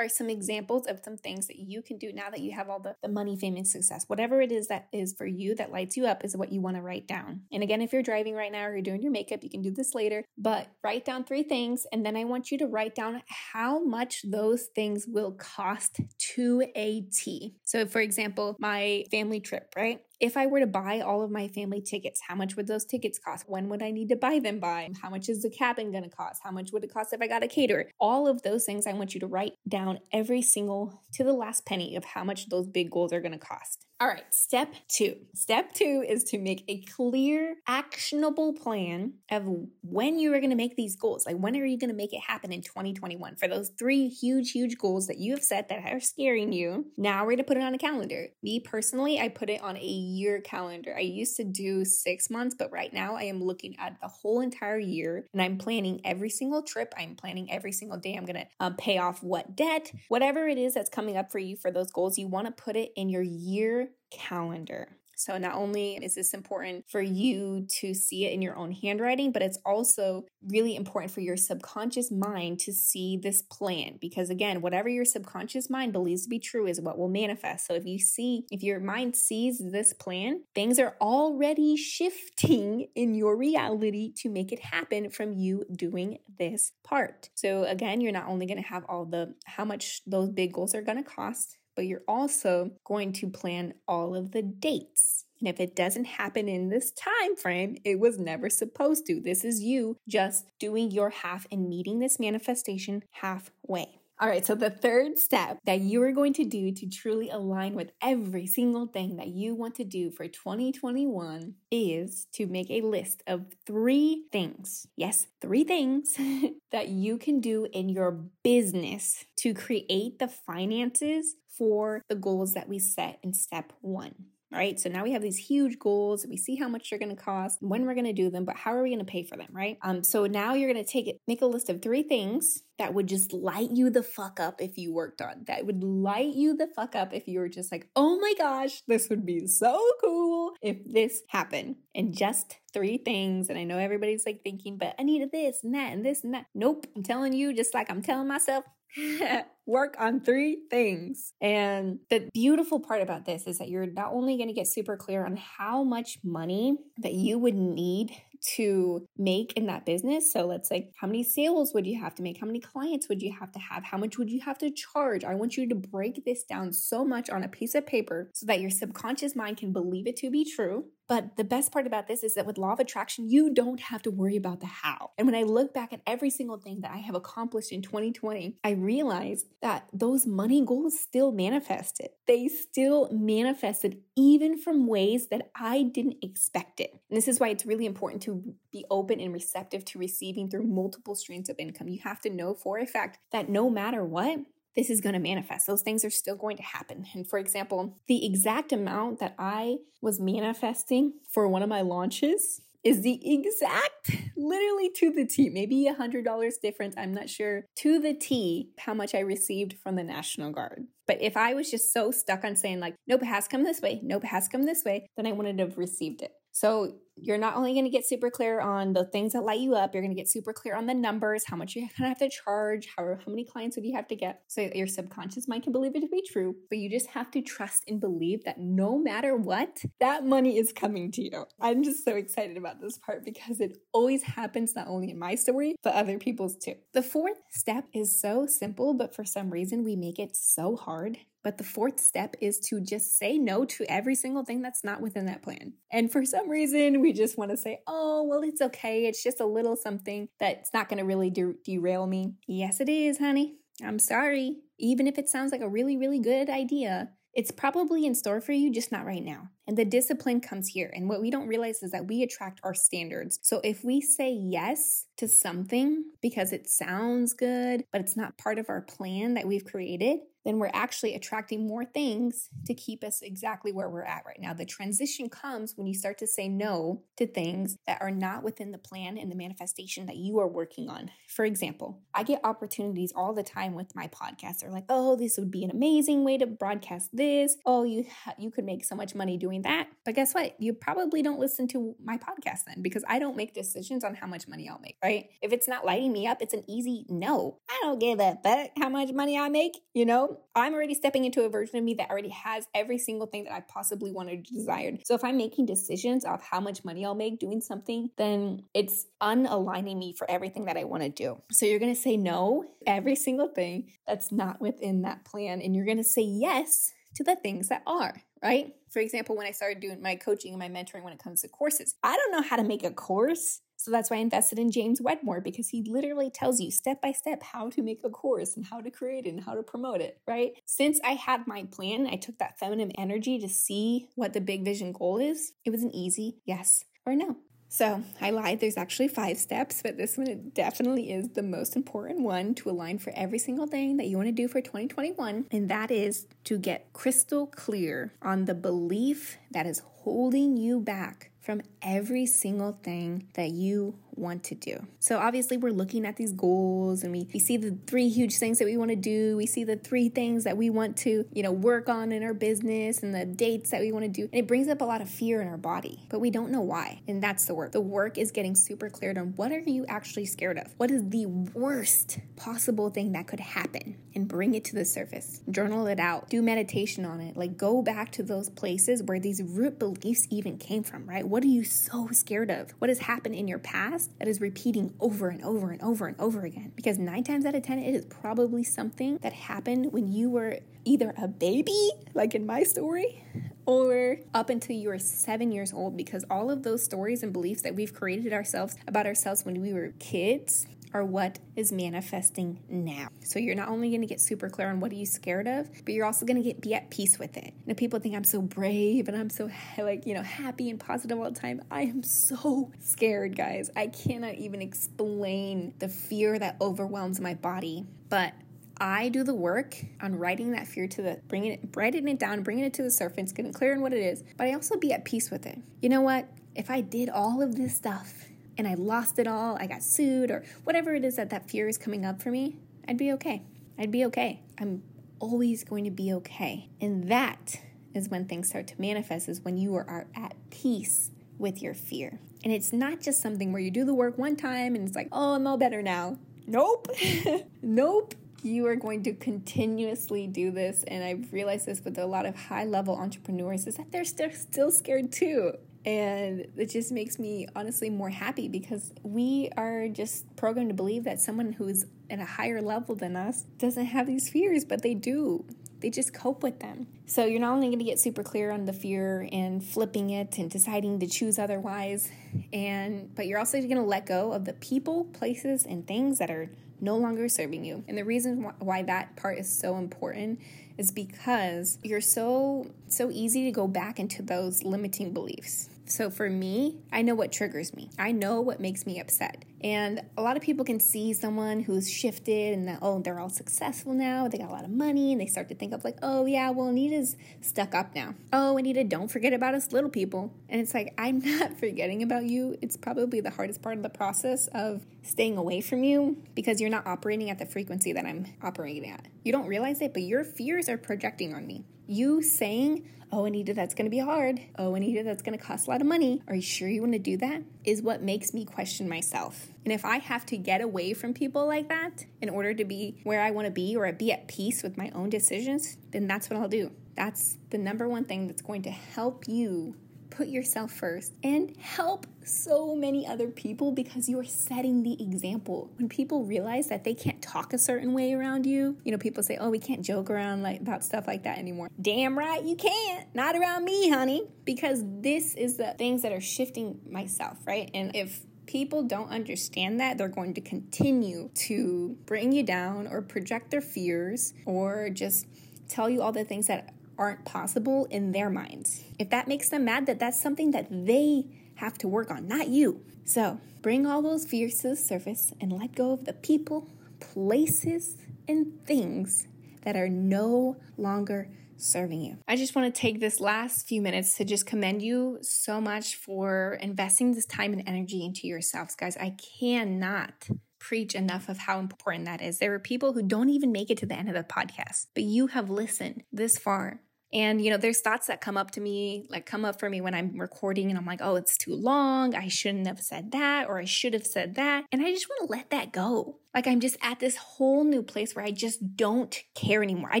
are 0.00 0.08
some 0.08 0.30
examples 0.30 0.86
of 0.86 1.00
some 1.04 1.16
things 1.16 1.46
that 1.46 1.58
you 1.58 1.82
can 1.82 1.98
do 1.98 2.12
now 2.12 2.30
that 2.30 2.40
you 2.40 2.52
have 2.52 2.70
all 2.70 2.80
the, 2.80 2.96
the 3.02 3.08
money, 3.08 3.36
fame, 3.36 3.56
and 3.56 3.68
success. 3.68 4.04
Whatever 4.06 4.40
it 4.40 4.50
is 4.50 4.68
that 4.68 4.88
is 4.92 5.14
for 5.16 5.26
you 5.26 5.54
that 5.56 5.72
lights 5.72 5.96
you 5.96 6.06
up 6.06 6.24
is 6.24 6.36
what 6.36 6.52
you 6.52 6.60
want 6.60 6.76
to 6.76 6.82
write 6.82 7.06
down. 7.06 7.42
And 7.52 7.62
again, 7.62 7.82
if 7.82 7.92
you're 7.92 8.02
driving 8.02 8.34
right 8.34 8.50
now 8.50 8.64
or 8.64 8.72
you're 8.72 8.82
doing 8.82 9.02
your 9.02 9.12
makeup, 9.12 9.42
you 9.42 9.50
can 9.50 9.62
do 9.62 9.70
this 9.70 9.94
later, 9.94 10.24
but 10.38 10.68
write 10.82 11.04
down 11.04 11.24
three 11.24 11.42
things. 11.42 11.86
And 11.92 12.04
then 12.04 12.16
I 12.16 12.24
want 12.24 12.50
you 12.50 12.58
to 12.58 12.66
write 12.66 12.94
down 12.94 13.22
how 13.26 13.84
much 13.84 14.22
those 14.24 14.68
things 14.74 15.06
will 15.06 15.32
cost 15.32 16.00
to 16.34 16.64
a 16.74 17.02
T. 17.12 17.56
So, 17.64 17.86
for 17.86 18.00
example, 18.00 18.56
my 18.58 19.04
family 19.10 19.40
trip, 19.40 19.74
right? 19.76 20.00
If 20.20 20.36
I 20.36 20.44
were 20.44 20.60
to 20.60 20.66
buy 20.66 21.00
all 21.00 21.22
of 21.22 21.30
my 21.30 21.48
family 21.48 21.80
tickets, 21.80 22.20
how 22.28 22.34
much 22.34 22.54
would 22.54 22.66
those 22.66 22.84
tickets 22.84 23.18
cost? 23.18 23.48
When 23.48 23.70
would 23.70 23.82
I 23.82 23.90
need 23.90 24.10
to 24.10 24.16
buy 24.16 24.38
them 24.38 24.60
by? 24.60 24.90
How 25.00 25.08
much 25.08 25.30
is 25.30 25.40
the 25.40 25.48
cabin 25.48 25.92
going 25.92 26.04
to 26.04 26.10
cost? 26.10 26.42
How 26.44 26.50
much 26.50 26.72
would 26.72 26.84
it 26.84 26.92
cost 26.92 27.14
if 27.14 27.22
I 27.22 27.26
got 27.26 27.42
a 27.42 27.48
caterer? 27.48 27.86
All 27.98 28.28
of 28.28 28.42
those 28.42 28.66
things 28.66 28.86
I 28.86 28.92
want 28.92 29.14
you 29.14 29.20
to 29.20 29.26
write 29.26 29.54
down 29.66 29.98
every 30.12 30.42
single 30.42 31.00
to 31.14 31.24
the 31.24 31.32
last 31.32 31.64
penny 31.64 31.96
of 31.96 32.04
how 32.04 32.22
much 32.22 32.50
those 32.50 32.66
big 32.66 32.90
goals 32.90 33.14
are 33.14 33.22
going 33.22 33.32
to 33.32 33.38
cost. 33.38 33.86
All 34.02 34.08
right, 34.08 34.24
step 34.30 34.72
two. 34.88 35.16
Step 35.34 35.74
two 35.74 36.02
is 36.08 36.24
to 36.24 36.38
make 36.38 36.64
a 36.68 36.80
clear, 36.80 37.56
actionable 37.66 38.54
plan 38.54 39.12
of 39.30 39.42
when 39.82 40.18
you 40.18 40.32
are 40.32 40.38
going 40.38 40.48
to 40.48 40.56
make 40.56 40.74
these 40.74 40.96
goals. 40.96 41.26
Like, 41.26 41.36
when 41.36 41.54
are 41.54 41.66
you 41.66 41.78
going 41.78 41.90
to 41.90 41.96
make 41.96 42.14
it 42.14 42.22
happen 42.26 42.50
in 42.50 42.62
2021 42.62 43.36
for 43.36 43.46
those 43.46 43.72
three 43.78 44.08
huge, 44.08 44.52
huge 44.52 44.78
goals 44.78 45.06
that 45.08 45.18
you 45.18 45.32
have 45.32 45.42
set 45.42 45.68
that 45.68 45.84
are 45.84 46.00
scaring 46.00 46.50
you? 46.50 46.86
Now 46.96 47.24
we're 47.24 47.32
going 47.32 47.38
to 47.38 47.44
put 47.44 47.58
it 47.58 47.62
on 47.62 47.74
a 47.74 47.78
calendar. 47.78 48.28
Me 48.42 48.58
personally, 48.58 49.20
I 49.20 49.28
put 49.28 49.50
it 49.50 49.60
on 49.60 49.76
a 49.76 49.84
year 49.84 50.40
calendar. 50.40 50.94
I 50.96 51.00
used 51.00 51.36
to 51.36 51.44
do 51.44 51.84
six 51.84 52.30
months, 52.30 52.56
but 52.58 52.72
right 52.72 52.94
now 52.94 53.16
I 53.16 53.24
am 53.24 53.44
looking 53.44 53.78
at 53.78 54.00
the 54.00 54.08
whole 54.08 54.40
entire 54.40 54.78
year 54.78 55.26
and 55.34 55.42
I'm 55.42 55.58
planning 55.58 56.00
every 56.06 56.30
single 56.30 56.62
trip. 56.62 56.94
I'm 56.96 57.16
planning 57.16 57.52
every 57.52 57.72
single 57.72 57.98
day. 57.98 58.14
I'm 58.14 58.24
going 58.24 58.40
to 58.40 58.46
um, 58.60 58.76
pay 58.76 58.96
off 58.96 59.22
what 59.22 59.54
debt, 59.54 59.92
whatever 60.08 60.48
it 60.48 60.56
is 60.56 60.72
that's 60.72 60.88
coming 60.88 61.18
up 61.18 61.30
for 61.30 61.38
you 61.38 61.54
for 61.54 61.70
those 61.70 61.90
goals. 61.90 62.16
You 62.16 62.28
want 62.28 62.46
to 62.46 62.62
put 62.62 62.76
it 62.76 62.92
in 62.96 63.10
your 63.10 63.20
year 63.20 63.89
calendar. 64.10 64.88
So, 65.20 65.36
not 65.36 65.54
only 65.54 65.96
is 65.96 66.14
this 66.14 66.32
important 66.32 66.86
for 66.88 67.02
you 67.02 67.66
to 67.80 67.92
see 67.92 68.24
it 68.24 68.32
in 68.32 68.40
your 68.40 68.56
own 68.56 68.72
handwriting, 68.72 69.32
but 69.32 69.42
it's 69.42 69.58
also 69.66 70.24
really 70.48 70.74
important 70.74 71.12
for 71.12 71.20
your 71.20 71.36
subconscious 71.36 72.10
mind 72.10 72.58
to 72.60 72.72
see 72.72 73.18
this 73.18 73.42
plan. 73.42 73.98
Because, 74.00 74.30
again, 74.30 74.62
whatever 74.62 74.88
your 74.88 75.04
subconscious 75.04 75.68
mind 75.68 75.92
believes 75.92 76.22
to 76.22 76.30
be 76.30 76.38
true 76.38 76.66
is 76.66 76.80
what 76.80 76.96
will 76.96 77.10
manifest. 77.10 77.66
So, 77.66 77.74
if 77.74 77.84
you 77.84 77.98
see, 77.98 78.46
if 78.50 78.62
your 78.62 78.80
mind 78.80 79.14
sees 79.14 79.58
this 79.58 79.92
plan, 79.92 80.44
things 80.54 80.78
are 80.78 80.96
already 81.02 81.76
shifting 81.76 82.88
in 82.94 83.14
your 83.14 83.36
reality 83.36 84.14
to 84.22 84.30
make 84.30 84.52
it 84.52 84.60
happen 84.60 85.10
from 85.10 85.34
you 85.34 85.66
doing 85.76 86.16
this 86.38 86.72
part. 86.82 87.28
So, 87.34 87.64
again, 87.64 88.00
you're 88.00 88.10
not 88.10 88.28
only 88.28 88.46
going 88.46 88.62
to 88.62 88.68
have 88.70 88.86
all 88.88 89.04
the 89.04 89.34
how 89.44 89.66
much 89.66 90.00
those 90.06 90.30
big 90.30 90.54
goals 90.54 90.74
are 90.74 90.80
going 90.80 90.96
to 90.96 91.10
cost 91.10 91.58
but 91.76 91.86
you're 91.86 92.02
also 92.08 92.70
going 92.84 93.12
to 93.14 93.28
plan 93.28 93.74
all 93.86 94.14
of 94.14 94.32
the 94.32 94.42
dates. 94.42 95.24
And 95.40 95.48
if 95.48 95.58
it 95.58 95.74
doesn't 95.74 96.04
happen 96.04 96.48
in 96.48 96.68
this 96.68 96.90
time 96.92 97.36
frame, 97.36 97.76
it 97.84 97.98
was 97.98 98.18
never 98.18 98.50
supposed 98.50 99.06
to. 99.06 99.20
This 99.20 99.44
is 99.44 99.62
you 99.62 99.96
just 100.06 100.46
doing 100.58 100.90
your 100.90 101.10
half 101.10 101.46
and 101.50 101.68
meeting 101.68 101.98
this 101.98 102.20
manifestation 102.20 103.02
halfway. 103.10 103.99
All 104.22 104.28
right, 104.28 104.44
so 104.44 104.54
the 104.54 104.68
third 104.68 105.18
step 105.18 105.60
that 105.64 105.80
you 105.80 106.02
are 106.02 106.12
going 106.12 106.34
to 106.34 106.44
do 106.44 106.72
to 106.72 106.86
truly 106.86 107.30
align 107.30 107.74
with 107.74 107.92
every 108.02 108.46
single 108.46 108.86
thing 108.86 109.16
that 109.16 109.28
you 109.28 109.54
want 109.54 109.76
to 109.76 109.84
do 109.84 110.10
for 110.10 110.28
2021 110.28 111.54
is 111.70 112.26
to 112.34 112.46
make 112.46 112.70
a 112.70 112.82
list 112.82 113.22
of 113.26 113.46
three 113.66 114.26
things. 114.30 114.86
Yes, 114.94 115.26
three 115.40 115.64
things 115.64 116.18
that 116.70 116.88
you 116.88 117.16
can 117.16 117.40
do 117.40 117.66
in 117.72 117.88
your 117.88 118.10
business 118.44 119.24
to 119.38 119.54
create 119.54 120.18
the 120.18 120.28
finances 120.28 121.36
for 121.48 122.02
the 122.10 122.14
goals 122.14 122.52
that 122.52 122.68
we 122.68 122.78
set 122.78 123.20
in 123.22 123.32
step 123.32 123.72
one 123.80 124.14
right? 124.52 124.78
So 124.78 124.88
now 124.88 125.04
we 125.04 125.12
have 125.12 125.22
these 125.22 125.36
huge 125.36 125.78
goals. 125.78 126.26
We 126.28 126.36
see 126.36 126.56
how 126.56 126.68
much 126.68 126.90
they're 126.90 126.98
going 126.98 127.14
to 127.14 127.22
cost, 127.22 127.58
when 127.60 127.86
we're 127.86 127.94
going 127.94 128.06
to 128.06 128.12
do 128.12 128.30
them, 128.30 128.44
but 128.44 128.56
how 128.56 128.74
are 128.74 128.82
we 128.82 128.90
going 128.90 129.04
to 129.04 129.04
pay 129.04 129.22
for 129.22 129.36
them, 129.36 129.48
right? 129.52 129.78
Um, 129.82 130.02
so 130.02 130.26
now 130.26 130.54
you're 130.54 130.72
going 130.72 130.84
to 130.84 130.90
take 130.90 131.06
it, 131.06 131.18
make 131.28 131.42
a 131.42 131.46
list 131.46 131.70
of 131.70 131.82
three 131.82 132.02
things 132.02 132.62
that 132.78 132.94
would 132.94 133.06
just 133.06 133.32
light 133.32 133.70
you 133.70 133.90
the 133.90 134.02
fuck 134.02 134.40
up 134.40 134.60
if 134.60 134.78
you 134.78 134.92
worked 134.92 135.20
on. 135.20 135.44
That 135.46 135.66
would 135.66 135.84
light 135.84 136.34
you 136.34 136.56
the 136.56 136.66
fuck 136.66 136.96
up 136.96 137.12
if 137.12 137.28
you 137.28 137.38
were 137.38 137.48
just 137.48 137.70
like, 137.70 137.88
oh 137.94 138.18
my 138.18 138.32
gosh, 138.38 138.82
this 138.88 139.08
would 139.10 139.26
be 139.26 139.46
so 139.46 139.78
cool 140.02 140.52
if 140.62 140.78
this 140.86 141.22
happened. 141.28 141.76
And 141.94 142.16
just 142.16 142.56
three 142.72 142.98
things. 142.98 143.50
And 143.50 143.58
I 143.58 143.64
know 143.64 143.78
everybody's 143.78 144.24
like 144.24 144.40
thinking, 144.42 144.78
but 144.78 144.94
I 144.98 145.02
needed 145.02 145.30
this 145.32 145.58
and 145.62 145.74
that 145.74 145.92
and 145.92 146.04
this 146.04 146.24
and 146.24 146.32
that. 146.34 146.46
Nope. 146.54 146.86
I'm 146.96 147.02
telling 147.02 147.32
you, 147.32 147.52
just 147.52 147.74
like 147.74 147.90
I'm 147.90 148.02
telling 148.02 148.28
myself, 148.28 148.64
work 149.66 149.94
on 149.98 150.20
three 150.20 150.62
things. 150.70 151.32
And 151.40 152.00
the 152.10 152.28
beautiful 152.32 152.80
part 152.80 153.02
about 153.02 153.24
this 153.24 153.46
is 153.46 153.58
that 153.58 153.68
you're 153.68 153.86
not 153.86 154.12
only 154.12 154.36
going 154.36 154.48
to 154.48 154.54
get 154.54 154.66
super 154.66 154.96
clear 154.96 155.24
on 155.24 155.36
how 155.36 155.84
much 155.84 156.18
money 156.24 156.76
that 156.98 157.12
you 157.12 157.38
would 157.38 157.54
need 157.54 158.10
to 158.56 159.06
make 159.16 159.52
in 159.54 159.66
that 159.66 159.84
business. 159.84 160.32
So 160.32 160.46
let's 160.46 160.70
like, 160.70 160.92
how 161.00 161.06
many 161.06 161.22
sales 161.22 161.72
would 161.74 161.86
you 161.86 162.00
have 162.00 162.14
to 162.16 162.22
make? 162.22 162.40
How 162.40 162.46
many 162.46 162.60
clients 162.60 163.08
would 163.08 163.22
you 163.22 163.34
have 163.38 163.52
to 163.52 163.58
have? 163.58 163.84
How 163.84 163.98
much 163.98 164.18
would 164.18 164.30
you 164.30 164.40
have 164.40 164.58
to 164.58 164.70
charge? 164.70 165.24
I 165.24 165.34
want 165.34 165.56
you 165.56 165.68
to 165.68 165.74
break 165.74 166.24
this 166.24 166.42
down 166.44 166.72
so 166.72 167.04
much 167.04 167.28
on 167.30 167.44
a 167.44 167.48
piece 167.48 167.74
of 167.74 167.86
paper 167.86 168.30
so 168.34 168.46
that 168.46 168.60
your 168.60 168.70
subconscious 168.70 169.36
mind 169.36 169.58
can 169.58 169.72
believe 169.72 170.06
it 170.06 170.16
to 170.16 170.30
be 170.30 170.44
true. 170.44 170.86
But 171.10 171.36
the 171.36 171.42
best 171.42 171.72
part 171.72 171.88
about 171.88 172.06
this 172.06 172.22
is 172.22 172.34
that 172.34 172.46
with 172.46 172.56
law 172.56 172.72
of 172.72 172.78
attraction, 172.78 173.28
you 173.28 173.52
don't 173.52 173.80
have 173.80 174.00
to 174.02 174.12
worry 174.12 174.36
about 174.36 174.60
the 174.60 174.66
how. 174.66 175.10
And 175.18 175.26
when 175.26 175.34
I 175.34 175.42
look 175.42 175.74
back 175.74 175.92
at 175.92 176.02
every 176.06 176.30
single 176.30 176.56
thing 176.56 176.82
that 176.82 176.92
I 176.92 176.98
have 176.98 177.16
accomplished 177.16 177.72
in 177.72 177.82
2020, 177.82 178.58
I 178.62 178.70
realized 178.70 179.46
that 179.60 179.88
those 179.92 180.24
money 180.24 180.64
goals 180.64 181.00
still 181.00 181.32
manifested. 181.32 182.10
They 182.28 182.46
still 182.46 183.10
manifested 183.10 183.98
even 184.16 184.56
from 184.56 184.86
ways 184.86 185.26
that 185.30 185.50
I 185.56 185.82
didn't 185.82 186.18
expect 186.22 186.78
it. 186.78 186.92
And 187.10 187.16
this 187.16 187.26
is 187.26 187.40
why 187.40 187.48
it's 187.48 187.66
really 187.66 187.86
important 187.86 188.22
to 188.22 188.54
be 188.70 188.84
open 188.88 189.18
and 189.18 189.32
receptive 189.32 189.84
to 189.86 189.98
receiving 189.98 190.48
through 190.48 190.68
multiple 190.68 191.16
streams 191.16 191.48
of 191.48 191.56
income. 191.58 191.88
You 191.88 191.98
have 192.04 192.20
to 192.20 192.30
know 192.30 192.54
for 192.54 192.78
a 192.78 192.86
fact 192.86 193.18
that 193.32 193.48
no 193.48 193.68
matter 193.68 194.04
what, 194.04 194.38
this 194.76 194.90
is 194.90 195.00
going 195.00 195.14
to 195.14 195.18
manifest. 195.18 195.66
Those 195.66 195.82
things 195.82 196.04
are 196.04 196.10
still 196.10 196.36
going 196.36 196.56
to 196.56 196.62
happen. 196.62 197.06
And 197.14 197.28
for 197.28 197.38
example, 197.38 197.98
the 198.06 198.24
exact 198.24 198.72
amount 198.72 199.18
that 199.20 199.34
I 199.38 199.78
was 200.00 200.20
manifesting 200.20 201.14
for 201.32 201.48
one 201.48 201.62
of 201.62 201.68
my 201.68 201.80
launches 201.80 202.60
is 202.82 203.02
the 203.02 203.20
exact, 203.22 204.10
literally 204.36 204.90
to 204.96 205.10
the 205.12 205.26
T, 205.26 205.50
maybe 205.50 205.86
a 205.86 205.94
$100 205.94 206.52
difference. 206.62 206.94
I'm 206.96 207.12
not 207.12 207.28
sure 207.28 207.66
to 207.76 207.98
the 207.98 208.14
T 208.14 208.70
how 208.78 208.94
much 208.94 209.14
I 209.14 209.20
received 209.20 209.74
from 209.82 209.96
the 209.96 210.04
National 210.04 210.50
Guard. 210.50 210.86
But 211.06 211.20
if 211.20 211.36
I 211.36 211.54
was 211.54 211.70
just 211.70 211.92
so 211.92 212.10
stuck 212.10 212.44
on 212.44 212.56
saying, 212.56 212.80
like, 212.80 212.94
nope, 213.06 213.22
it 213.22 213.26
has 213.26 213.48
come 213.48 213.64
this 213.64 213.82
way, 213.82 214.00
nope, 214.02 214.24
it 214.24 214.28
has 214.28 214.48
come 214.48 214.64
this 214.64 214.84
way, 214.84 215.06
then 215.16 215.26
I 215.26 215.32
wouldn't 215.32 215.60
have 215.60 215.76
received 215.76 216.22
it. 216.22 216.32
So 216.52 216.94
you're 217.22 217.38
not 217.38 217.56
only 217.56 217.72
going 217.72 217.84
to 217.84 217.90
get 217.90 218.06
super 218.06 218.30
clear 218.30 218.60
on 218.60 218.92
the 218.92 219.04
things 219.04 219.32
that 219.32 219.42
light 219.42 219.60
you 219.60 219.74
up, 219.74 219.94
you're 219.94 220.02
going 220.02 220.14
to 220.14 220.20
get 220.20 220.28
super 220.28 220.52
clear 220.52 220.74
on 220.74 220.86
the 220.86 220.94
numbers, 220.94 221.44
how 221.46 221.56
much 221.56 221.76
you're 221.76 221.82
going 221.82 221.90
to 221.98 222.08
have 222.08 222.18
to 222.18 222.30
charge, 222.30 222.88
how, 222.96 223.04
how 223.04 223.30
many 223.30 223.44
clients 223.44 223.76
would 223.76 223.84
you 223.84 223.94
have 223.94 224.08
to 224.08 224.16
get. 224.16 224.42
So 224.48 224.70
your 224.74 224.86
subconscious 224.86 225.46
mind 225.46 225.64
can 225.64 225.72
believe 225.72 225.94
it 225.94 226.00
to 226.00 226.08
be 226.08 226.22
true, 226.26 226.56
but 226.68 226.78
you 226.78 226.90
just 226.90 227.08
have 227.08 227.30
to 227.32 227.42
trust 227.42 227.84
and 227.88 228.00
believe 228.00 228.44
that 228.44 228.58
no 228.58 228.98
matter 228.98 229.36
what, 229.36 229.82
that 230.00 230.24
money 230.24 230.58
is 230.58 230.72
coming 230.72 231.10
to 231.12 231.22
you. 231.22 231.44
I'm 231.60 231.82
just 231.82 232.04
so 232.04 232.16
excited 232.16 232.56
about 232.56 232.80
this 232.80 232.98
part 232.98 233.24
because 233.24 233.60
it 233.60 233.78
always 233.92 234.22
happens 234.22 234.74
not 234.74 234.88
only 234.88 235.10
in 235.10 235.18
my 235.18 235.34
story, 235.34 235.76
but 235.82 235.94
other 235.94 236.18
people's 236.18 236.56
too. 236.56 236.74
The 236.92 237.02
fourth 237.02 237.40
step 237.50 237.84
is 237.92 238.20
so 238.20 238.46
simple, 238.46 238.94
but 238.94 239.14
for 239.14 239.24
some 239.24 239.50
reason 239.50 239.84
we 239.84 239.96
make 239.96 240.18
it 240.18 240.34
so 240.36 240.76
hard 240.76 241.18
but 241.42 241.58
the 241.58 241.64
fourth 241.64 242.00
step 242.00 242.34
is 242.40 242.58
to 242.68 242.80
just 242.80 243.18
say 243.18 243.38
no 243.38 243.64
to 243.64 243.90
every 243.90 244.14
single 244.14 244.44
thing 244.44 244.62
that's 244.62 244.84
not 244.84 245.00
within 245.00 245.26
that 245.26 245.42
plan. 245.42 245.74
And 245.92 246.10
for 246.10 246.24
some 246.24 246.48
reason, 246.48 247.00
we 247.00 247.12
just 247.12 247.38
want 247.38 247.50
to 247.50 247.56
say, 247.56 247.80
oh, 247.86 248.24
well, 248.24 248.42
it's 248.42 248.60
okay. 248.60 249.06
It's 249.06 249.22
just 249.22 249.40
a 249.40 249.46
little 249.46 249.76
something 249.76 250.28
that's 250.38 250.72
not 250.74 250.88
going 250.88 250.98
to 250.98 251.04
really 251.04 251.30
de- 251.30 251.54
derail 251.64 252.06
me. 252.06 252.34
Yes, 252.46 252.80
it 252.80 252.88
is, 252.88 253.18
honey. 253.18 253.56
I'm 253.82 253.98
sorry. 253.98 254.58
Even 254.78 255.06
if 255.06 255.18
it 255.18 255.28
sounds 255.28 255.52
like 255.52 255.62
a 255.62 255.68
really, 255.68 255.96
really 255.96 256.20
good 256.20 256.50
idea, 256.50 257.10
it's 257.32 257.50
probably 257.50 258.06
in 258.06 258.14
store 258.14 258.40
for 258.40 258.52
you, 258.52 258.72
just 258.72 258.90
not 258.90 259.06
right 259.06 259.22
now. 259.22 259.50
And 259.66 259.76
the 259.76 259.84
discipline 259.84 260.40
comes 260.40 260.68
here. 260.68 260.90
And 260.92 261.08
what 261.08 261.20
we 261.20 261.30
don't 261.30 261.46
realize 261.46 261.82
is 261.82 261.92
that 261.92 262.08
we 262.08 262.22
attract 262.22 262.60
our 262.64 262.74
standards. 262.74 263.38
So 263.42 263.60
if 263.62 263.84
we 263.84 264.00
say 264.00 264.32
yes 264.32 265.06
to 265.18 265.28
something 265.28 266.04
because 266.20 266.52
it 266.52 266.68
sounds 266.68 267.32
good, 267.32 267.84
but 267.92 268.00
it's 268.00 268.16
not 268.16 268.36
part 268.36 268.58
of 268.58 268.68
our 268.68 268.80
plan 268.80 269.34
that 269.34 269.46
we've 269.46 269.64
created, 269.64 270.18
then 270.44 270.58
we're 270.58 270.70
actually 270.72 271.14
attracting 271.14 271.66
more 271.66 271.84
things 271.84 272.48
to 272.66 272.74
keep 272.74 273.04
us 273.04 273.22
exactly 273.22 273.72
where 273.72 273.88
we're 273.88 274.04
at 274.04 274.24
right 274.26 274.40
now. 274.40 274.54
The 274.54 274.64
transition 274.64 275.28
comes 275.28 275.74
when 275.76 275.86
you 275.86 275.94
start 275.94 276.18
to 276.18 276.26
say 276.26 276.48
no 276.48 277.02
to 277.16 277.26
things 277.26 277.76
that 277.86 278.00
are 278.00 278.10
not 278.10 278.42
within 278.42 278.72
the 278.72 278.78
plan 278.78 279.18
and 279.18 279.30
the 279.30 279.36
manifestation 279.36 280.06
that 280.06 280.16
you 280.16 280.38
are 280.38 280.48
working 280.48 280.88
on. 280.88 281.10
For 281.28 281.44
example, 281.44 282.00
I 282.14 282.22
get 282.22 282.40
opportunities 282.44 283.12
all 283.14 283.34
the 283.34 283.42
time 283.42 283.74
with 283.74 283.94
my 283.94 284.08
podcast. 284.08 284.60
They're 284.60 284.70
like, 284.70 284.86
"Oh, 284.88 285.16
this 285.16 285.36
would 285.38 285.50
be 285.50 285.64
an 285.64 285.70
amazing 285.70 286.24
way 286.24 286.38
to 286.38 286.46
broadcast 286.46 287.10
this. 287.12 287.56
Oh, 287.66 287.84
you 287.84 288.06
ha- 288.24 288.34
you 288.38 288.50
could 288.50 288.64
make 288.64 288.84
so 288.84 288.94
much 288.94 289.14
money 289.14 289.36
doing 289.36 289.62
that." 289.62 289.88
But 290.04 290.14
guess 290.14 290.34
what? 290.34 290.60
You 290.60 290.72
probably 290.72 291.22
don't 291.22 291.40
listen 291.40 291.68
to 291.68 291.94
my 292.02 292.16
podcast 292.16 292.64
then 292.66 292.82
because 292.82 293.04
I 293.08 293.18
don't 293.18 293.36
make 293.36 293.54
decisions 293.54 294.04
on 294.04 294.14
how 294.14 294.26
much 294.26 294.48
money 294.48 294.68
I'll 294.68 294.80
make, 294.80 294.96
right? 295.02 295.28
If 295.42 295.52
it's 295.52 295.68
not 295.68 295.84
lighting 295.84 296.12
me 296.12 296.26
up, 296.26 296.40
it's 296.40 296.54
an 296.54 296.64
easy 296.68 297.04
no. 297.08 297.58
I 297.68 297.78
don't 297.82 297.98
give 297.98 298.20
a 298.20 298.38
fuck 298.42 298.70
how 298.78 298.88
much 298.88 299.12
money 299.12 299.38
I 299.38 299.48
make, 299.48 299.72
you 299.94 300.06
know? 300.06 300.29
I'm 300.54 300.74
already 300.74 300.94
stepping 300.94 301.24
into 301.24 301.42
a 301.42 301.48
version 301.48 301.76
of 301.78 301.84
me 301.84 301.94
that 301.94 302.10
already 302.10 302.30
has 302.30 302.66
every 302.74 302.98
single 302.98 303.26
thing 303.26 303.44
that 303.44 303.52
I 303.52 303.60
possibly 303.60 304.12
wanted 304.12 304.38
or 304.38 304.42
desired. 304.42 305.00
So 305.04 305.14
if 305.14 305.24
I'm 305.24 305.36
making 305.36 305.66
decisions 305.66 306.24
of 306.24 306.42
how 306.42 306.60
much 306.60 306.84
money 306.84 307.04
I'll 307.04 307.14
make 307.14 307.38
doing 307.38 307.60
something, 307.60 308.10
then 308.16 308.64
it's 308.74 309.06
unaligning 309.22 309.98
me 309.98 310.14
for 310.16 310.30
everything 310.30 310.66
that 310.66 310.76
I 310.76 310.84
want 310.84 311.02
to 311.02 311.08
do. 311.08 311.40
So 311.50 311.66
you're 311.66 311.78
going 311.78 311.94
to 311.94 312.00
say 312.00 312.16
no 312.16 312.64
every 312.86 313.16
single 313.16 313.48
thing 313.48 313.92
that's 314.06 314.32
not 314.32 314.60
within 314.60 315.02
that 315.02 315.24
plan 315.24 315.60
and 315.60 315.74
you're 315.74 315.86
going 315.86 315.96
to 315.96 316.04
say 316.04 316.22
yes 316.22 316.92
to 317.16 317.24
the 317.24 317.36
things 317.36 317.68
that 317.68 317.82
are, 317.86 318.14
right? 318.42 318.74
For 318.90 319.00
example, 319.00 319.36
when 319.36 319.46
I 319.46 319.52
started 319.52 319.80
doing 319.80 320.00
my 320.00 320.16
coaching 320.16 320.52
and 320.52 320.58
my 320.58 320.68
mentoring 320.68 321.02
when 321.02 321.12
it 321.12 321.22
comes 321.22 321.42
to 321.42 321.48
courses, 321.48 321.94
I 322.02 322.16
don't 322.16 322.32
know 322.32 322.42
how 322.48 322.56
to 322.56 322.64
make 322.64 322.84
a 322.84 322.90
course. 322.90 323.60
So 323.80 323.90
that's 323.90 324.10
why 324.10 324.18
I 324.18 324.20
invested 324.20 324.58
in 324.58 324.70
James 324.70 325.00
Wedmore 325.00 325.40
because 325.40 325.70
he 325.70 325.82
literally 325.82 326.28
tells 326.28 326.60
you 326.60 326.70
step 326.70 327.00
by 327.00 327.12
step 327.12 327.42
how 327.42 327.70
to 327.70 327.82
make 327.82 328.00
a 328.04 328.10
course 328.10 328.54
and 328.56 328.66
how 328.66 328.80
to 328.80 328.90
create 328.90 329.24
it 329.24 329.30
and 329.30 329.42
how 329.42 329.54
to 329.54 329.62
promote 329.62 330.02
it, 330.02 330.20
right? 330.28 330.52
Since 330.66 331.00
I 331.02 331.12
had 331.12 331.46
my 331.46 331.64
plan, 331.64 332.06
I 332.06 332.16
took 332.16 332.36
that 332.38 332.58
feminine 332.58 332.92
energy 332.92 333.38
to 333.38 333.48
see 333.48 334.08
what 334.16 334.34
the 334.34 334.40
big 334.40 334.64
vision 334.66 334.92
goal 334.92 335.16
is. 335.18 335.52
It 335.64 335.70
was 335.70 335.82
an 335.82 335.94
easy 335.94 336.36
yes 336.44 336.84
or 337.06 337.14
no. 337.14 337.36
So 337.72 338.02
I 338.20 338.30
lied, 338.30 338.58
there's 338.58 338.76
actually 338.76 339.06
five 339.06 339.38
steps, 339.38 339.80
but 339.80 339.96
this 339.96 340.18
one 340.18 340.50
definitely 340.52 341.12
is 341.12 341.30
the 341.30 341.42
most 341.42 341.76
important 341.76 342.20
one 342.20 342.52
to 342.56 342.68
align 342.68 342.98
for 342.98 343.12
every 343.14 343.38
single 343.38 343.68
thing 343.68 343.96
that 343.96 344.08
you 344.08 344.16
want 344.16 344.26
to 344.26 344.32
do 344.32 344.48
for 344.48 344.60
2021. 344.60 345.46
And 345.52 345.68
that 345.70 345.92
is 345.92 346.26
to 346.44 346.58
get 346.58 346.92
crystal 346.92 347.46
clear 347.46 348.12
on 348.20 348.46
the 348.46 348.56
belief 348.56 349.38
that 349.52 349.66
is 349.66 349.82
holding 350.00 350.56
you 350.56 350.80
back 350.80 351.29
from 351.50 351.62
every 351.82 352.26
single 352.26 352.78
thing 352.84 353.26
that 353.34 353.50
you 353.50 353.92
want 354.16 354.44
to 354.44 354.54
do. 354.54 354.86
So 354.98 355.18
obviously 355.18 355.56
we're 355.56 355.72
looking 355.72 356.06
at 356.06 356.16
these 356.16 356.32
goals 356.32 357.02
and 357.02 357.12
we, 357.12 357.28
we 357.32 357.40
see 357.40 357.56
the 357.56 357.76
three 357.86 358.08
huge 358.08 358.36
things 358.36 358.58
that 358.58 358.64
we 358.64 358.76
want 358.76 358.90
to 358.90 358.96
do. 358.96 359.36
We 359.36 359.46
see 359.46 359.64
the 359.64 359.76
three 359.76 360.08
things 360.08 360.44
that 360.44 360.56
we 360.56 360.70
want 360.70 360.96
to, 360.98 361.26
you 361.32 361.42
know, 361.42 361.52
work 361.52 361.88
on 361.88 362.12
in 362.12 362.22
our 362.22 362.34
business 362.34 363.02
and 363.02 363.14
the 363.14 363.24
dates 363.24 363.70
that 363.70 363.80
we 363.80 363.92
want 363.92 364.04
to 364.04 364.10
do. 364.10 364.22
And 364.32 364.34
it 364.34 364.46
brings 364.46 364.68
up 364.68 364.80
a 364.80 364.84
lot 364.84 365.00
of 365.00 365.08
fear 365.08 365.40
in 365.40 365.48
our 365.48 365.56
body, 365.56 366.06
but 366.08 366.20
we 366.20 366.30
don't 366.30 366.50
know 366.50 366.60
why. 366.60 367.00
And 367.08 367.22
that's 367.22 367.44
the 367.46 367.54
work. 367.54 367.72
The 367.72 367.80
work 367.80 368.18
is 368.18 368.30
getting 368.30 368.54
super 368.54 368.88
cleared 368.90 369.18
on 369.18 369.34
what 369.36 369.52
are 369.52 369.60
you 369.60 369.84
actually 369.88 370.26
scared 370.26 370.58
of? 370.58 370.74
What 370.76 370.90
is 370.90 371.08
the 371.08 371.26
worst 371.26 372.18
possible 372.36 372.90
thing 372.90 373.12
that 373.12 373.26
could 373.26 373.40
happen? 373.40 373.96
And 374.14 374.26
bring 374.26 374.54
it 374.54 374.64
to 374.66 374.74
the 374.74 374.84
surface. 374.84 375.40
Journal 375.50 375.86
it 375.86 376.00
out. 376.00 376.28
Do 376.28 376.42
meditation 376.42 377.04
on 377.04 377.20
it. 377.20 377.36
Like 377.36 377.56
go 377.56 377.82
back 377.82 378.10
to 378.12 378.22
those 378.22 378.48
places 378.48 379.02
where 379.02 379.20
these 379.20 379.42
root 379.42 379.78
beliefs 379.78 380.26
even 380.30 380.58
came 380.58 380.82
from, 380.82 381.08
right? 381.08 381.26
What 381.26 381.44
are 381.44 381.48
you 381.48 381.64
so 381.64 382.08
scared 382.12 382.50
of? 382.50 382.70
What 382.78 382.88
has 382.88 383.00
happened 383.00 383.34
in 383.34 383.48
your 383.48 383.58
past 383.58 383.99
that 384.18 384.28
is 384.28 384.40
repeating 384.40 384.94
over 385.00 385.28
and 385.28 385.42
over 385.42 385.70
and 385.70 385.82
over 385.82 386.06
and 386.06 386.18
over 386.20 386.42
again. 386.44 386.72
Because 386.76 386.98
nine 386.98 387.24
times 387.24 387.44
out 387.44 387.54
of 387.54 387.62
10, 387.62 387.78
it 387.78 387.94
is 387.94 388.04
probably 388.06 388.64
something 388.64 389.18
that 389.18 389.32
happened 389.32 389.92
when 389.92 390.12
you 390.12 390.30
were 390.30 390.58
either 390.84 391.14
a 391.16 391.28
baby, 391.28 391.90
like 392.14 392.34
in 392.34 392.46
my 392.46 392.62
story, 392.62 393.24
or 393.66 394.18
up 394.34 394.50
until 394.50 394.76
you 394.76 394.88
were 394.88 394.98
seven 394.98 395.52
years 395.52 395.72
old. 395.72 395.96
Because 395.96 396.24
all 396.30 396.50
of 396.50 396.62
those 396.62 396.82
stories 396.82 397.22
and 397.22 397.32
beliefs 397.32 397.62
that 397.62 397.74
we've 397.74 397.92
created 397.92 398.32
ourselves 398.32 398.76
about 398.86 399.06
ourselves 399.06 399.44
when 399.44 399.60
we 399.60 399.72
were 399.72 399.92
kids 399.98 400.66
are 400.92 401.04
what 401.04 401.38
is 401.56 401.72
manifesting 401.72 402.60
now. 402.68 403.08
So 403.22 403.38
you're 403.38 403.54
not 403.54 403.68
only 403.68 403.90
going 403.90 404.00
to 404.00 404.06
get 404.06 404.20
super 404.20 404.48
clear 404.48 404.68
on 404.70 404.80
what 404.80 404.92
are 404.92 404.96
you 404.96 405.06
scared 405.06 405.46
of, 405.46 405.70
but 405.84 405.94
you're 405.94 406.06
also 406.06 406.26
going 406.26 406.36
to 406.36 406.42
get 406.42 406.60
be 406.60 406.74
at 406.74 406.90
peace 406.90 407.18
with 407.18 407.36
it. 407.36 407.54
And 407.66 407.76
people 407.76 408.00
think 408.00 408.14
I'm 408.14 408.24
so 408.24 408.42
brave 408.42 409.08
and 409.08 409.16
I'm 409.16 409.30
so 409.30 409.50
like, 409.78 410.06
you 410.06 410.14
know, 410.14 410.22
happy 410.22 410.70
and 410.70 410.80
positive 410.80 411.18
all 411.18 411.30
the 411.30 411.38
time. 411.38 411.62
I 411.70 411.82
am 411.82 412.02
so 412.02 412.72
scared, 412.80 413.36
guys. 413.36 413.70
I 413.76 413.86
cannot 413.86 414.34
even 414.34 414.60
explain 414.62 415.74
the 415.78 415.88
fear 415.88 416.38
that 416.38 416.56
overwhelms 416.60 417.20
my 417.20 417.34
body. 417.34 417.86
But 418.08 418.32
I 418.80 419.10
do 419.10 419.22
the 419.22 419.34
work 419.34 419.76
on 420.00 420.16
writing 420.16 420.52
that 420.52 420.66
fear 420.66 420.88
to 420.88 421.02
the 421.02 421.20
bringing 421.28 421.52
it, 421.52 421.68
writing 421.74 422.08
it 422.08 422.18
down, 422.18 422.42
bringing 422.42 422.64
it 422.64 422.74
to 422.74 422.82
the 422.82 422.90
surface, 422.90 423.30
getting 423.30 423.52
clear 423.52 423.74
on 423.74 423.82
what 423.82 423.92
it 423.92 424.02
is. 424.02 424.24
But 424.36 424.46
I 424.46 424.54
also 424.54 424.78
be 424.78 424.92
at 424.92 425.04
peace 425.04 425.30
with 425.30 425.46
it. 425.46 425.58
You 425.82 425.90
know 425.90 426.00
what? 426.00 426.28
If 426.56 426.70
I 426.70 426.80
did 426.80 427.10
all 427.10 427.42
of 427.42 427.56
this 427.56 427.76
stuff 427.76 428.24
and 428.58 428.66
I 428.66 428.74
lost 428.74 429.18
it 429.18 429.26
all, 429.26 429.56
I 429.56 429.66
got 429.66 429.82
sued, 429.82 430.30
or 430.30 430.44
whatever 430.64 430.94
it 430.94 431.04
is 431.04 431.16
that 431.16 431.30
that 431.30 431.48
fear 431.48 431.68
is 431.68 431.78
coming 431.78 432.04
up 432.04 432.20
for 432.20 432.30
me, 432.30 432.56
I'd 432.86 432.98
be 432.98 433.12
okay. 433.12 433.42
I'd 433.78 433.90
be 433.90 434.04
okay. 434.06 434.42
I'm 434.58 434.82
always 435.20 435.64
going 435.64 435.84
to 435.84 435.90
be 435.90 436.12
okay. 436.14 436.68
And 436.80 437.08
that 437.10 437.60
is 437.94 438.08
when 438.08 438.26
things 438.26 438.48
start 438.48 438.66
to 438.68 438.80
manifest, 438.80 439.28
is 439.28 439.40
when 439.40 439.56
you 439.56 439.74
are 439.76 440.06
at 440.14 440.34
peace 440.50 441.10
with 441.38 441.62
your 441.62 441.74
fear. 441.74 442.20
And 442.44 442.52
it's 442.52 442.72
not 442.72 443.00
just 443.00 443.20
something 443.20 443.52
where 443.52 443.60
you 443.60 443.70
do 443.70 443.84
the 443.84 443.94
work 443.94 444.16
one 444.18 444.36
time 444.36 444.74
and 444.74 444.86
it's 444.86 444.96
like, 444.96 445.08
oh, 445.12 445.34
I'm 445.34 445.46
all 445.46 445.56
better 445.56 445.82
now. 445.82 446.18
Nope. 446.46 446.88
nope. 447.62 448.14
You 448.42 448.66
are 448.66 448.76
going 448.76 449.02
to 449.02 449.12
continuously 449.12 450.26
do 450.26 450.50
this. 450.50 450.84
And 450.86 451.04
I've 451.04 451.32
realized 451.32 451.66
this 451.66 451.82
with 451.84 451.98
a 451.98 452.06
lot 452.06 452.24
of 452.24 452.34
high 452.34 452.64
level 452.64 452.96
entrepreneurs 452.96 453.66
is 453.66 453.76
that 453.76 453.92
they're 453.92 454.04
still, 454.04 454.30
still 454.30 454.70
scared 454.70 455.12
too. 455.12 455.52
And 455.84 456.46
it 456.56 456.66
just 456.70 456.92
makes 456.92 457.18
me 457.18 457.46
honestly 457.56 457.88
more 457.88 458.10
happy 458.10 458.48
because 458.48 458.92
we 459.02 459.50
are 459.56 459.88
just 459.88 460.36
programmed 460.36 460.68
to 460.68 460.74
believe 460.74 461.04
that 461.04 461.20
someone 461.20 461.52
who's 461.54 461.86
at 462.10 462.18
a 462.18 462.24
higher 462.24 462.60
level 462.60 462.94
than 462.94 463.16
us 463.16 463.46
doesn't 463.56 463.86
have 463.86 464.06
these 464.06 464.28
fears, 464.28 464.64
but 464.64 464.82
they 464.82 464.94
do. 464.94 465.44
They 465.80 465.88
just 465.88 466.12
cope 466.12 466.42
with 466.42 466.60
them. 466.60 466.88
So 467.06 467.24
you're 467.24 467.40
not 467.40 467.52
only 467.52 467.68
going 467.68 467.78
to 467.78 467.84
get 467.84 467.98
super 467.98 468.22
clear 468.22 468.50
on 468.50 468.66
the 468.66 468.72
fear 468.74 469.26
and 469.32 469.64
flipping 469.64 470.10
it 470.10 470.36
and 470.36 470.50
deciding 470.50 471.00
to 471.00 471.06
choose 471.06 471.38
otherwise, 471.38 472.10
and 472.52 473.14
but 473.14 473.26
you're 473.26 473.38
also 473.38 473.58
going 473.60 473.76
to 473.76 473.82
let 473.82 474.04
go 474.04 474.32
of 474.32 474.44
the 474.44 474.52
people, 474.52 475.04
places, 475.04 475.64
and 475.64 475.86
things 475.86 476.18
that 476.18 476.30
are 476.30 476.50
no 476.80 476.96
longer 476.96 477.28
serving 477.28 477.64
you. 477.64 477.84
And 477.88 477.96
the 477.96 478.04
reason 478.04 478.52
why 478.58 478.82
that 478.82 479.16
part 479.16 479.38
is 479.38 479.48
so 479.50 479.76
important 479.76 480.40
is 480.80 480.90
because 480.90 481.76
you're 481.82 482.00
so 482.00 482.66
so 482.88 483.10
easy 483.10 483.44
to 483.44 483.52
go 483.52 483.68
back 483.68 484.00
into 484.00 484.22
those 484.22 484.64
limiting 484.64 485.12
beliefs. 485.12 485.68
So 485.90 486.08
for 486.08 486.30
me, 486.30 486.76
I 486.92 487.02
know 487.02 487.16
what 487.16 487.32
triggers 487.32 487.74
me. 487.74 487.90
I 487.98 488.12
know 488.12 488.40
what 488.40 488.60
makes 488.60 488.86
me 488.86 489.00
upset. 489.00 489.44
And 489.62 490.00
a 490.16 490.22
lot 490.22 490.36
of 490.36 490.42
people 490.42 490.64
can 490.64 490.78
see 490.78 491.12
someone 491.12 491.60
who's 491.60 491.90
shifted 491.90 492.54
and 492.54 492.68
that, 492.68 492.78
oh, 492.80 493.00
they're 493.00 493.18
all 493.18 493.28
successful 493.28 493.92
now, 493.92 494.28
they 494.28 494.38
got 494.38 494.48
a 494.48 494.52
lot 494.52 494.64
of 494.64 494.70
money, 494.70 495.12
and 495.12 495.20
they 495.20 495.26
start 495.26 495.48
to 495.48 495.54
think 495.54 495.74
of 495.74 495.84
like, 495.84 495.98
oh, 496.00 496.26
yeah, 496.26 496.50
well, 496.50 496.68
Anita's 496.68 497.16
stuck 497.40 497.74
up 497.74 497.94
now. 497.94 498.14
Oh, 498.32 498.56
Anita, 498.56 498.84
don't 498.84 499.08
forget 499.08 499.32
about 499.32 499.54
us 499.54 499.72
little 499.72 499.90
people. 499.90 500.32
And 500.48 500.60
it's 500.60 500.74
like, 500.74 500.94
I'm 500.96 501.18
not 501.38 501.58
forgetting 501.58 502.02
about 502.02 502.24
you. 502.24 502.56
It's 502.62 502.76
probably 502.76 503.20
the 503.20 503.30
hardest 503.30 503.60
part 503.60 503.76
of 503.76 503.82
the 503.82 503.90
process 503.90 504.48
of 504.54 504.86
staying 505.02 505.36
away 505.36 505.60
from 505.60 505.82
you 505.82 506.22
because 506.36 506.60
you're 506.60 506.70
not 506.70 506.86
operating 506.86 507.30
at 507.30 507.38
the 507.38 507.46
frequency 507.46 507.92
that 507.92 508.06
I'm 508.06 508.26
operating 508.42 508.88
at. 508.88 509.06
You 509.24 509.32
don't 509.32 509.46
realize 509.46 509.80
it, 509.80 509.92
but 509.92 510.02
your 510.02 510.22
fears 510.22 510.68
are 510.68 510.78
projecting 510.78 511.34
on 511.34 511.46
me. 511.46 511.64
You 511.92 512.22
saying, 512.22 512.88
oh, 513.10 513.24
Anita, 513.24 513.52
that's 513.52 513.74
to 513.86 513.90
be 513.90 513.98
hard. 513.98 514.40
Oh, 514.56 514.76
Anita, 514.76 515.02
that's 515.02 515.22
to 515.36 515.44
cost 515.44 515.66
a 515.66 515.70
lot 515.70 515.80
of 515.80 515.88
money. 515.88 516.22
Are 516.28 516.36
you 516.36 516.40
sure 516.40 516.68
you 516.68 516.82
want 516.82 516.92
to 516.92 517.00
do 517.00 517.16
that? 517.16 517.42
Is 517.64 517.82
what 517.82 518.00
makes 518.00 518.32
me 518.32 518.44
question 518.44 518.88
myself. 518.88 519.48
And 519.64 519.72
if 519.72 519.84
I 519.84 519.98
have 519.98 520.24
to 520.26 520.36
get 520.36 520.60
away 520.60 520.94
from 520.94 521.14
people 521.14 521.48
like 521.48 521.68
that 521.68 522.04
in 522.22 522.28
order 522.28 522.54
to 522.54 522.64
be 522.64 523.00
where 523.02 523.20
I 523.20 523.32
want 523.32 523.46
to 523.46 523.50
be 523.50 523.74
or 523.74 523.90
be 523.92 524.12
at 524.12 524.28
peace 524.28 524.62
with 524.62 524.78
my 524.78 524.92
own 524.94 525.10
decisions, 525.10 525.78
then 525.90 526.06
that's 526.06 526.30
what 526.30 526.38
I'll 526.38 526.48
do. 526.48 526.70
That's 526.94 527.38
the 527.50 527.58
number 527.58 527.88
one 527.88 528.04
thing 528.04 528.28
that's 528.28 528.40
going 528.40 528.62
to 528.62 528.70
help 528.70 529.26
you 529.26 529.74
put 530.10 530.28
yourself 530.28 530.72
first 530.72 531.14
and 531.22 531.56
help 531.58 532.06
so 532.24 532.74
many 532.74 533.06
other 533.06 533.28
people 533.28 533.72
because 533.72 534.08
you 534.08 534.18
are 534.18 534.24
setting 534.24 534.82
the 534.82 535.02
example. 535.02 535.70
When 535.76 535.88
people 535.88 536.24
realize 536.24 536.68
that 536.68 536.84
they 536.84 536.94
can't 536.94 537.20
talk 537.22 537.52
a 537.52 537.58
certain 537.58 537.94
way 537.94 538.12
around 538.12 538.46
you, 538.46 538.76
you 538.84 538.92
know, 538.92 538.98
people 538.98 539.22
say, 539.22 539.36
"Oh, 539.38 539.50
we 539.50 539.58
can't 539.58 539.82
joke 539.82 540.10
around 540.10 540.42
like 540.42 540.60
about 540.60 540.84
stuff 540.84 541.06
like 541.06 541.22
that 541.24 541.38
anymore." 541.38 541.68
Damn 541.80 542.18
right 542.18 542.42
you 542.42 542.56
can't. 542.56 543.06
Not 543.14 543.36
around 543.36 543.64
me, 543.64 543.90
honey, 543.90 544.24
because 544.44 544.82
this 544.84 545.34
is 545.34 545.56
the 545.56 545.74
things 545.78 546.02
that 546.02 546.12
are 546.12 546.20
shifting 546.20 546.80
myself, 546.88 547.38
right? 547.46 547.70
And 547.74 547.94
if 547.94 548.24
people 548.46 548.82
don't 548.82 549.10
understand 549.10 549.80
that, 549.80 549.96
they're 549.96 550.08
going 550.08 550.34
to 550.34 550.40
continue 550.40 551.30
to 551.34 551.96
bring 552.06 552.32
you 552.32 552.42
down 552.42 552.88
or 552.88 553.00
project 553.00 553.50
their 553.50 553.60
fears 553.60 554.34
or 554.44 554.90
just 554.90 555.26
tell 555.68 555.88
you 555.88 556.02
all 556.02 556.12
the 556.12 556.24
things 556.24 556.48
that 556.48 556.74
aren't 557.00 557.24
possible 557.24 557.86
in 557.86 558.12
their 558.12 558.28
minds. 558.28 558.84
If 558.98 559.08
that 559.10 559.26
makes 559.26 559.48
them 559.48 559.64
mad, 559.64 559.86
that 559.86 559.98
that's 559.98 560.20
something 560.20 560.50
that 560.50 560.68
they 560.70 561.24
have 561.54 561.78
to 561.78 561.88
work 561.88 562.10
on, 562.10 562.28
not 562.28 562.48
you. 562.48 562.82
So 563.04 563.40
bring 563.62 563.86
all 563.86 564.02
those 564.02 564.26
fears 564.26 564.56
to 564.58 564.68
the 564.68 564.76
surface 564.76 565.32
and 565.40 565.50
let 565.50 565.74
go 565.74 565.92
of 565.92 566.04
the 566.04 566.12
people, 566.12 566.68
places, 567.00 567.96
and 568.28 568.64
things 568.66 569.26
that 569.62 569.76
are 569.76 569.88
no 569.88 570.56
longer 570.76 571.28
serving 571.56 572.02
you. 572.02 572.18
I 572.28 572.36
just 572.36 572.54
want 572.54 572.72
to 572.72 572.80
take 572.80 573.00
this 573.00 573.18
last 573.18 573.66
few 573.66 573.80
minutes 573.80 574.16
to 574.16 574.24
just 574.24 574.46
commend 574.46 574.82
you 574.82 575.18
so 575.22 575.60
much 575.60 575.96
for 575.96 576.58
investing 576.60 577.14
this 577.14 577.26
time 577.26 577.52
and 577.52 577.66
energy 577.66 578.04
into 578.04 578.26
yourselves, 578.26 578.74
guys. 578.74 578.96
I 578.96 579.16
cannot 579.40 580.28
preach 580.58 580.94
enough 580.94 581.28
of 581.28 581.38
how 581.38 581.58
important 581.58 582.04
that 582.04 582.20
is. 582.20 582.38
There 582.38 582.54
are 582.54 582.58
people 582.58 582.92
who 582.92 583.02
don't 583.02 583.30
even 583.30 583.52
make 583.52 583.70
it 583.70 583.78
to 583.78 583.86
the 583.86 583.96
end 583.96 584.08
of 584.08 584.14
the 584.14 584.22
podcast, 584.22 584.86
but 584.94 585.04
you 585.04 585.28
have 585.28 585.48
listened 585.48 586.04
this 586.12 586.38
far 586.38 586.80
and, 587.12 587.42
you 587.42 587.50
know, 587.50 587.56
there's 587.56 587.80
thoughts 587.80 588.06
that 588.06 588.20
come 588.20 588.36
up 588.36 588.52
to 588.52 588.60
me, 588.60 589.06
like 589.08 589.26
come 589.26 589.44
up 589.44 589.58
for 589.58 589.68
me 589.68 589.80
when 589.80 589.94
I'm 589.94 590.16
recording 590.18 590.70
and 590.70 590.78
I'm 590.78 590.86
like, 590.86 591.00
oh, 591.02 591.16
it's 591.16 591.36
too 591.36 591.54
long. 591.54 592.14
I 592.14 592.28
shouldn't 592.28 592.66
have 592.66 592.80
said 592.80 593.10
that, 593.12 593.48
or 593.48 593.58
I 593.58 593.64
should 593.64 593.94
have 593.94 594.06
said 594.06 594.36
that. 594.36 594.64
And 594.70 594.80
I 594.80 594.92
just 594.92 595.08
want 595.08 595.28
to 595.28 595.36
let 595.36 595.50
that 595.50 595.72
go. 595.72 596.18
Like 596.34 596.46
I'm 596.46 596.60
just 596.60 596.76
at 596.82 597.00
this 597.00 597.16
whole 597.16 597.64
new 597.64 597.82
place 597.82 598.14
where 598.14 598.24
I 598.24 598.30
just 598.30 598.76
don't 598.76 599.20
care 599.34 599.62
anymore. 599.62 599.90
I 599.92 600.00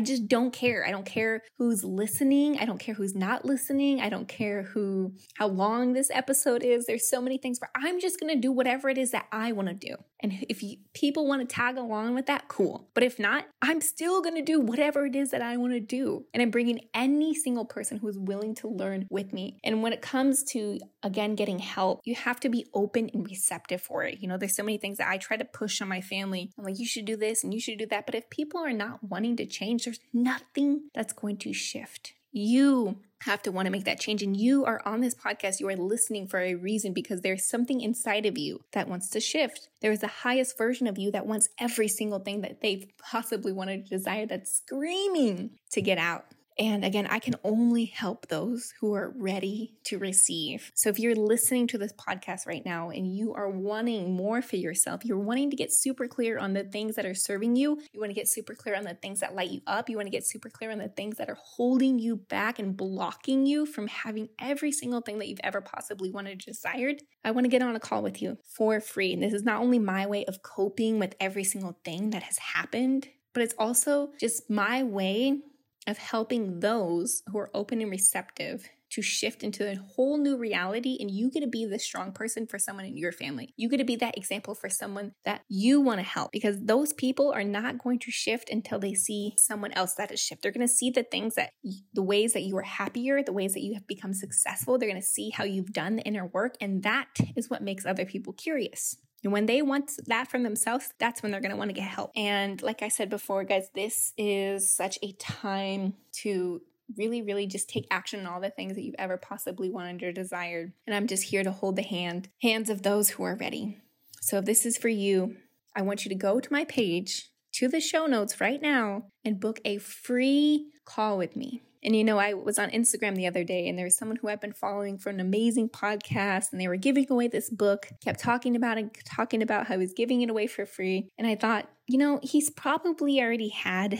just 0.00 0.28
don't 0.28 0.52
care. 0.52 0.86
I 0.86 0.90
don't 0.90 1.06
care 1.06 1.42
who's 1.58 1.82
listening. 1.82 2.58
I 2.58 2.64
don't 2.64 2.78
care 2.78 2.94
who's 2.94 3.14
not 3.14 3.44
listening. 3.44 4.00
I 4.00 4.08
don't 4.08 4.28
care 4.28 4.62
who, 4.62 5.14
how 5.34 5.48
long 5.48 5.92
this 5.92 6.10
episode 6.12 6.62
is. 6.62 6.86
There's 6.86 7.08
so 7.08 7.20
many 7.20 7.38
things 7.38 7.58
where 7.60 7.70
I'm 7.74 8.00
just 8.00 8.20
going 8.20 8.32
to 8.32 8.40
do 8.40 8.52
whatever 8.52 8.88
it 8.88 8.98
is 8.98 9.10
that 9.10 9.26
I 9.32 9.52
want 9.52 9.68
to 9.68 9.74
do. 9.74 9.96
And 10.22 10.44
if 10.48 10.62
you, 10.62 10.76
people 10.94 11.26
want 11.26 11.48
to 11.48 11.52
tag 11.52 11.78
along 11.78 12.14
with 12.14 12.26
that, 12.26 12.46
cool. 12.48 12.90
But 12.94 13.02
if 13.02 13.18
not, 13.18 13.46
I'm 13.62 13.80
still 13.80 14.20
going 14.20 14.36
to 14.36 14.42
do 14.42 14.60
whatever 14.60 15.06
it 15.06 15.16
is 15.16 15.30
that 15.30 15.42
I 15.42 15.56
want 15.56 15.72
to 15.72 15.80
do. 15.80 16.26
And 16.34 16.42
I'm 16.42 16.50
bringing 16.50 16.80
any 16.94 17.34
single 17.34 17.64
person 17.64 17.96
who 17.96 18.08
is 18.08 18.18
willing 18.18 18.54
to 18.56 18.68
learn 18.68 19.06
with 19.10 19.32
me. 19.32 19.58
And 19.64 19.82
when 19.82 19.92
it 19.94 20.02
comes 20.02 20.44
to, 20.52 20.78
again, 21.02 21.34
getting 21.34 21.58
help, 21.58 22.00
you 22.04 22.14
have 22.14 22.38
to 22.40 22.50
be 22.50 22.66
open 22.74 23.10
and 23.14 23.26
receptive 23.26 23.80
for 23.80 24.04
it. 24.04 24.18
You 24.20 24.28
know, 24.28 24.36
there's 24.36 24.56
so 24.56 24.62
many 24.62 24.78
things 24.78 24.98
that 24.98 25.08
I 25.08 25.16
try 25.16 25.36
to 25.38 25.44
push 25.44 25.80
on 25.80 25.88
my 25.88 26.02
family. 26.02 26.19
I'm 26.20 26.30
like, 26.30 26.78
you 26.78 26.86
should 26.86 27.04
do 27.04 27.16
this 27.16 27.44
and 27.44 27.52
you 27.52 27.60
should 27.60 27.78
do 27.78 27.86
that. 27.86 28.06
But 28.06 28.14
if 28.14 28.30
people 28.30 28.60
are 28.60 28.72
not 28.72 29.02
wanting 29.02 29.36
to 29.36 29.46
change, 29.46 29.84
there's 29.84 30.00
nothing 30.12 30.90
that's 30.94 31.12
going 31.12 31.38
to 31.38 31.52
shift. 31.52 32.14
You 32.32 32.98
have 33.22 33.42
to 33.42 33.52
want 33.52 33.66
to 33.66 33.72
make 33.72 33.84
that 33.84 34.00
change. 34.00 34.22
And 34.22 34.36
you 34.36 34.64
are 34.64 34.80
on 34.86 35.00
this 35.00 35.14
podcast, 35.14 35.60
you 35.60 35.68
are 35.68 35.76
listening 35.76 36.26
for 36.26 36.40
a 36.40 36.54
reason 36.54 36.92
because 36.92 37.20
there's 37.20 37.44
something 37.44 37.80
inside 37.80 38.24
of 38.24 38.38
you 38.38 38.62
that 38.72 38.88
wants 38.88 39.10
to 39.10 39.20
shift. 39.20 39.68
There 39.80 39.92
is 39.92 40.00
the 40.00 40.06
highest 40.06 40.56
version 40.56 40.86
of 40.86 40.96
you 40.96 41.10
that 41.10 41.26
wants 41.26 41.48
every 41.58 41.88
single 41.88 42.20
thing 42.20 42.40
that 42.42 42.60
they've 42.60 42.86
possibly 42.98 43.52
wanted 43.52 43.84
to 43.84 43.90
desire 43.90 44.26
that's 44.26 44.52
screaming 44.52 45.50
to 45.72 45.82
get 45.82 45.98
out. 45.98 46.24
And 46.60 46.84
again, 46.84 47.06
I 47.08 47.20
can 47.20 47.36
only 47.42 47.86
help 47.86 48.28
those 48.28 48.74
who 48.78 48.92
are 48.92 49.14
ready 49.16 49.72
to 49.84 49.98
receive. 49.98 50.70
So 50.74 50.90
if 50.90 50.98
you're 50.98 51.14
listening 51.14 51.66
to 51.68 51.78
this 51.78 51.94
podcast 51.94 52.46
right 52.46 52.62
now 52.66 52.90
and 52.90 53.16
you 53.16 53.32
are 53.32 53.48
wanting 53.48 54.14
more 54.14 54.42
for 54.42 54.56
yourself, 54.56 55.02
you're 55.02 55.18
wanting 55.18 55.48
to 55.50 55.56
get 55.56 55.72
super 55.72 56.06
clear 56.06 56.38
on 56.38 56.52
the 56.52 56.64
things 56.64 56.96
that 56.96 57.06
are 57.06 57.14
serving 57.14 57.56
you, 57.56 57.80
you 57.94 57.98
want 57.98 58.10
to 58.10 58.14
get 58.14 58.28
super 58.28 58.54
clear 58.54 58.76
on 58.76 58.84
the 58.84 58.92
things 58.92 59.20
that 59.20 59.34
light 59.34 59.50
you 59.50 59.62
up, 59.66 59.88
you 59.88 59.96
want 59.96 60.04
to 60.04 60.10
get 60.10 60.26
super 60.26 60.50
clear 60.50 60.70
on 60.70 60.76
the 60.76 60.88
things 60.88 61.16
that 61.16 61.30
are 61.30 61.38
holding 61.42 61.98
you 61.98 62.16
back 62.16 62.58
and 62.58 62.76
blocking 62.76 63.46
you 63.46 63.64
from 63.64 63.86
having 63.86 64.28
every 64.38 64.70
single 64.70 65.00
thing 65.00 65.18
that 65.18 65.28
you've 65.28 65.40
ever 65.42 65.62
possibly 65.62 66.10
wanted 66.10 66.42
or 66.42 66.44
desired, 66.44 67.02
I 67.24 67.30
want 67.30 67.46
to 67.46 67.50
get 67.50 67.62
on 67.62 67.74
a 67.74 67.80
call 67.80 68.02
with 68.02 68.20
you 68.20 68.36
for 68.44 68.82
free. 68.82 69.14
And 69.14 69.22
this 69.22 69.32
is 69.32 69.44
not 69.44 69.62
only 69.62 69.78
my 69.78 70.06
way 70.06 70.26
of 70.26 70.42
coping 70.42 70.98
with 70.98 71.14
every 71.20 71.44
single 71.44 71.78
thing 71.86 72.10
that 72.10 72.24
has 72.24 72.36
happened, 72.36 73.08
but 73.32 73.42
it's 73.42 73.54
also 73.58 74.10
just 74.20 74.50
my 74.50 74.82
way 74.82 75.40
of 75.86 75.98
helping 75.98 76.60
those 76.60 77.22
who 77.26 77.38
are 77.38 77.50
open 77.54 77.80
and 77.80 77.90
receptive 77.90 78.68
to 78.90 79.02
shift 79.02 79.42
into 79.42 79.70
a 79.70 79.76
whole 79.76 80.18
new 80.18 80.36
reality 80.36 80.96
and 81.00 81.10
you 81.10 81.30
get 81.30 81.40
to 81.40 81.46
be 81.46 81.64
the 81.64 81.78
strong 81.78 82.12
person 82.12 82.46
for 82.46 82.58
someone 82.58 82.84
in 82.84 82.96
your 82.96 83.12
family. 83.12 83.54
You 83.56 83.68
get 83.68 83.76
to 83.76 83.84
be 83.84 83.96
that 83.96 84.18
example 84.18 84.54
for 84.54 84.68
someone 84.68 85.12
that 85.24 85.42
you 85.48 85.80
want 85.80 86.00
to 86.00 86.04
help 86.04 86.32
because 86.32 86.58
those 86.60 86.92
people 86.92 87.32
are 87.32 87.44
not 87.44 87.78
going 87.78 88.00
to 88.00 88.10
shift 88.10 88.50
until 88.50 88.78
they 88.78 88.94
see 88.94 89.34
someone 89.36 89.72
else 89.72 89.94
that 89.94 90.10
is 90.10 90.20
shift. 90.20 90.42
They're 90.42 90.52
going 90.52 90.66
to 90.66 90.72
see 90.72 90.90
the 90.90 91.04
things 91.04 91.36
that 91.36 91.52
the 91.94 92.02
ways 92.02 92.32
that 92.32 92.42
you 92.42 92.56
are 92.56 92.62
happier, 92.62 93.22
the 93.22 93.32
ways 93.32 93.54
that 93.54 93.62
you 93.62 93.74
have 93.74 93.86
become 93.86 94.12
successful. 94.12 94.76
They're 94.76 94.90
going 94.90 95.00
to 95.00 95.06
see 95.06 95.30
how 95.30 95.44
you've 95.44 95.72
done 95.72 95.96
the 95.96 96.02
inner 96.02 96.26
work 96.26 96.56
and 96.60 96.82
that 96.82 97.08
is 97.36 97.48
what 97.48 97.62
makes 97.62 97.86
other 97.86 98.04
people 98.04 98.32
curious. 98.32 98.96
And 99.22 99.32
when 99.32 99.46
they 99.46 99.62
want 99.62 99.92
that 100.06 100.30
from 100.30 100.42
themselves, 100.42 100.94
that's 100.98 101.22
when 101.22 101.30
they're 101.30 101.40
going 101.40 101.50
to 101.50 101.56
want 101.56 101.68
to 101.68 101.74
get 101.74 101.88
help. 101.88 102.10
And 102.16 102.60
like 102.62 102.82
I 102.82 102.88
said 102.88 103.10
before, 103.10 103.44
guys, 103.44 103.68
this 103.74 104.12
is 104.16 104.72
such 104.72 104.98
a 105.02 105.12
time 105.12 105.94
to 106.22 106.62
really, 106.96 107.22
really 107.22 107.46
just 107.46 107.68
take 107.68 107.86
action 107.90 108.20
on 108.20 108.26
all 108.26 108.40
the 108.40 108.50
things 108.50 108.74
that 108.74 108.82
you've 108.82 108.94
ever 108.98 109.16
possibly 109.16 109.70
wanted 109.70 110.02
or 110.02 110.12
desired. 110.12 110.72
And 110.86 110.96
I'm 110.96 111.06
just 111.06 111.24
here 111.24 111.44
to 111.44 111.52
hold 111.52 111.76
the 111.76 111.82
hand, 111.82 112.28
hands 112.42 112.70
of 112.70 112.82
those 112.82 113.10
who 113.10 113.22
are 113.24 113.36
ready. 113.36 113.78
So 114.22 114.38
if 114.38 114.44
this 114.44 114.66
is 114.66 114.76
for 114.76 114.88
you, 114.88 115.36
I 115.76 115.82
want 115.82 116.04
you 116.04 116.08
to 116.08 116.14
go 116.14 116.40
to 116.40 116.52
my 116.52 116.64
page, 116.64 117.28
to 117.54 117.68
the 117.68 117.80
show 117.80 118.06
notes 118.06 118.40
right 118.40 118.60
now, 118.60 119.04
and 119.24 119.40
book 119.40 119.60
a 119.64 119.78
free 119.78 120.72
call 120.84 121.18
with 121.18 121.36
me. 121.36 121.62
And 121.82 121.96
you 121.96 122.04
know, 122.04 122.18
I 122.18 122.34
was 122.34 122.58
on 122.58 122.70
Instagram 122.70 123.16
the 123.16 123.26
other 123.26 123.44
day 123.44 123.68
and 123.68 123.78
there 123.78 123.86
was 123.86 123.96
someone 123.96 124.16
who 124.16 124.28
I've 124.28 124.40
been 124.40 124.52
following 124.52 124.98
for 124.98 125.10
an 125.10 125.20
amazing 125.20 125.70
podcast 125.70 126.52
and 126.52 126.60
they 126.60 126.68
were 126.68 126.76
giving 126.76 127.06
away 127.10 127.28
this 127.28 127.48
book, 127.48 127.88
kept 128.02 128.20
talking 128.20 128.54
about 128.54 128.78
it, 128.78 128.98
talking 129.04 129.42
about 129.42 129.66
how 129.66 129.74
he 129.74 129.78
was 129.78 129.94
giving 129.94 130.20
it 130.22 130.30
away 130.30 130.46
for 130.46 130.66
free. 130.66 131.08
And 131.16 131.26
I 131.26 131.36
thought, 131.36 131.68
you 131.86 131.98
know, 131.98 132.20
he's 132.22 132.50
probably 132.50 133.20
already 133.20 133.48
had 133.48 133.98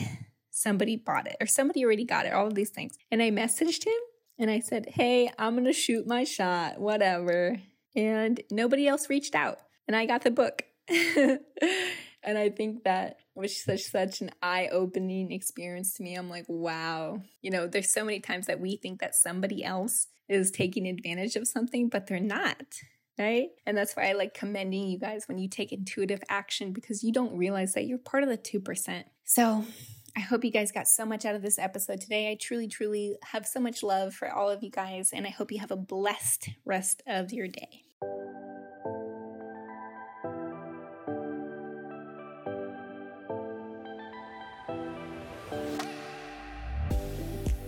somebody 0.51 0.95
bought 0.95 1.27
it 1.27 1.37
or 1.41 1.47
somebody 1.47 1.83
already 1.83 2.05
got 2.05 2.25
it, 2.25 2.33
all 2.33 2.47
of 2.47 2.55
these 2.55 2.69
things. 2.69 2.97
And 3.09 3.21
I 3.21 3.31
messaged 3.31 3.85
him 3.85 3.93
and 4.37 4.51
I 4.51 4.59
said, 4.59 4.87
hey, 4.87 5.31
I'm 5.39 5.53
going 5.53 5.65
to 5.65 5.73
shoot 5.73 6.05
my 6.05 6.23
shot, 6.23 6.79
whatever. 6.79 7.57
And 7.95 8.41
nobody 8.51 8.87
else 8.87 9.09
reached 9.09 9.33
out 9.33 9.57
and 9.87 9.95
I 9.95 10.05
got 10.05 10.21
the 10.21 10.31
book. 10.31 10.63
and 12.23 12.37
I 12.37 12.49
think 12.49 12.83
that 12.83 13.17
was 13.35 13.63
such 13.63 13.83
such 13.83 14.21
an 14.21 14.31
eye-opening 14.41 15.31
experience 15.31 15.93
to 15.95 16.03
me. 16.03 16.15
I'm 16.15 16.29
like, 16.29 16.45
wow. 16.47 17.21
You 17.41 17.51
know, 17.51 17.67
there's 17.67 17.93
so 17.93 18.03
many 18.03 18.19
times 18.19 18.47
that 18.47 18.59
we 18.59 18.77
think 18.77 18.99
that 19.01 19.15
somebody 19.15 19.63
else 19.63 20.07
is 20.29 20.51
taking 20.51 20.87
advantage 20.87 21.35
of 21.35 21.47
something, 21.47 21.89
but 21.89 22.07
they're 22.07 22.19
not. 22.19 22.65
Right? 23.19 23.49
And 23.65 23.77
that's 23.77 23.95
why 23.95 24.09
I 24.09 24.13
like 24.13 24.33
commending 24.33 24.87
you 24.87 24.97
guys 24.97 25.27
when 25.27 25.37
you 25.37 25.47
take 25.47 25.71
intuitive 25.71 26.23
action 26.29 26.73
because 26.73 27.03
you 27.03 27.11
don't 27.11 27.37
realize 27.37 27.73
that 27.73 27.85
you're 27.85 27.99
part 27.99 28.23
of 28.23 28.29
the 28.29 28.37
2%. 28.37 29.03
So, 29.25 29.65
I 30.15 30.19
hope 30.19 30.43
you 30.43 30.51
guys 30.51 30.71
got 30.71 30.87
so 30.87 31.05
much 31.05 31.23
out 31.23 31.35
of 31.35 31.41
this 31.41 31.57
episode 31.57 32.01
today. 32.01 32.31
I 32.31 32.35
truly, 32.35 32.67
truly 32.67 33.15
have 33.23 33.47
so 33.47 33.59
much 33.59 33.81
love 33.81 34.13
for 34.13 34.29
all 34.29 34.49
of 34.49 34.61
you 34.61 34.69
guys, 34.69 35.11
and 35.13 35.25
I 35.25 35.29
hope 35.29 35.51
you 35.51 35.59
have 35.59 35.71
a 35.71 35.77
blessed 35.77 36.49
rest 36.65 37.01
of 37.07 37.31
your 37.31 37.47
day. 37.47 37.83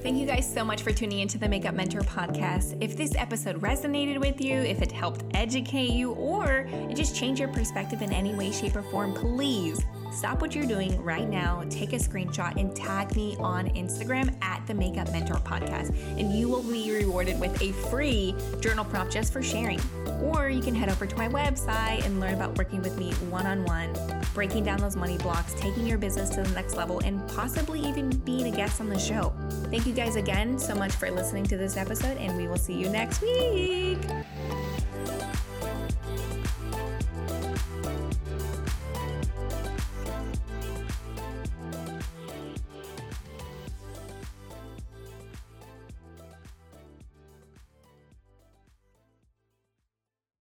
Thank 0.04 0.18
you 0.18 0.26
guys 0.26 0.54
so 0.54 0.66
much 0.66 0.82
for 0.82 0.92
tuning 0.92 1.22
into 1.22 1.38
the 1.38 1.48
Makeup 1.48 1.76
Mentor 1.76 2.02
podcast. 2.02 2.78
If 2.82 2.98
this 2.98 3.16
episode 3.16 3.62
resonated 3.62 4.20
with 4.20 4.42
you, 4.42 4.58
if 4.58 4.82
it 4.82 4.92
helped 4.92 5.24
educate 5.34 5.92
you, 5.92 6.12
or 6.12 6.68
it 6.90 6.96
just 6.98 7.16
changed 7.16 7.40
your 7.40 7.48
perspective 7.48 8.02
in 8.02 8.12
any 8.12 8.36
way, 8.36 8.52
shape, 8.52 8.76
or 8.76 8.82
form, 8.82 9.14
please 9.14 9.80
stop 10.14 10.42
what 10.42 10.56
you're 10.56 10.66
doing 10.66 11.02
right 11.04 11.28
now, 11.28 11.64
take 11.70 11.94
a 11.94 11.98
screenshot, 11.98 12.60
and 12.60 12.76
tag 12.76 13.16
me 13.16 13.36
on 13.40 13.68
Instagram 13.70 14.34
at 14.42 14.66
the 14.68 14.74
Makeup 14.74 15.12
Mentor 15.12 15.36
Podcast. 15.38 15.96
And 16.20 16.34
you 16.34 16.48
will 16.48 16.64
be 16.64 16.92
rewarded 16.92 17.40
with 17.40 17.62
a 17.62 17.72
free 17.90 18.36
journal 18.60 18.86
prompt 18.86 19.12
just 19.12 19.34
for 19.34 19.42
sharing. 19.42 19.80
Or 20.22 20.50
you 20.50 20.62
can 20.62 20.76
head 20.76 20.90
over 20.90 21.06
to 21.06 21.16
my 21.18 21.28
website 21.28 22.06
and 22.06 22.20
learn 22.20 22.34
about 22.34 22.58
working 22.58 22.82
with 22.82 22.98
me 22.98 23.12
one 23.30 23.46
on 23.46 23.66
one, 23.66 23.94
breaking 24.34 24.64
down 24.64 24.80
those 24.80 24.96
money 24.96 25.18
blocks, 25.18 25.54
taking 25.56 25.86
your 25.86 25.98
business 25.98 26.30
to 26.32 26.44
the 26.44 26.50
next 26.52 26.76
level, 26.76 27.00
and 27.00 27.28
possibly 27.30 27.80
even 27.82 28.10
being 28.10 28.48
a 28.48 28.56
guest 28.56 28.80
on 28.80 28.90
the 28.90 29.00
show. 29.00 29.34
Thank 29.70 29.86
you 29.86 29.94
guys 29.94 30.16
again 30.16 30.58
so 30.58 30.76
much 30.76 30.94
for 30.94 31.10
listening 31.12 31.46
to 31.46 31.58
this 31.58 31.76
episode, 31.78 32.18
and 32.18 32.38
we 32.38 32.48
will 32.48 32.58
see 32.58 32.74
you 32.74 32.90
next 32.90 33.22
week. 33.22 34.00